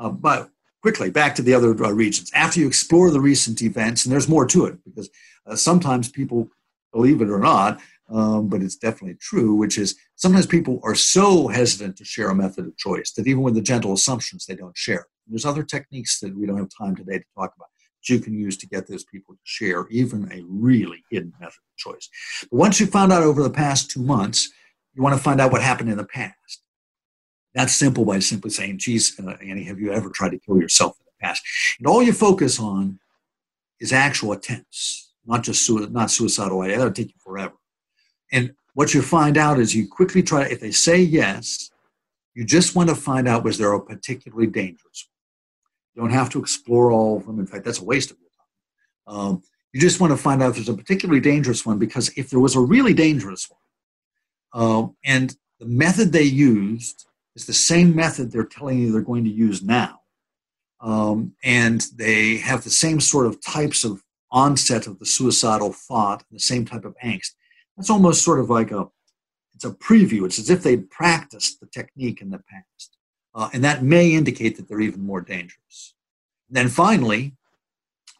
Uh, 0.00 0.08
but 0.08 0.50
quickly, 0.82 1.10
back 1.10 1.34
to 1.34 1.42
the 1.42 1.54
other 1.54 1.70
uh, 1.84 1.90
regions. 1.90 2.30
After 2.34 2.58
you 2.58 2.66
explore 2.66 3.10
the 3.10 3.20
recent 3.20 3.62
events, 3.62 4.04
and 4.04 4.12
there's 4.12 4.28
more 4.28 4.46
to 4.46 4.64
it 4.64 4.78
because 4.84 5.10
uh, 5.46 5.54
sometimes 5.54 6.08
people 6.08 6.48
believe 6.92 7.20
it 7.20 7.30
or 7.30 7.38
not, 7.38 7.80
um, 8.08 8.48
but 8.48 8.62
it's 8.62 8.76
definitely 8.76 9.16
true, 9.20 9.54
which 9.54 9.78
is 9.78 9.94
sometimes 10.16 10.46
people 10.46 10.80
are 10.82 10.96
so 10.96 11.48
hesitant 11.48 11.96
to 11.98 12.04
share 12.04 12.30
a 12.30 12.34
method 12.34 12.66
of 12.66 12.76
choice 12.76 13.12
that 13.12 13.28
even 13.28 13.42
with 13.42 13.54
the 13.54 13.60
gentle 13.60 13.92
assumptions, 13.92 14.46
they 14.46 14.56
don't 14.56 14.76
share. 14.76 15.06
There's 15.28 15.44
other 15.44 15.62
techniques 15.62 16.18
that 16.20 16.36
we 16.36 16.46
don't 16.46 16.58
have 16.58 16.70
time 16.76 16.96
today 16.96 17.18
to 17.18 17.24
talk 17.36 17.52
about 17.56 17.68
that 18.00 18.12
you 18.12 18.18
can 18.18 18.34
use 18.34 18.56
to 18.56 18.66
get 18.66 18.88
those 18.88 19.04
people 19.04 19.34
to 19.34 19.40
share 19.44 19.86
even 19.90 20.30
a 20.32 20.42
really 20.48 21.04
hidden 21.10 21.32
method 21.38 21.52
of 21.52 21.76
choice. 21.76 22.08
But 22.50 22.56
once 22.56 22.80
you 22.80 22.86
found 22.86 23.12
out 23.12 23.22
over 23.22 23.42
the 23.42 23.50
past 23.50 23.90
two 23.90 24.02
months, 24.02 24.50
you 24.94 25.02
want 25.02 25.14
to 25.16 25.22
find 25.22 25.40
out 25.40 25.52
what 25.52 25.62
happened 25.62 25.90
in 25.90 25.98
the 25.98 26.04
past. 26.04 26.62
That's 27.54 27.74
simple 27.74 28.04
by 28.04 28.20
simply 28.20 28.50
saying, 28.50 28.78
geez, 28.78 29.18
uh, 29.18 29.32
Annie, 29.42 29.64
have 29.64 29.80
you 29.80 29.92
ever 29.92 30.10
tried 30.10 30.30
to 30.30 30.38
kill 30.38 30.58
yourself 30.58 30.96
in 31.00 31.06
the 31.06 31.26
past? 31.26 31.42
And 31.78 31.86
all 31.86 32.02
you 32.02 32.12
focus 32.12 32.60
on 32.60 32.98
is 33.80 33.92
actual 33.92 34.32
attempts, 34.32 35.12
not 35.26 35.42
just 35.42 35.66
su- 35.66 35.88
not 35.90 36.10
suicidal 36.10 36.60
idea. 36.62 36.78
That'll 36.78 36.92
take 36.92 37.08
you 37.08 37.20
forever. 37.22 37.54
And 38.32 38.52
what 38.74 38.94
you 38.94 39.02
find 39.02 39.36
out 39.36 39.58
is 39.58 39.74
you 39.74 39.88
quickly 39.88 40.22
try, 40.22 40.44
if 40.44 40.60
they 40.60 40.70
say 40.70 41.00
yes, 41.00 41.70
you 42.34 42.44
just 42.44 42.76
want 42.76 42.88
to 42.88 42.94
find 42.94 43.26
out 43.26 43.42
was 43.42 43.58
there 43.58 43.72
a 43.72 43.84
particularly 43.84 44.46
dangerous 44.46 45.08
one. 45.08 45.16
You 45.94 46.02
don't 46.02 46.16
have 46.16 46.30
to 46.30 46.40
explore 46.40 46.92
all 46.92 47.16
of 47.16 47.26
them. 47.26 47.40
In 47.40 47.46
fact, 47.46 47.64
that's 47.64 47.80
a 47.80 47.84
waste 47.84 48.12
of 48.12 48.18
your 48.20 48.30
time. 49.16 49.18
Um, 49.18 49.42
you 49.72 49.80
just 49.80 50.00
want 50.00 50.12
to 50.12 50.16
find 50.16 50.42
out 50.42 50.50
if 50.50 50.54
there's 50.56 50.68
a 50.68 50.74
particularly 50.74 51.20
dangerous 51.20 51.66
one 51.66 51.78
because 51.78 52.10
if 52.16 52.30
there 52.30 52.40
was 52.40 52.54
a 52.54 52.60
really 52.60 52.94
dangerous 52.94 53.48
one, 53.50 53.58
uh, 54.52 54.88
and 55.04 55.36
the 55.58 55.66
method 55.66 56.12
they 56.12 56.22
used 56.22 57.06
is 57.36 57.46
the 57.46 57.52
same 57.52 57.94
method 57.94 58.30
they're 58.30 58.44
telling 58.44 58.78
you 58.78 58.92
they're 58.92 59.02
going 59.02 59.24
to 59.24 59.30
use 59.30 59.62
now. 59.62 60.00
Um, 60.80 61.34
and 61.44 61.86
they 61.94 62.38
have 62.38 62.64
the 62.64 62.70
same 62.70 63.00
sort 63.00 63.26
of 63.26 63.42
types 63.44 63.84
of 63.84 64.02
onset 64.32 64.86
of 64.86 64.98
the 64.98 65.06
suicidal 65.06 65.72
thought, 65.72 66.24
the 66.30 66.38
same 66.38 66.64
type 66.64 66.84
of 66.84 66.96
angst. 67.04 67.32
That's 67.76 67.90
almost 67.90 68.24
sort 68.24 68.40
of 68.40 68.48
like 68.48 68.70
a, 68.70 68.88
it's 69.54 69.64
a 69.64 69.70
preview. 69.70 70.24
It's 70.24 70.38
as 70.38 70.50
if 70.50 70.62
they'd 70.62 70.90
practiced 70.90 71.60
the 71.60 71.66
technique 71.66 72.22
in 72.22 72.30
the 72.30 72.38
past. 72.38 72.96
Uh, 73.34 73.50
and 73.52 73.62
that 73.62 73.82
may 73.82 74.12
indicate 74.12 74.56
that 74.56 74.68
they're 74.68 74.80
even 74.80 75.02
more 75.02 75.20
dangerous. 75.20 75.94
And 76.48 76.56
then 76.56 76.68
finally, 76.68 77.34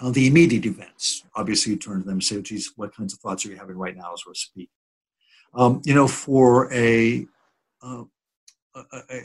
uh, 0.01 0.11
the 0.11 0.27
immediate 0.27 0.66
events. 0.66 1.25
Obviously, 1.35 1.73
you 1.73 1.79
turn 1.79 2.01
to 2.01 2.05
them 2.05 2.14
and 2.14 2.25
say, 2.25 2.40
geez, 2.40 2.73
what 2.77 2.94
kinds 2.94 3.12
of 3.12 3.20
thoughts 3.20 3.44
are 3.44 3.49
you 3.49 3.57
having 3.57 3.77
right 3.77 3.96
now 3.96 4.12
as 4.12 4.25
we're 4.27 4.35
speaking? 4.35 4.68
Um, 5.53 5.83
you 5.85 5.94
know, 5.94 6.07
for 6.07 6.73
a, 6.73 7.27
uh, 7.83 8.05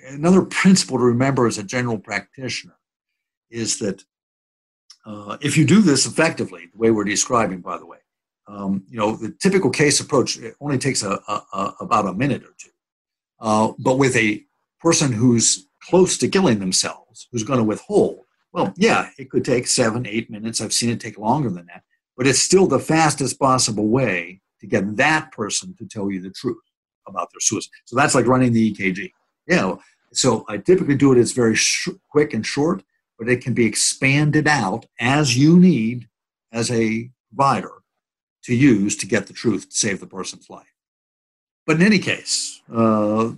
another 0.10 0.41
principle 0.41 0.97
to 0.97 1.03
remember 1.03 1.47
as 1.47 1.58
a 1.58 1.63
general 1.63 1.97
practitioner 1.97 2.77
is 3.49 3.79
that 3.79 4.03
uh, 5.05 5.38
if 5.41 5.55
you 5.55 5.65
do 5.65 5.81
this 5.81 6.05
effectively, 6.05 6.67
the 6.71 6.77
way 6.77 6.91
we're 6.91 7.03
describing, 7.03 7.62
by 7.62 7.77
the 7.77 7.86
way, 7.86 7.99
um, 8.47 8.84
you 8.89 8.97
know, 8.97 9.15
the 9.15 9.31
typical 9.39 9.69
case 9.69 9.99
approach 9.99 10.39
only 10.60 10.77
takes 10.77 11.03
a, 11.03 11.19
a, 11.27 11.41
a, 11.53 11.73
about 11.81 12.08
a 12.08 12.13
minute 12.13 12.43
or 12.43 12.53
two. 12.58 12.69
Uh, 13.39 13.73
but 13.79 13.97
with 13.97 14.15
a 14.15 14.43
person 14.79 15.12
who's 15.12 15.67
close 15.81 16.17
to 16.17 16.27
killing 16.27 16.60
themselves, 16.60 17.27
who's 17.31 17.43
going 17.43 17.60
to 17.60 17.63
withhold, 17.63 18.21
well, 18.51 18.73
yeah, 18.77 19.10
it 19.17 19.29
could 19.29 19.43
take 19.43 19.67
seven, 19.67 20.08
eight 20.08 20.29
minutes. 20.29 20.62
I've 20.62 20.73
seen 20.73 20.89
it 20.89 20.99
take 20.99 21.17
longer 21.17 21.49
than 21.49 21.65
that, 21.67 21.84
but 22.15 22.27
it's 22.27 22.39
still 22.39 22.67
the 22.67 22.79
fastest 22.79 23.39
possible 23.39 23.88
way 23.88 24.41
to 24.62 24.67
get 24.67 24.95
that 24.97 25.31
person 25.31 25.75
to 25.77 25.86
tell 25.86 26.10
you 26.10 26.21
the 26.21 26.29
truth 26.29 26.58
about 27.08 27.29
their 27.31 27.41
suicide. 27.41 27.71
So 27.86 27.95
that's 27.95 28.15
like 28.15 28.27
running 28.27 28.53
the 28.53 28.73
EKG. 28.73 29.12
Know, 29.47 29.81
so 30.12 30.45
I 30.47 30.58
typically 30.58 30.95
do 30.95 31.12
it. 31.13 31.19
as 31.19 31.31
very 31.31 31.55
sh- 31.55 31.89
quick 32.10 32.34
and 32.34 32.45
short, 32.45 32.84
but 33.19 33.29
it 33.29 33.41
can 33.41 33.53
be 33.53 33.65
expanded 33.65 34.47
out 34.47 34.86
as 34.99 35.38
you 35.38 35.58
need 35.58 36.08
as 36.51 36.71
a 36.71 37.12
provider 37.29 37.71
to 38.43 38.55
use 38.55 38.95
to 38.97 39.05
get 39.05 39.27
the 39.27 39.34
truth 39.34 39.69
to 39.69 39.75
save 39.75 39.99
the 39.99 40.08
person's 40.08 40.49
life. 40.49 40.73
But 41.65 41.77
in 41.77 41.84
any 41.84 41.99
case, 41.99 42.62
uh, 42.71 43.31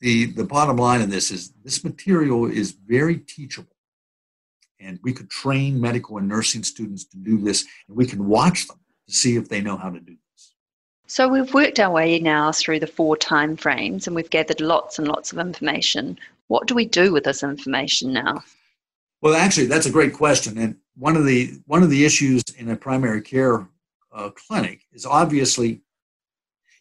the 0.00 0.26
the 0.26 0.44
bottom 0.44 0.76
line 0.76 1.00
of 1.00 1.10
this 1.10 1.30
is 1.30 1.52
this 1.64 1.82
material 1.82 2.46
is 2.46 2.72
very 2.72 3.16
teachable, 3.18 3.76
and 4.78 4.98
we 5.02 5.12
could 5.12 5.30
train 5.30 5.80
medical 5.80 6.18
and 6.18 6.28
nursing 6.28 6.62
students 6.62 7.04
to 7.06 7.16
do 7.16 7.38
this, 7.38 7.64
and 7.88 7.96
we 7.96 8.06
can 8.06 8.26
watch 8.26 8.68
them 8.68 8.78
to 9.08 9.14
see 9.14 9.36
if 9.36 9.48
they 9.48 9.60
know 9.60 9.76
how 9.76 9.90
to 9.90 10.00
do 10.00 10.16
so 11.14 11.28
we've 11.28 11.54
worked 11.54 11.78
our 11.78 11.92
way 11.92 12.18
now 12.18 12.50
through 12.50 12.80
the 12.80 12.88
four 12.88 13.16
time 13.16 13.56
frames 13.56 14.08
and 14.08 14.16
we've 14.16 14.30
gathered 14.30 14.60
lots 14.60 14.98
and 14.98 15.06
lots 15.06 15.30
of 15.30 15.38
information. 15.38 16.18
What 16.48 16.66
do 16.66 16.74
we 16.74 16.86
do 16.86 17.12
with 17.12 17.22
this 17.22 17.44
information 17.44 18.12
now? 18.12 18.42
Well, 19.22 19.36
actually, 19.36 19.66
that's 19.66 19.86
a 19.86 19.92
great 19.92 20.12
question. 20.12 20.58
And 20.58 20.74
one 20.96 21.16
of 21.16 21.24
the 21.24 21.52
one 21.66 21.84
of 21.84 21.90
the 21.90 22.04
issues 22.04 22.42
in 22.58 22.68
a 22.68 22.74
primary 22.74 23.22
care 23.22 23.64
uh, 24.12 24.30
clinic 24.30 24.80
is 24.92 25.06
obviously 25.06 25.82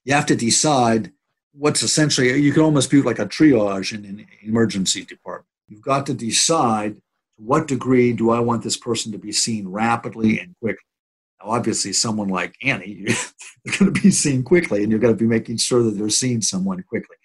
you 0.04 0.16
have 0.16 0.26
to 0.26 0.36
decide 0.36 1.12
what's 1.52 1.84
essentially 1.84 2.36
you 2.36 2.54
can 2.54 2.64
almost 2.64 2.90
be 2.90 3.04
like 3.04 3.20
a 3.20 3.28
triage 3.28 3.94
in 3.94 4.04
an 4.04 4.26
emergency 4.42 5.06
department. 5.06 5.46
You've 5.68 5.84
got 5.84 6.08
to 6.08 6.14
decide 6.16 6.96
to 6.96 7.02
what 7.38 7.68
degree 7.68 8.14
do 8.14 8.32
I 8.32 8.40
want 8.40 8.64
this 8.64 8.78
person 8.78 9.12
to 9.12 9.20
be 9.20 9.32
seen 9.32 9.68
rapidly 9.68 10.40
and 10.40 10.56
quickly 10.60 10.88
obviously 11.44 11.94
someone 11.94 12.30
like 12.30 12.56
Annie, 12.64 13.06
you're 13.64 13.76
going 13.78 13.94
to 13.94 14.02
be 14.02 14.12
seen 14.12 14.44
quickly 14.44 14.84
and 14.84 14.92
you're 14.92 15.00
going 15.00 15.14
to 15.14 15.20
be 15.20 15.28
making 15.28 15.58
sure 15.58 15.84
that 15.84 15.92
they're 15.92 16.10
seeing 16.10 16.42
someone 16.42 16.82
quickly. 16.84 17.16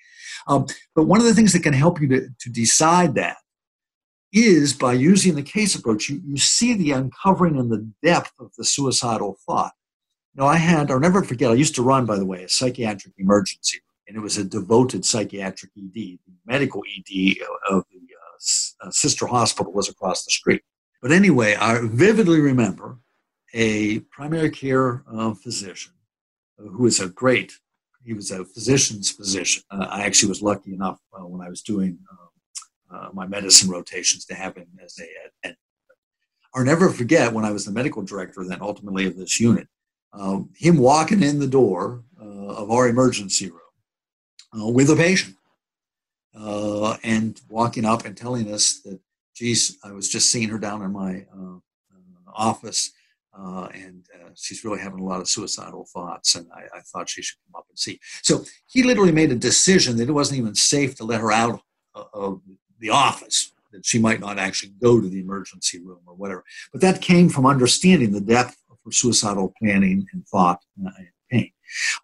Um, 0.46 0.66
but 0.94 1.04
one 1.04 1.20
of 1.20 1.26
the 1.26 1.34
things 1.34 1.52
that 1.52 1.62
can 1.62 1.74
help 1.74 2.00
you 2.00 2.08
to, 2.08 2.28
to 2.38 2.50
decide 2.50 3.14
that 3.16 3.36
is 4.32 4.72
by 4.72 4.92
using 4.92 5.34
the 5.34 5.42
case 5.42 5.74
approach, 5.74 6.08
you, 6.08 6.20
you 6.24 6.36
see 6.36 6.74
the 6.74 6.92
uncovering 6.92 7.58
and 7.58 7.70
the 7.70 7.90
depth 8.02 8.32
of 8.38 8.50
the 8.56 8.64
suicidal 8.64 9.38
thought. 9.46 9.72
Know, 10.34 10.46
I 10.46 10.56
had, 10.56 10.90
I'll 10.90 11.00
never 11.00 11.24
forget, 11.24 11.50
I 11.50 11.54
used 11.54 11.74
to 11.76 11.82
run, 11.82 12.06
by 12.06 12.16
the 12.16 12.26
way, 12.26 12.44
a 12.44 12.48
psychiatric 12.48 13.14
emergency, 13.18 13.80
and 14.06 14.16
it 14.16 14.20
was 14.20 14.38
a 14.38 14.44
devoted 14.44 15.04
psychiatric 15.04 15.72
ED. 15.76 15.94
The 15.94 16.18
medical 16.46 16.82
ED 16.96 17.38
of 17.68 17.84
the 17.90 17.98
uh, 17.98 18.86
uh, 18.86 18.90
sister 18.90 19.26
hospital 19.26 19.72
was 19.72 19.88
across 19.88 20.24
the 20.24 20.30
street. 20.30 20.62
But 21.02 21.10
anyway, 21.10 21.56
I 21.56 21.80
vividly 21.82 22.40
remember 22.40 22.98
a 23.54 24.00
primary 24.00 24.50
care 24.50 25.02
uh, 25.10 25.34
physician 25.34 25.92
uh, 26.58 26.68
who 26.68 26.86
is 26.86 27.00
a 27.00 27.08
great, 27.08 27.52
he 28.04 28.14
was 28.14 28.30
a 28.30 28.44
physician's 28.44 29.10
physician. 29.10 29.62
Uh, 29.70 29.86
I 29.90 30.02
actually 30.02 30.28
was 30.28 30.42
lucky 30.42 30.72
enough 30.72 30.98
uh, 31.12 31.26
when 31.26 31.46
I 31.46 31.50
was 31.50 31.62
doing 31.62 31.98
um, 32.10 32.28
uh, 32.90 33.08
my 33.12 33.26
medicine 33.26 33.70
rotations 33.70 34.24
to 34.26 34.34
have 34.34 34.56
him 34.56 34.68
as 34.82 34.98
a 34.98 35.54
I'll 36.54 36.64
never 36.64 36.88
forget 36.88 37.32
when 37.32 37.44
I 37.44 37.52
was 37.52 37.66
the 37.66 37.72
medical 37.72 38.02
director 38.02 38.42
then 38.42 38.62
ultimately 38.62 39.06
of 39.06 39.16
this 39.16 39.38
unit, 39.38 39.68
um, 40.14 40.48
him 40.56 40.78
walking 40.78 41.22
in 41.22 41.38
the 41.38 41.46
door 41.46 42.02
uh, 42.20 42.24
of 42.24 42.70
our 42.70 42.88
emergency 42.88 43.50
room 43.50 44.74
with 44.74 44.88
a 44.88 44.96
patient 44.96 45.36
and 47.04 47.40
walking 47.50 47.84
up 47.84 48.06
and 48.06 48.16
telling 48.16 48.52
us 48.52 48.80
that, 48.80 48.98
geez, 49.36 49.76
I 49.84 49.92
was 49.92 50.08
just 50.08 50.32
seeing 50.32 50.48
her 50.48 50.58
down 50.58 50.82
in 50.82 50.90
my 50.90 51.26
office 52.34 52.92
uh, 53.38 53.68
and 53.72 54.04
uh, 54.14 54.30
she's 54.34 54.64
really 54.64 54.80
having 54.80 55.00
a 55.00 55.04
lot 55.04 55.20
of 55.20 55.28
suicidal 55.28 55.86
thoughts, 55.92 56.34
and 56.34 56.46
I, 56.52 56.78
I, 56.78 56.80
thought 56.80 57.08
she 57.08 57.22
should 57.22 57.38
come 57.46 57.58
up 57.60 57.66
and 57.68 57.78
see. 57.78 58.00
So 58.22 58.44
he 58.66 58.82
literally 58.82 59.12
made 59.12 59.30
a 59.30 59.36
decision 59.36 59.96
that 59.96 60.08
it 60.08 60.12
wasn't 60.12 60.40
even 60.40 60.54
safe 60.54 60.96
to 60.96 61.04
let 61.04 61.20
her 61.20 61.30
out 61.30 61.60
of 62.12 62.40
the 62.80 62.90
office, 62.90 63.52
that 63.72 63.86
she 63.86 63.98
might 63.98 64.20
not 64.20 64.38
actually 64.38 64.72
go 64.82 65.00
to 65.00 65.08
the 65.08 65.20
emergency 65.20 65.78
room 65.78 66.00
or 66.06 66.14
whatever. 66.14 66.44
But 66.72 66.80
that 66.80 67.02
came 67.02 67.28
from 67.28 67.46
understanding 67.46 68.12
the 68.12 68.20
depth 68.20 68.56
of 68.70 68.78
her 68.84 68.92
suicidal 68.92 69.54
planning 69.60 70.06
and 70.12 70.26
thought 70.26 70.60
and 70.76 70.88
pain. 71.30 71.52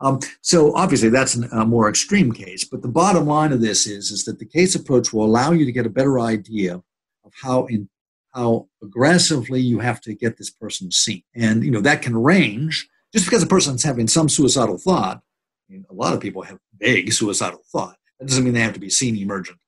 Um, 0.00 0.20
so 0.42 0.74
obviously 0.74 1.08
that's 1.08 1.36
a 1.36 1.64
more 1.64 1.88
extreme 1.88 2.32
case, 2.32 2.64
but 2.64 2.82
the 2.82 2.88
bottom 2.88 3.26
line 3.26 3.52
of 3.52 3.60
this 3.60 3.86
is, 3.86 4.10
is 4.10 4.24
that 4.26 4.38
the 4.38 4.46
case 4.46 4.74
approach 4.74 5.12
will 5.12 5.24
allow 5.24 5.52
you 5.52 5.64
to 5.64 5.72
get 5.72 5.86
a 5.86 5.90
better 5.90 6.20
idea 6.20 6.74
of 6.74 7.32
how 7.42 7.64
in 7.66 7.88
how 8.34 8.68
aggressively 8.82 9.60
you 9.60 9.78
have 9.78 10.00
to 10.02 10.14
get 10.14 10.36
this 10.36 10.50
person 10.50 10.90
seen. 10.90 11.22
And 11.34 11.64
you 11.64 11.70
know 11.70 11.80
that 11.80 12.02
can 12.02 12.16
range 12.16 12.88
just 13.12 13.26
because 13.26 13.42
a 13.42 13.46
person's 13.46 13.84
having 13.84 14.08
some 14.08 14.28
suicidal 14.28 14.78
thought. 14.78 15.22
I 15.68 15.72
mean, 15.72 15.86
a 15.88 15.94
lot 15.94 16.12
of 16.12 16.20
people 16.20 16.42
have 16.42 16.58
vague 16.78 17.12
suicidal 17.12 17.62
thought. 17.70 17.96
That 18.18 18.28
doesn't 18.28 18.44
mean 18.44 18.54
they 18.54 18.60
have 18.60 18.74
to 18.74 18.80
be 18.80 18.90
seen 18.90 19.16
emergently. 19.16 19.58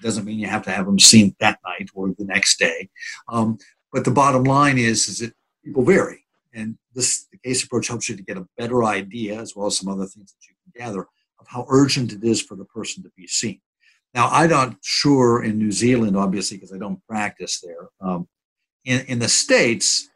It 0.00 0.02
doesn't 0.02 0.24
mean 0.24 0.38
you 0.38 0.48
have 0.48 0.62
to 0.64 0.70
have 0.70 0.86
them 0.86 0.98
seen 0.98 1.34
that 1.40 1.58
night 1.64 1.88
or 1.94 2.08
the 2.08 2.24
next 2.24 2.58
day. 2.58 2.88
Um, 3.28 3.58
but 3.92 4.04
the 4.04 4.10
bottom 4.10 4.44
line 4.44 4.78
is, 4.78 5.08
is 5.08 5.20
that 5.20 5.32
people 5.64 5.84
vary, 5.84 6.24
and 6.52 6.76
this 6.94 7.26
the 7.32 7.38
case 7.38 7.64
approach 7.64 7.88
helps 7.88 8.08
you 8.08 8.16
to 8.16 8.22
get 8.22 8.36
a 8.36 8.46
better 8.56 8.84
idea, 8.84 9.40
as 9.40 9.56
well 9.56 9.66
as 9.68 9.78
some 9.78 9.88
other 9.88 10.06
things 10.06 10.32
that 10.32 10.46
you 10.48 10.54
can 10.62 10.86
gather, 10.86 11.06
of 11.40 11.46
how 11.46 11.66
urgent 11.68 12.12
it 12.12 12.22
is 12.22 12.42
for 12.42 12.54
the 12.54 12.64
person 12.64 13.02
to 13.02 13.10
be 13.16 13.26
seen. 13.26 13.60
Now, 14.14 14.28
I'm 14.28 14.50
not 14.50 14.76
sure 14.82 15.44
in 15.44 15.58
New 15.58 15.72
Zealand, 15.72 16.16
obviously, 16.16 16.56
because 16.56 16.72
I 16.72 16.78
don't 16.78 17.04
practice 17.06 17.60
there. 17.60 17.88
Um, 18.00 18.28
in, 18.84 19.04
in 19.06 19.18
the 19.18 19.28
States, 19.28 20.08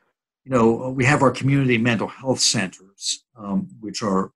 you 0.44 0.50
know, 0.50 0.88
we 0.90 1.04
have 1.04 1.22
our 1.22 1.30
community 1.30 1.78
mental 1.78 2.08
health 2.08 2.40
centers, 2.40 3.24
um, 3.36 3.68
which 3.80 4.02
are, 4.02 4.32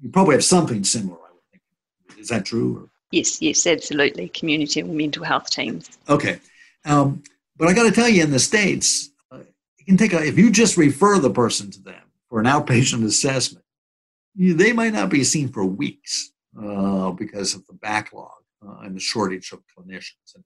you 0.00 0.08
probably 0.10 0.34
have 0.34 0.44
something 0.44 0.84
similar, 0.84 1.18
I 1.18 1.32
would 1.32 1.42
think. 1.50 2.20
Is 2.20 2.28
that 2.28 2.44
true? 2.44 2.76
Or? 2.76 2.90
Yes, 3.10 3.42
yes, 3.42 3.66
absolutely. 3.66 4.28
Community 4.28 4.82
mental 4.82 5.24
health 5.24 5.50
teams. 5.50 5.98
Okay. 6.08 6.38
Um, 6.84 7.22
but 7.56 7.68
I 7.68 7.72
got 7.72 7.84
to 7.84 7.92
tell 7.92 8.08
you, 8.08 8.22
in 8.22 8.30
the 8.30 8.38
States, 8.38 9.10
uh, 9.32 9.38
it 9.78 9.86
can 9.86 9.96
take 9.96 10.12
a, 10.12 10.24
if 10.24 10.38
you 10.38 10.50
just 10.50 10.76
refer 10.76 11.18
the 11.18 11.30
person 11.30 11.70
to 11.72 11.82
them 11.82 12.02
for 12.28 12.40
an 12.40 12.46
outpatient 12.46 13.04
assessment, 13.06 13.64
you, 14.34 14.54
they 14.54 14.72
might 14.72 14.92
not 14.92 15.10
be 15.10 15.24
seen 15.24 15.48
for 15.48 15.64
weeks 15.64 16.32
uh, 16.62 17.10
because 17.10 17.54
of 17.54 17.66
the 17.66 17.72
backlog 17.74 18.35
uh, 18.64 18.80
and 18.82 18.94
the 18.96 19.00
shortage 19.00 19.52
of 19.52 19.60
clinicians. 19.76 20.34
And 20.34 20.44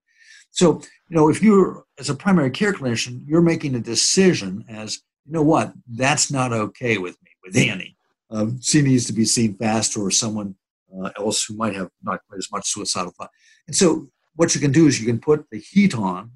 so, 0.50 0.80
you 1.08 1.16
know, 1.16 1.28
if 1.28 1.42
you're, 1.42 1.84
as 1.98 2.10
a 2.10 2.14
primary 2.14 2.50
care 2.50 2.72
clinician, 2.72 3.22
you're 3.26 3.42
making 3.42 3.74
a 3.74 3.80
decision 3.80 4.64
as, 4.68 5.00
you 5.26 5.32
know 5.32 5.42
what, 5.42 5.72
that's 5.86 6.30
not 6.30 6.52
okay 6.52 6.98
with 6.98 7.16
me, 7.22 7.30
with 7.44 7.56
Annie. 7.56 7.96
Um, 8.30 8.60
she 8.60 8.82
needs 8.82 9.06
to 9.06 9.12
be 9.12 9.24
seen 9.24 9.54
faster 9.54 10.00
or 10.00 10.10
someone 10.10 10.54
uh, 10.96 11.10
else 11.18 11.44
who 11.44 11.56
might 11.56 11.74
have 11.74 11.90
not 12.02 12.20
quite 12.28 12.38
as 12.38 12.50
much 12.52 12.66
suicidal 12.66 13.12
thought. 13.16 13.30
And 13.66 13.76
so 13.76 14.06
what 14.36 14.54
you 14.54 14.60
can 14.60 14.72
do 14.72 14.86
is 14.86 15.00
you 15.00 15.06
can 15.06 15.20
put 15.20 15.46
the 15.50 15.58
heat 15.58 15.94
on 15.96 16.30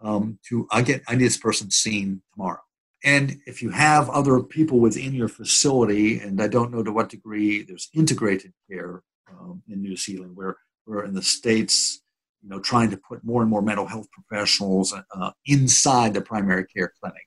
um, 0.00 0.38
to, 0.48 0.66
I 0.70 0.82
get, 0.82 1.02
I 1.08 1.14
need 1.14 1.24
this 1.24 1.36
person 1.36 1.70
seen 1.70 2.22
tomorrow. 2.34 2.60
And 3.04 3.38
if 3.46 3.62
you 3.62 3.70
have 3.70 4.08
other 4.10 4.40
people 4.40 4.78
within 4.78 5.12
your 5.12 5.28
facility, 5.28 6.20
and 6.20 6.40
I 6.40 6.48
don't 6.48 6.72
know 6.72 6.84
to 6.84 6.92
what 6.92 7.08
degree 7.08 7.62
there's 7.62 7.88
integrated 7.94 8.52
care 8.70 9.02
um, 9.28 9.62
in 9.68 9.82
New 9.82 9.96
Zealand 9.96 10.36
where 10.36 10.56
we're 10.86 11.04
in 11.04 11.14
the 11.14 11.22
states, 11.22 12.02
you 12.42 12.48
know, 12.48 12.60
trying 12.60 12.90
to 12.90 12.96
put 12.96 13.24
more 13.24 13.42
and 13.42 13.50
more 13.50 13.62
mental 13.62 13.86
health 13.86 14.08
professionals 14.10 14.94
uh, 14.94 15.30
inside 15.46 16.14
the 16.14 16.20
primary 16.20 16.64
care 16.66 16.92
clinic. 17.00 17.26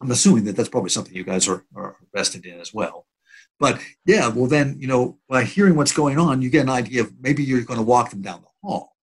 I'm 0.00 0.10
assuming 0.10 0.44
that 0.44 0.56
that's 0.56 0.68
probably 0.68 0.90
something 0.90 1.14
you 1.14 1.24
guys 1.24 1.46
are, 1.46 1.64
are 1.74 1.96
invested 2.02 2.46
in 2.46 2.58
as 2.58 2.72
well. 2.72 3.06
But 3.58 3.80
yeah, 4.06 4.28
well 4.28 4.46
then, 4.46 4.76
you 4.80 4.88
know, 4.88 5.18
by 5.28 5.44
hearing 5.44 5.76
what's 5.76 5.92
going 5.92 6.18
on, 6.18 6.40
you 6.40 6.48
get 6.48 6.62
an 6.62 6.70
idea 6.70 7.02
of 7.02 7.12
maybe 7.20 7.44
you're 7.44 7.62
going 7.62 7.78
to 7.78 7.84
walk 7.84 8.08
them 8.10 8.22
down 8.22 8.40
the 8.40 8.66
hall, 8.68 8.96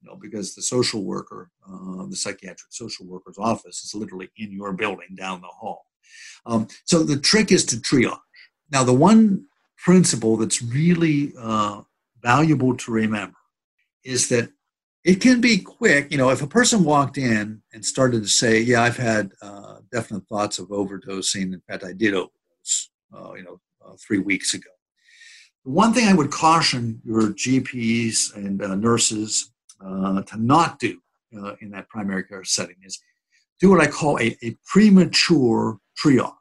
you 0.00 0.08
know, 0.08 0.16
because 0.16 0.54
the 0.54 0.62
social 0.62 1.04
worker, 1.04 1.50
uh, 1.70 2.06
the 2.06 2.16
psychiatric 2.16 2.70
social 2.70 3.04
worker's 3.04 3.36
office 3.38 3.84
is 3.84 3.94
literally 3.94 4.30
in 4.38 4.50
your 4.50 4.72
building 4.72 5.14
down 5.14 5.42
the 5.42 5.48
hall. 5.48 5.84
Um, 6.46 6.68
so 6.84 7.02
the 7.02 7.18
trick 7.18 7.52
is 7.52 7.66
to 7.66 7.76
triage. 7.76 8.18
Now, 8.70 8.84
the 8.84 8.94
one 8.94 9.44
principle 9.76 10.38
that's 10.38 10.62
really 10.62 11.34
uh, 11.38 11.82
valuable 12.22 12.76
to 12.76 12.92
remember 12.92 13.36
is 14.04 14.28
that 14.28 14.50
it 15.04 15.20
can 15.20 15.40
be 15.40 15.58
quick. 15.58 16.10
You 16.10 16.18
know, 16.18 16.30
if 16.30 16.42
a 16.42 16.46
person 16.46 16.84
walked 16.84 17.18
in 17.18 17.62
and 17.72 17.84
started 17.84 18.22
to 18.22 18.28
say, 18.28 18.60
"Yeah, 18.60 18.82
I've 18.82 18.96
had 18.96 19.32
uh, 19.40 19.76
definite 19.92 20.26
thoughts 20.28 20.58
of 20.58 20.68
overdosing. 20.68 21.54
In 21.54 21.62
fact, 21.68 21.84
I 21.84 21.92
did 21.92 22.14
overdose," 22.14 22.90
uh, 23.14 23.34
you 23.34 23.42
know, 23.42 23.60
uh, 23.84 23.94
three 23.96 24.18
weeks 24.18 24.54
ago. 24.54 24.70
The 25.64 25.70
one 25.70 25.92
thing 25.92 26.08
I 26.08 26.14
would 26.14 26.30
caution 26.30 27.00
your 27.04 27.30
GPs 27.30 28.34
and 28.34 28.62
uh, 28.62 28.74
nurses 28.74 29.52
uh, 29.84 30.22
to 30.22 30.36
not 30.36 30.78
do 30.78 31.00
uh, 31.36 31.54
in 31.60 31.70
that 31.70 31.88
primary 31.88 32.24
care 32.24 32.44
setting 32.44 32.76
is 32.82 33.00
do 33.60 33.70
what 33.70 33.80
I 33.80 33.86
call 33.86 34.18
a, 34.20 34.36
a 34.42 34.56
premature 34.66 35.78
triage. 36.02 36.32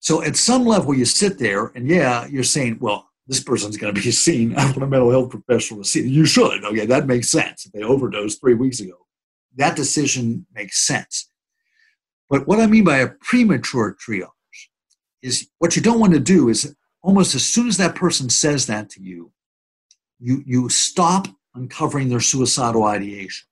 So 0.00 0.22
at 0.22 0.36
some 0.36 0.64
level, 0.64 0.94
you 0.94 1.04
sit 1.04 1.38
there, 1.38 1.66
and 1.74 1.86
yeah, 1.86 2.26
you're 2.26 2.44
saying, 2.44 2.78
"Well, 2.80 3.09
this 3.30 3.40
person's 3.40 3.76
going 3.76 3.94
to 3.94 4.02
be 4.02 4.10
seen. 4.10 4.56
I 4.58 4.64
want 4.64 4.82
a 4.82 4.86
mental 4.88 5.12
health 5.12 5.30
professional 5.30 5.82
to 5.82 5.88
see. 5.88 6.06
You 6.06 6.26
should. 6.26 6.64
Okay, 6.64 6.84
that 6.84 7.06
makes 7.06 7.30
sense. 7.30 7.64
If 7.64 7.70
they 7.70 7.82
overdosed 7.82 8.40
three 8.40 8.54
weeks 8.54 8.80
ago, 8.80 9.06
that 9.54 9.76
decision 9.76 10.46
makes 10.52 10.84
sense. 10.84 11.30
But 12.28 12.48
what 12.48 12.58
I 12.58 12.66
mean 12.66 12.82
by 12.82 12.98
a 12.98 13.08
premature 13.08 13.96
triage 14.04 14.28
is 15.22 15.48
what 15.58 15.76
you 15.76 15.82
don't 15.82 16.00
want 16.00 16.12
to 16.14 16.20
do 16.20 16.48
is 16.48 16.74
almost 17.02 17.36
as 17.36 17.48
soon 17.48 17.68
as 17.68 17.76
that 17.76 17.94
person 17.94 18.28
says 18.30 18.66
that 18.66 18.90
to 18.90 19.02
you, 19.02 19.30
you, 20.18 20.42
you 20.44 20.68
stop 20.68 21.28
uncovering 21.54 22.08
their 22.08 22.20
suicidal 22.20 22.82
ideation 22.82 23.46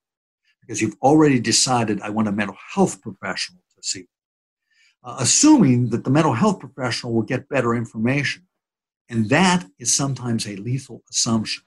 because 0.60 0.82
you've 0.82 0.96
already 1.02 1.38
decided 1.38 2.00
I 2.00 2.10
want 2.10 2.26
a 2.26 2.32
mental 2.32 2.56
health 2.74 3.00
professional 3.00 3.62
to 3.76 3.82
see. 3.82 4.08
Uh, 5.04 5.18
assuming 5.20 5.90
that 5.90 6.02
the 6.02 6.10
mental 6.10 6.32
health 6.32 6.58
professional 6.58 7.12
will 7.12 7.22
get 7.22 7.48
better 7.48 7.76
information 7.76 8.47
and 9.08 9.28
that 9.30 9.64
is 9.78 9.96
sometimes 9.96 10.46
a 10.46 10.56
lethal 10.56 11.02
assumption. 11.10 11.62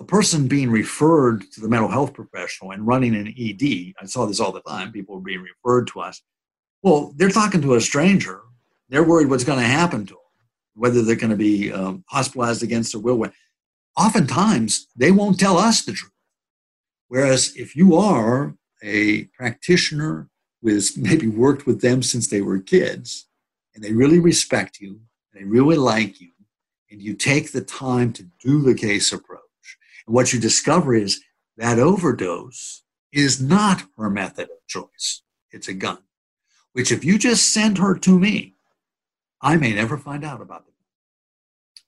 A 0.00 0.04
person 0.04 0.48
being 0.48 0.70
referred 0.70 1.42
to 1.52 1.60
the 1.60 1.68
mental 1.68 1.90
health 1.90 2.14
professional 2.14 2.72
and 2.72 2.86
running 2.86 3.14
an 3.14 3.28
ED, 3.38 3.94
I 4.00 4.06
saw 4.06 4.26
this 4.26 4.40
all 4.40 4.52
the 4.52 4.62
time, 4.62 4.92
people 4.92 5.16
were 5.16 5.20
being 5.20 5.42
referred 5.42 5.88
to 5.88 6.00
us. 6.00 6.22
Well, 6.82 7.12
they're 7.16 7.28
talking 7.28 7.60
to 7.62 7.74
a 7.74 7.80
stranger. 7.80 8.40
They're 8.88 9.04
worried 9.04 9.28
what's 9.28 9.44
going 9.44 9.60
to 9.60 9.66
happen 9.66 10.06
to 10.06 10.14
them, 10.14 10.22
whether 10.74 11.02
they're 11.02 11.16
going 11.16 11.30
to 11.30 11.36
be 11.36 11.70
um, 11.70 12.02
hospitalized 12.08 12.62
against 12.62 12.92
their 12.92 13.00
will. 13.00 13.24
Oftentimes, 13.96 14.86
they 14.96 15.12
won't 15.12 15.38
tell 15.38 15.58
us 15.58 15.84
the 15.84 15.92
truth. 15.92 16.12
Whereas 17.08 17.54
if 17.56 17.76
you 17.76 17.96
are 17.96 18.54
a 18.82 19.24
practitioner 19.36 20.28
who 20.62 20.70
has 20.70 20.96
maybe 20.96 21.26
worked 21.26 21.66
with 21.66 21.82
them 21.82 22.02
since 22.02 22.28
they 22.28 22.40
were 22.40 22.58
kids, 22.58 23.26
and 23.74 23.84
they 23.84 23.92
really 23.92 24.18
respect 24.18 24.80
you, 24.80 25.00
they 25.34 25.44
really 25.44 25.76
like 25.76 26.20
you, 26.20 26.30
and 26.90 27.00
you 27.00 27.14
take 27.14 27.52
the 27.52 27.60
time 27.60 28.12
to 28.14 28.24
do 28.44 28.62
the 28.62 28.74
case 28.74 29.12
approach, 29.12 29.40
and 30.06 30.14
what 30.14 30.32
you 30.32 30.40
discover 30.40 30.94
is 30.94 31.20
that 31.56 31.78
overdose 31.78 32.82
is 33.12 33.40
not 33.40 33.84
her 33.96 34.10
method 34.10 34.44
of 34.44 34.66
choice. 34.66 35.22
It's 35.50 35.68
a 35.68 35.74
gun, 35.74 35.98
which 36.72 36.92
if 36.92 37.04
you 37.04 37.18
just 37.18 37.52
send 37.52 37.78
her 37.78 37.96
to 37.98 38.18
me, 38.18 38.54
I 39.40 39.56
may 39.56 39.74
never 39.74 39.96
find 39.96 40.24
out 40.24 40.40
about 40.40 40.64
it 40.68 40.74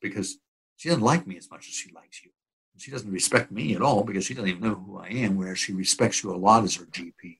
because 0.00 0.38
she 0.76 0.88
doesn't 0.88 1.04
like 1.04 1.26
me 1.26 1.36
as 1.36 1.50
much 1.50 1.68
as 1.68 1.74
she 1.74 1.92
likes 1.92 2.24
you. 2.24 2.30
She 2.78 2.90
doesn't 2.90 3.12
respect 3.12 3.52
me 3.52 3.76
at 3.76 3.82
all 3.82 4.02
because 4.02 4.24
she 4.24 4.34
doesn't 4.34 4.48
even 4.48 4.62
know 4.62 4.74
who 4.74 4.98
I 4.98 5.08
am, 5.08 5.36
whereas 5.36 5.58
she 5.58 5.72
respects 5.72 6.24
you 6.24 6.34
a 6.34 6.36
lot 6.36 6.64
as 6.64 6.74
her 6.74 6.84
GP 6.86 7.38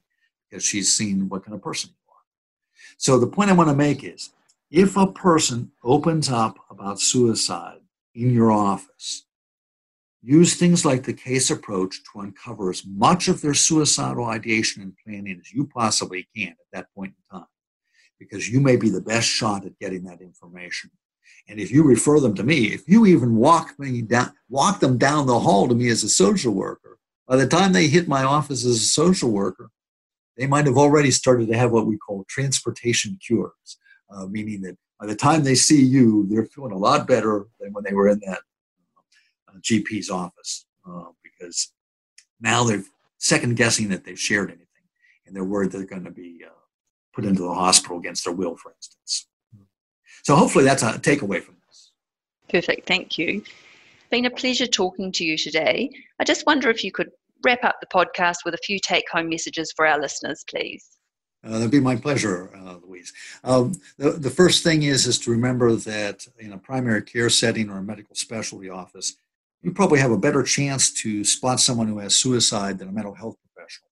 because 0.49 0.65
she's 0.65 0.93
seen 0.93 1.29
what 1.29 1.45
kind 1.45 1.55
of 1.55 1.63
person 1.63 1.91
you 1.91 2.13
are. 2.13 2.21
So 2.97 3.19
the 3.19 3.27
point 3.27 3.51
I 3.51 3.55
want 3.55 3.69
to 3.69 3.75
make 3.75 4.05
is 4.05 4.31
if 4.73 4.97
a 4.97 5.07
person 5.07 5.71
opens 5.85 6.31
up 6.31 6.57
about 6.71 6.99
suicide 6.99 7.81
in 8.15 8.33
your 8.33 8.51
office, 8.51 9.27
use 10.23 10.55
things 10.55 10.87
like 10.87 11.03
the 11.03 11.13
case 11.13 11.51
approach 11.51 12.01
to 12.05 12.21
uncover 12.21 12.71
as 12.71 12.83
much 12.87 13.29
of 13.29 13.43
their 13.43 13.53
suicidal 13.53 14.25
ideation 14.25 14.83
and 14.83 14.97
planning 15.05 15.39
as 15.39 15.53
you 15.53 15.67
possibly 15.67 16.27
can 16.35 16.49
at 16.49 16.57
that 16.73 16.87
point 16.95 17.13
in 17.13 17.39
time, 17.39 17.47
because 18.19 18.49
you 18.49 18.61
may 18.61 18.77
be 18.77 18.89
the 18.89 19.01
best 19.01 19.29
shot 19.29 19.67
at 19.67 19.79
getting 19.79 20.05
that 20.05 20.23
information. 20.23 20.91
And 21.49 21.61
if 21.61 21.71
you 21.71 21.83
refer 21.83 22.19
them 22.19 22.35
to 22.37 22.43
me, 22.43 22.69
if 22.69 22.89
you 22.89 23.05
even 23.05 23.37
walk 23.37 23.79
me 23.79 24.01
down, 24.01 24.33
walk 24.49 24.81
them 24.81 24.97
down 24.97 25.27
the 25.27 25.41
hall 25.41 25.69
to 25.69 25.75
me 25.75 25.91
as 25.91 26.03
a 26.03 26.09
social 26.09 26.55
worker, 26.55 26.99
by 27.29 27.37
the 27.37 27.47
time 27.47 27.75
they 27.75 27.89
hit 27.89 28.09
my 28.09 28.23
office 28.23 28.65
as 28.65 28.77
a 28.77 28.87
social 28.87 29.31
worker, 29.31 29.71
they 30.39 30.47
might 30.47 30.65
have 30.65 30.79
already 30.79 31.11
started 31.11 31.49
to 31.49 31.59
have 31.59 31.73
what 31.73 31.87
we 31.87 31.99
call 31.99 32.25
transportation 32.27 33.19
cures, 33.25 33.77
uh, 34.15 34.27
meaning 34.27 34.61
that 34.63 34.77
by 35.01 35.07
the 35.07 35.17
time 35.17 35.43
they 35.43 35.55
see 35.55 35.83
you, 35.83 36.27
they're 36.29 36.47
feeling 36.47 36.73
a 36.73 36.79
lot 36.79 37.07
better 37.07 37.47
than 37.61 37.73
when 37.73 37.85
they 37.85 37.93
were 37.93 38.09
in 38.09 38.21
that 38.27 38.39
uh, 39.49 39.59
GP's 39.61 40.11
office 40.11 40.67
uh, 40.89 41.07
because 41.23 41.73
now 42.41 42.65
they're 42.65 42.85
second 43.19 43.57
guessing 43.57 43.89
that 43.89 44.05
they've 44.05 44.19
shared 44.19 44.51
anything 44.51 44.67
and 45.27 45.35
they're 45.35 45.45
worried 45.45 45.73
they're 45.73 45.85
going 45.85 46.05
to 46.05 46.11
be 46.11 46.43
uh, 46.47 46.51
put 47.13 47.25
into 47.25 47.43
the 47.43 47.55
hospital 47.55 47.99
against 47.99 48.25
their 48.25 48.35
will, 48.35 48.57
for 48.57 48.73
instance. 48.73 49.29
So 50.23 50.37
hopefully 50.37 50.65
that's 50.65 50.83
a 50.83 50.93
takeaway 50.93 51.43
from 51.43 51.57
this. 51.67 51.93
Perfect, 52.49 52.87
thank 52.87 53.19
you. 53.19 53.43
Been 54.11 54.27
a 54.27 54.31
pleasure 54.31 54.67
talking 54.67 55.11
to 55.13 55.25
you 55.25 55.37
today. 55.37 55.91
I 56.21 56.25
just 56.25 56.47
wonder 56.47 56.71
if 56.71 56.85
you 56.85 56.93
could 56.93 57.11
wrap 57.45 57.65
up 57.65 57.77
the 57.81 57.87
podcast 57.87 58.39
with 58.45 58.55
a 58.55 58.59
few 58.59 58.79
take 58.79 59.09
home 59.11 59.29
messages 59.29 59.73
for 59.75 59.87
our 59.87 60.01
listeners, 60.01 60.45
please. 60.49 60.87
Uh, 61.45 61.53
that'd 61.53 61.71
be 61.71 61.81
my 61.81 61.97
pleasure, 61.97 62.55
uh, 62.57 62.77
Louise. 62.87 63.13
Um, 63.43 63.73
the, 63.99 64.13
the 64.13 64.31
first 64.31 64.63
thing 64.63 64.85
is 64.85 65.07
is 65.07 65.19
to 65.21 65.31
remember 65.33 65.75
that 65.75 66.27
in 66.39 66.53
a 66.53 66.59
primary 66.59 67.03
care 67.03 67.29
setting 67.29 67.69
or 67.69 67.79
a 67.79 67.83
medical 67.83 68.15
specialty 68.15 68.71
office, 68.71 69.17
you 69.61 69.73
probably 69.73 69.99
have 69.99 70.13
a 70.13 70.19
better 70.19 70.43
chance 70.43 70.93
to 71.03 71.25
spot 71.25 71.59
someone 71.59 71.89
who 71.89 71.99
has 71.99 72.15
suicide 72.15 72.79
than 72.79 72.89
a 72.89 72.93
mental 72.93 73.15
health 73.15 73.37
professional. 73.43 73.91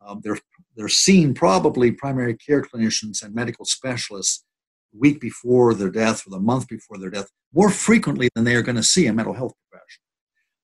Um, 0.00 0.20
they're 0.22 0.38
they're 0.76 0.88
seeing 0.88 1.34
probably 1.34 1.90
primary 1.90 2.36
care 2.36 2.62
clinicians 2.62 3.22
and 3.22 3.34
medical 3.34 3.64
specialists 3.64 4.44
the 4.92 4.98
week 4.98 5.20
before 5.20 5.74
their 5.74 5.90
death 5.90 6.26
or 6.26 6.30
the 6.30 6.40
month 6.40 6.68
before 6.68 6.98
their 6.98 7.10
death 7.10 7.28
more 7.52 7.68
frequently 7.68 8.28
than 8.34 8.44
they 8.44 8.54
are 8.54 8.62
going 8.62 8.76
to 8.76 8.82
see 8.82 9.06
a 9.06 9.12
mental 9.12 9.34
health 9.34 9.52
professional. 9.68 10.06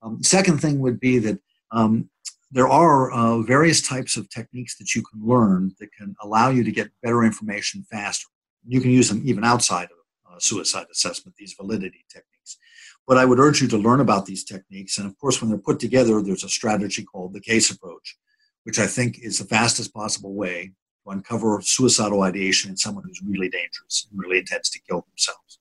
Um, 0.03 0.23
second 0.23 0.61
thing 0.61 0.79
would 0.81 1.01
be 1.01 1.19
that 1.19 1.41
um, 1.73 2.09
there 2.51 2.69
are 2.69 3.11
uh, 3.11 3.39
various 3.43 3.83
types 3.83 4.17
of 4.17 4.29
techniques 4.31 4.77
that 4.79 4.95
you 4.95 5.03
can 5.03 5.25
learn 5.25 5.75
that 5.79 5.93
can 5.93 6.15
allow 6.23 6.49
you 6.49 6.65
to 6.65 6.73
get 6.73 6.91
better 7.03 7.23
information 7.23 7.85
faster. 7.91 8.29
You 8.67 8.81
can 8.81 8.91
use 8.91 9.09
them 9.09 9.23
even 9.25 9.45
outside 9.45 9.89
of 9.91 10.35
uh, 10.35 10.39
suicide 10.39 10.87
assessment, 10.91 11.37
these 11.37 11.55
validity 11.55 12.05
techniques. 12.11 12.59
But 13.07 13.19
I 13.19 13.25
would 13.25 13.39
urge 13.39 13.61
you 13.61 13.69
to 13.69 13.79
learn 13.79 14.01
about 14.01 14.27
these 14.27 14.45
techniques. 14.45 14.99
And 14.99 15.07
of 15.07 15.19
course, 15.19 15.41
when 15.41 15.51
they're 15.51 15.59
put 15.59 15.81
together, 15.81 16.23
there's 16.23 16.45
a 16.45 16.49
strategy 16.49 17.05
called 17.05 17.35
the 17.35 17.41
case 17.41 17.71
approach, 17.71 18.17
which 18.65 18.79
I 18.79 18.87
think 18.87 19.19
is 19.23 19.39
the 19.39 19.45
fastest 19.45 19.93
possible 19.95 20.35
way 20.35 20.73
to 21.05 21.11
uncover 21.11 21.61
suicidal 21.63 22.23
ideation 22.23 22.71
in 22.71 22.77
someone 22.77 23.05
who's 23.05 23.23
really 23.23 23.49
dangerous 23.49 24.07
and 24.11 24.19
really 24.19 24.39
intends 24.39 24.71
to 24.71 24.81
kill 24.89 25.07
themselves. 25.11 25.59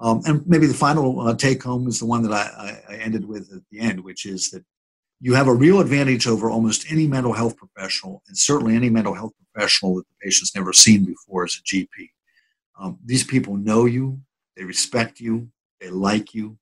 Um, 0.00 0.22
and 0.26 0.46
maybe 0.46 0.66
the 0.66 0.74
final 0.74 1.20
uh, 1.20 1.34
take 1.34 1.62
home 1.62 1.86
is 1.86 1.98
the 1.98 2.06
one 2.06 2.22
that 2.22 2.32
I, 2.32 2.82
I 2.88 2.96
ended 2.96 3.24
with 3.24 3.52
at 3.54 3.62
the 3.70 3.80
end, 3.80 4.02
which 4.02 4.24
is 4.24 4.50
that 4.50 4.64
you 5.20 5.34
have 5.34 5.48
a 5.48 5.54
real 5.54 5.80
advantage 5.80 6.26
over 6.26 6.50
almost 6.50 6.90
any 6.90 7.06
mental 7.06 7.34
health 7.34 7.56
professional, 7.56 8.22
and 8.26 8.36
certainly 8.36 8.74
any 8.74 8.88
mental 8.88 9.14
health 9.14 9.32
professional 9.52 9.96
that 9.96 10.06
the 10.08 10.26
patient's 10.26 10.54
never 10.54 10.72
seen 10.72 11.04
before 11.04 11.44
as 11.44 11.60
a 11.60 11.62
GP. 11.62 12.08
Um, 12.78 12.98
these 13.04 13.24
people 13.24 13.56
know 13.56 13.84
you, 13.84 14.20
they 14.56 14.64
respect 14.64 15.20
you, 15.20 15.50
they 15.80 15.90
like 15.90 16.34
you. 16.34 16.56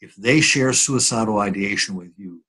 If 0.00 0.16
they 0.16 0.40
share 0.40 0.72
suicidal 0.72 1.38
ideation 1.38 1.96
with 1.96 2.12
you, 2.16 2.42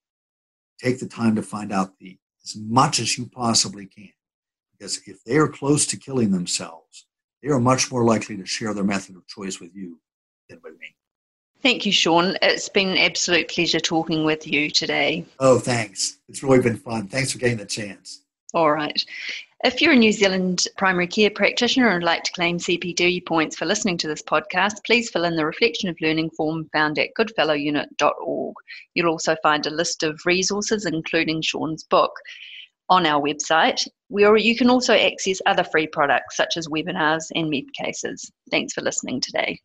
take 0.82 1.00
the 1.00 1.08
time 1.08 1.36
to 1.36 1.44
find 1.44 1.74
out 1.74 1.98
the, 2.00 2.18
as 2.44 2.56
much 2.56 3.00
as 3.00 3.18
you 3.18 3.26
possibly 3.26 3.86
can. 3.86 4.10
Because 4.78 5.02
if 5.06 5.22
they 5.26 5.36
are 5.38 5.50
close 5.50 5.86
to 5.88 5.98
killing 5.98 6.32
themselves, 6.32 7.06
they 7.44 7.50
are 7.50 7.60
much 7.60 7.92
more 7.92 8.06
likely 8.06 8.38
to 8.38 8.46
share 8.46 8.74
their 8.74 8.84
method 8.84 9.18
of 9.18 9.28
choice 9.28 9.60
with 9.60 9.76
you 9.76 10.00
than 10.48 10.62
with 10.64 10.78
me. 10.80 10.96
Thank 11.62 11.86
you, 11.86 11.92
Shawn. 11.92 12.38
It's 12.42 12.70
been 12.70 12.90
an 12.90 12.98
absolute 12.98 13.50
pleasure 13.50 13.82
talking 13.82 14.24
with 14.24 14.48
you 14.48 14.72
today. 14.72 15.26
Oh, 15.40 15.60
thanks. 15.60 16.20
It's 16.30 16.42
really 16.42 16.62
been 16.62 16.78
fun. 16.78 17.08
Thanks 17.08 17.34
for 17.34 17.38
getting 17.38 17.58
the 17.58 17.66
chance. 17.66 18.22
All 18.54 18.72
right. 18.72 19.04
If 19.66 19.82
you're 19.82 19.92
a 19.92 19.98
New 19.98 20.14
Zealand 20.14 20.66
primary 20.78 21.08
care 21.08 21.30
practitioner 21.30 21.90
and 21.90 21.96
would 21.96 22.06
like 22.06 22.24
to 22.24 22.32
claim 22.32 22.60
CPD 22.60 23.26
points 23.26 23.58
for 23.58 23.66
listening 23.66 23.98
to 23.98 24.08
this 24.08 24.22
podcast, 24.22 24.86
please 24.86 25.10
fill 25.10 25.26
in 25.26 25.36
the 25.36 25.46
Reflection 25.46 25.90
of 25.90 25.98
Learning 26.00 26.30
form 26.30 26.70
found 26.72 26.98
at 26.98 27.10
goodfellowunit.org. 27.20 28.56
You'll 28.94 29.10
also 29.12 29.36
find 29.44 29.66
a 29.66 29.70
list 29.70 30.02
of 30.02 30.18
resources, 30.26 30.86
including 30.86 31.42
Shawn's 31.42 31.84
book, 31.84 32.14
on 32.90 33.06
our 33.06 33.22
website, 33.22 33.86
where 34.08 34.38
you 34.38 34.56
can 34.56 34.70
also 34.70 34.96
access 34.96 35.42
other 35.46 35.66
free 35.66 35.88
products 35.88 36.38
such 36.38 36.56
as 36.56 36.70
webinars 36.70 37.26
and 37.36 37.50
med 37.50 37.66
cases. 37.74 38.32
Thanks 38.50 38.74
for 38.74 38.82
listening 38.82 39.20
today. 39.20 39.60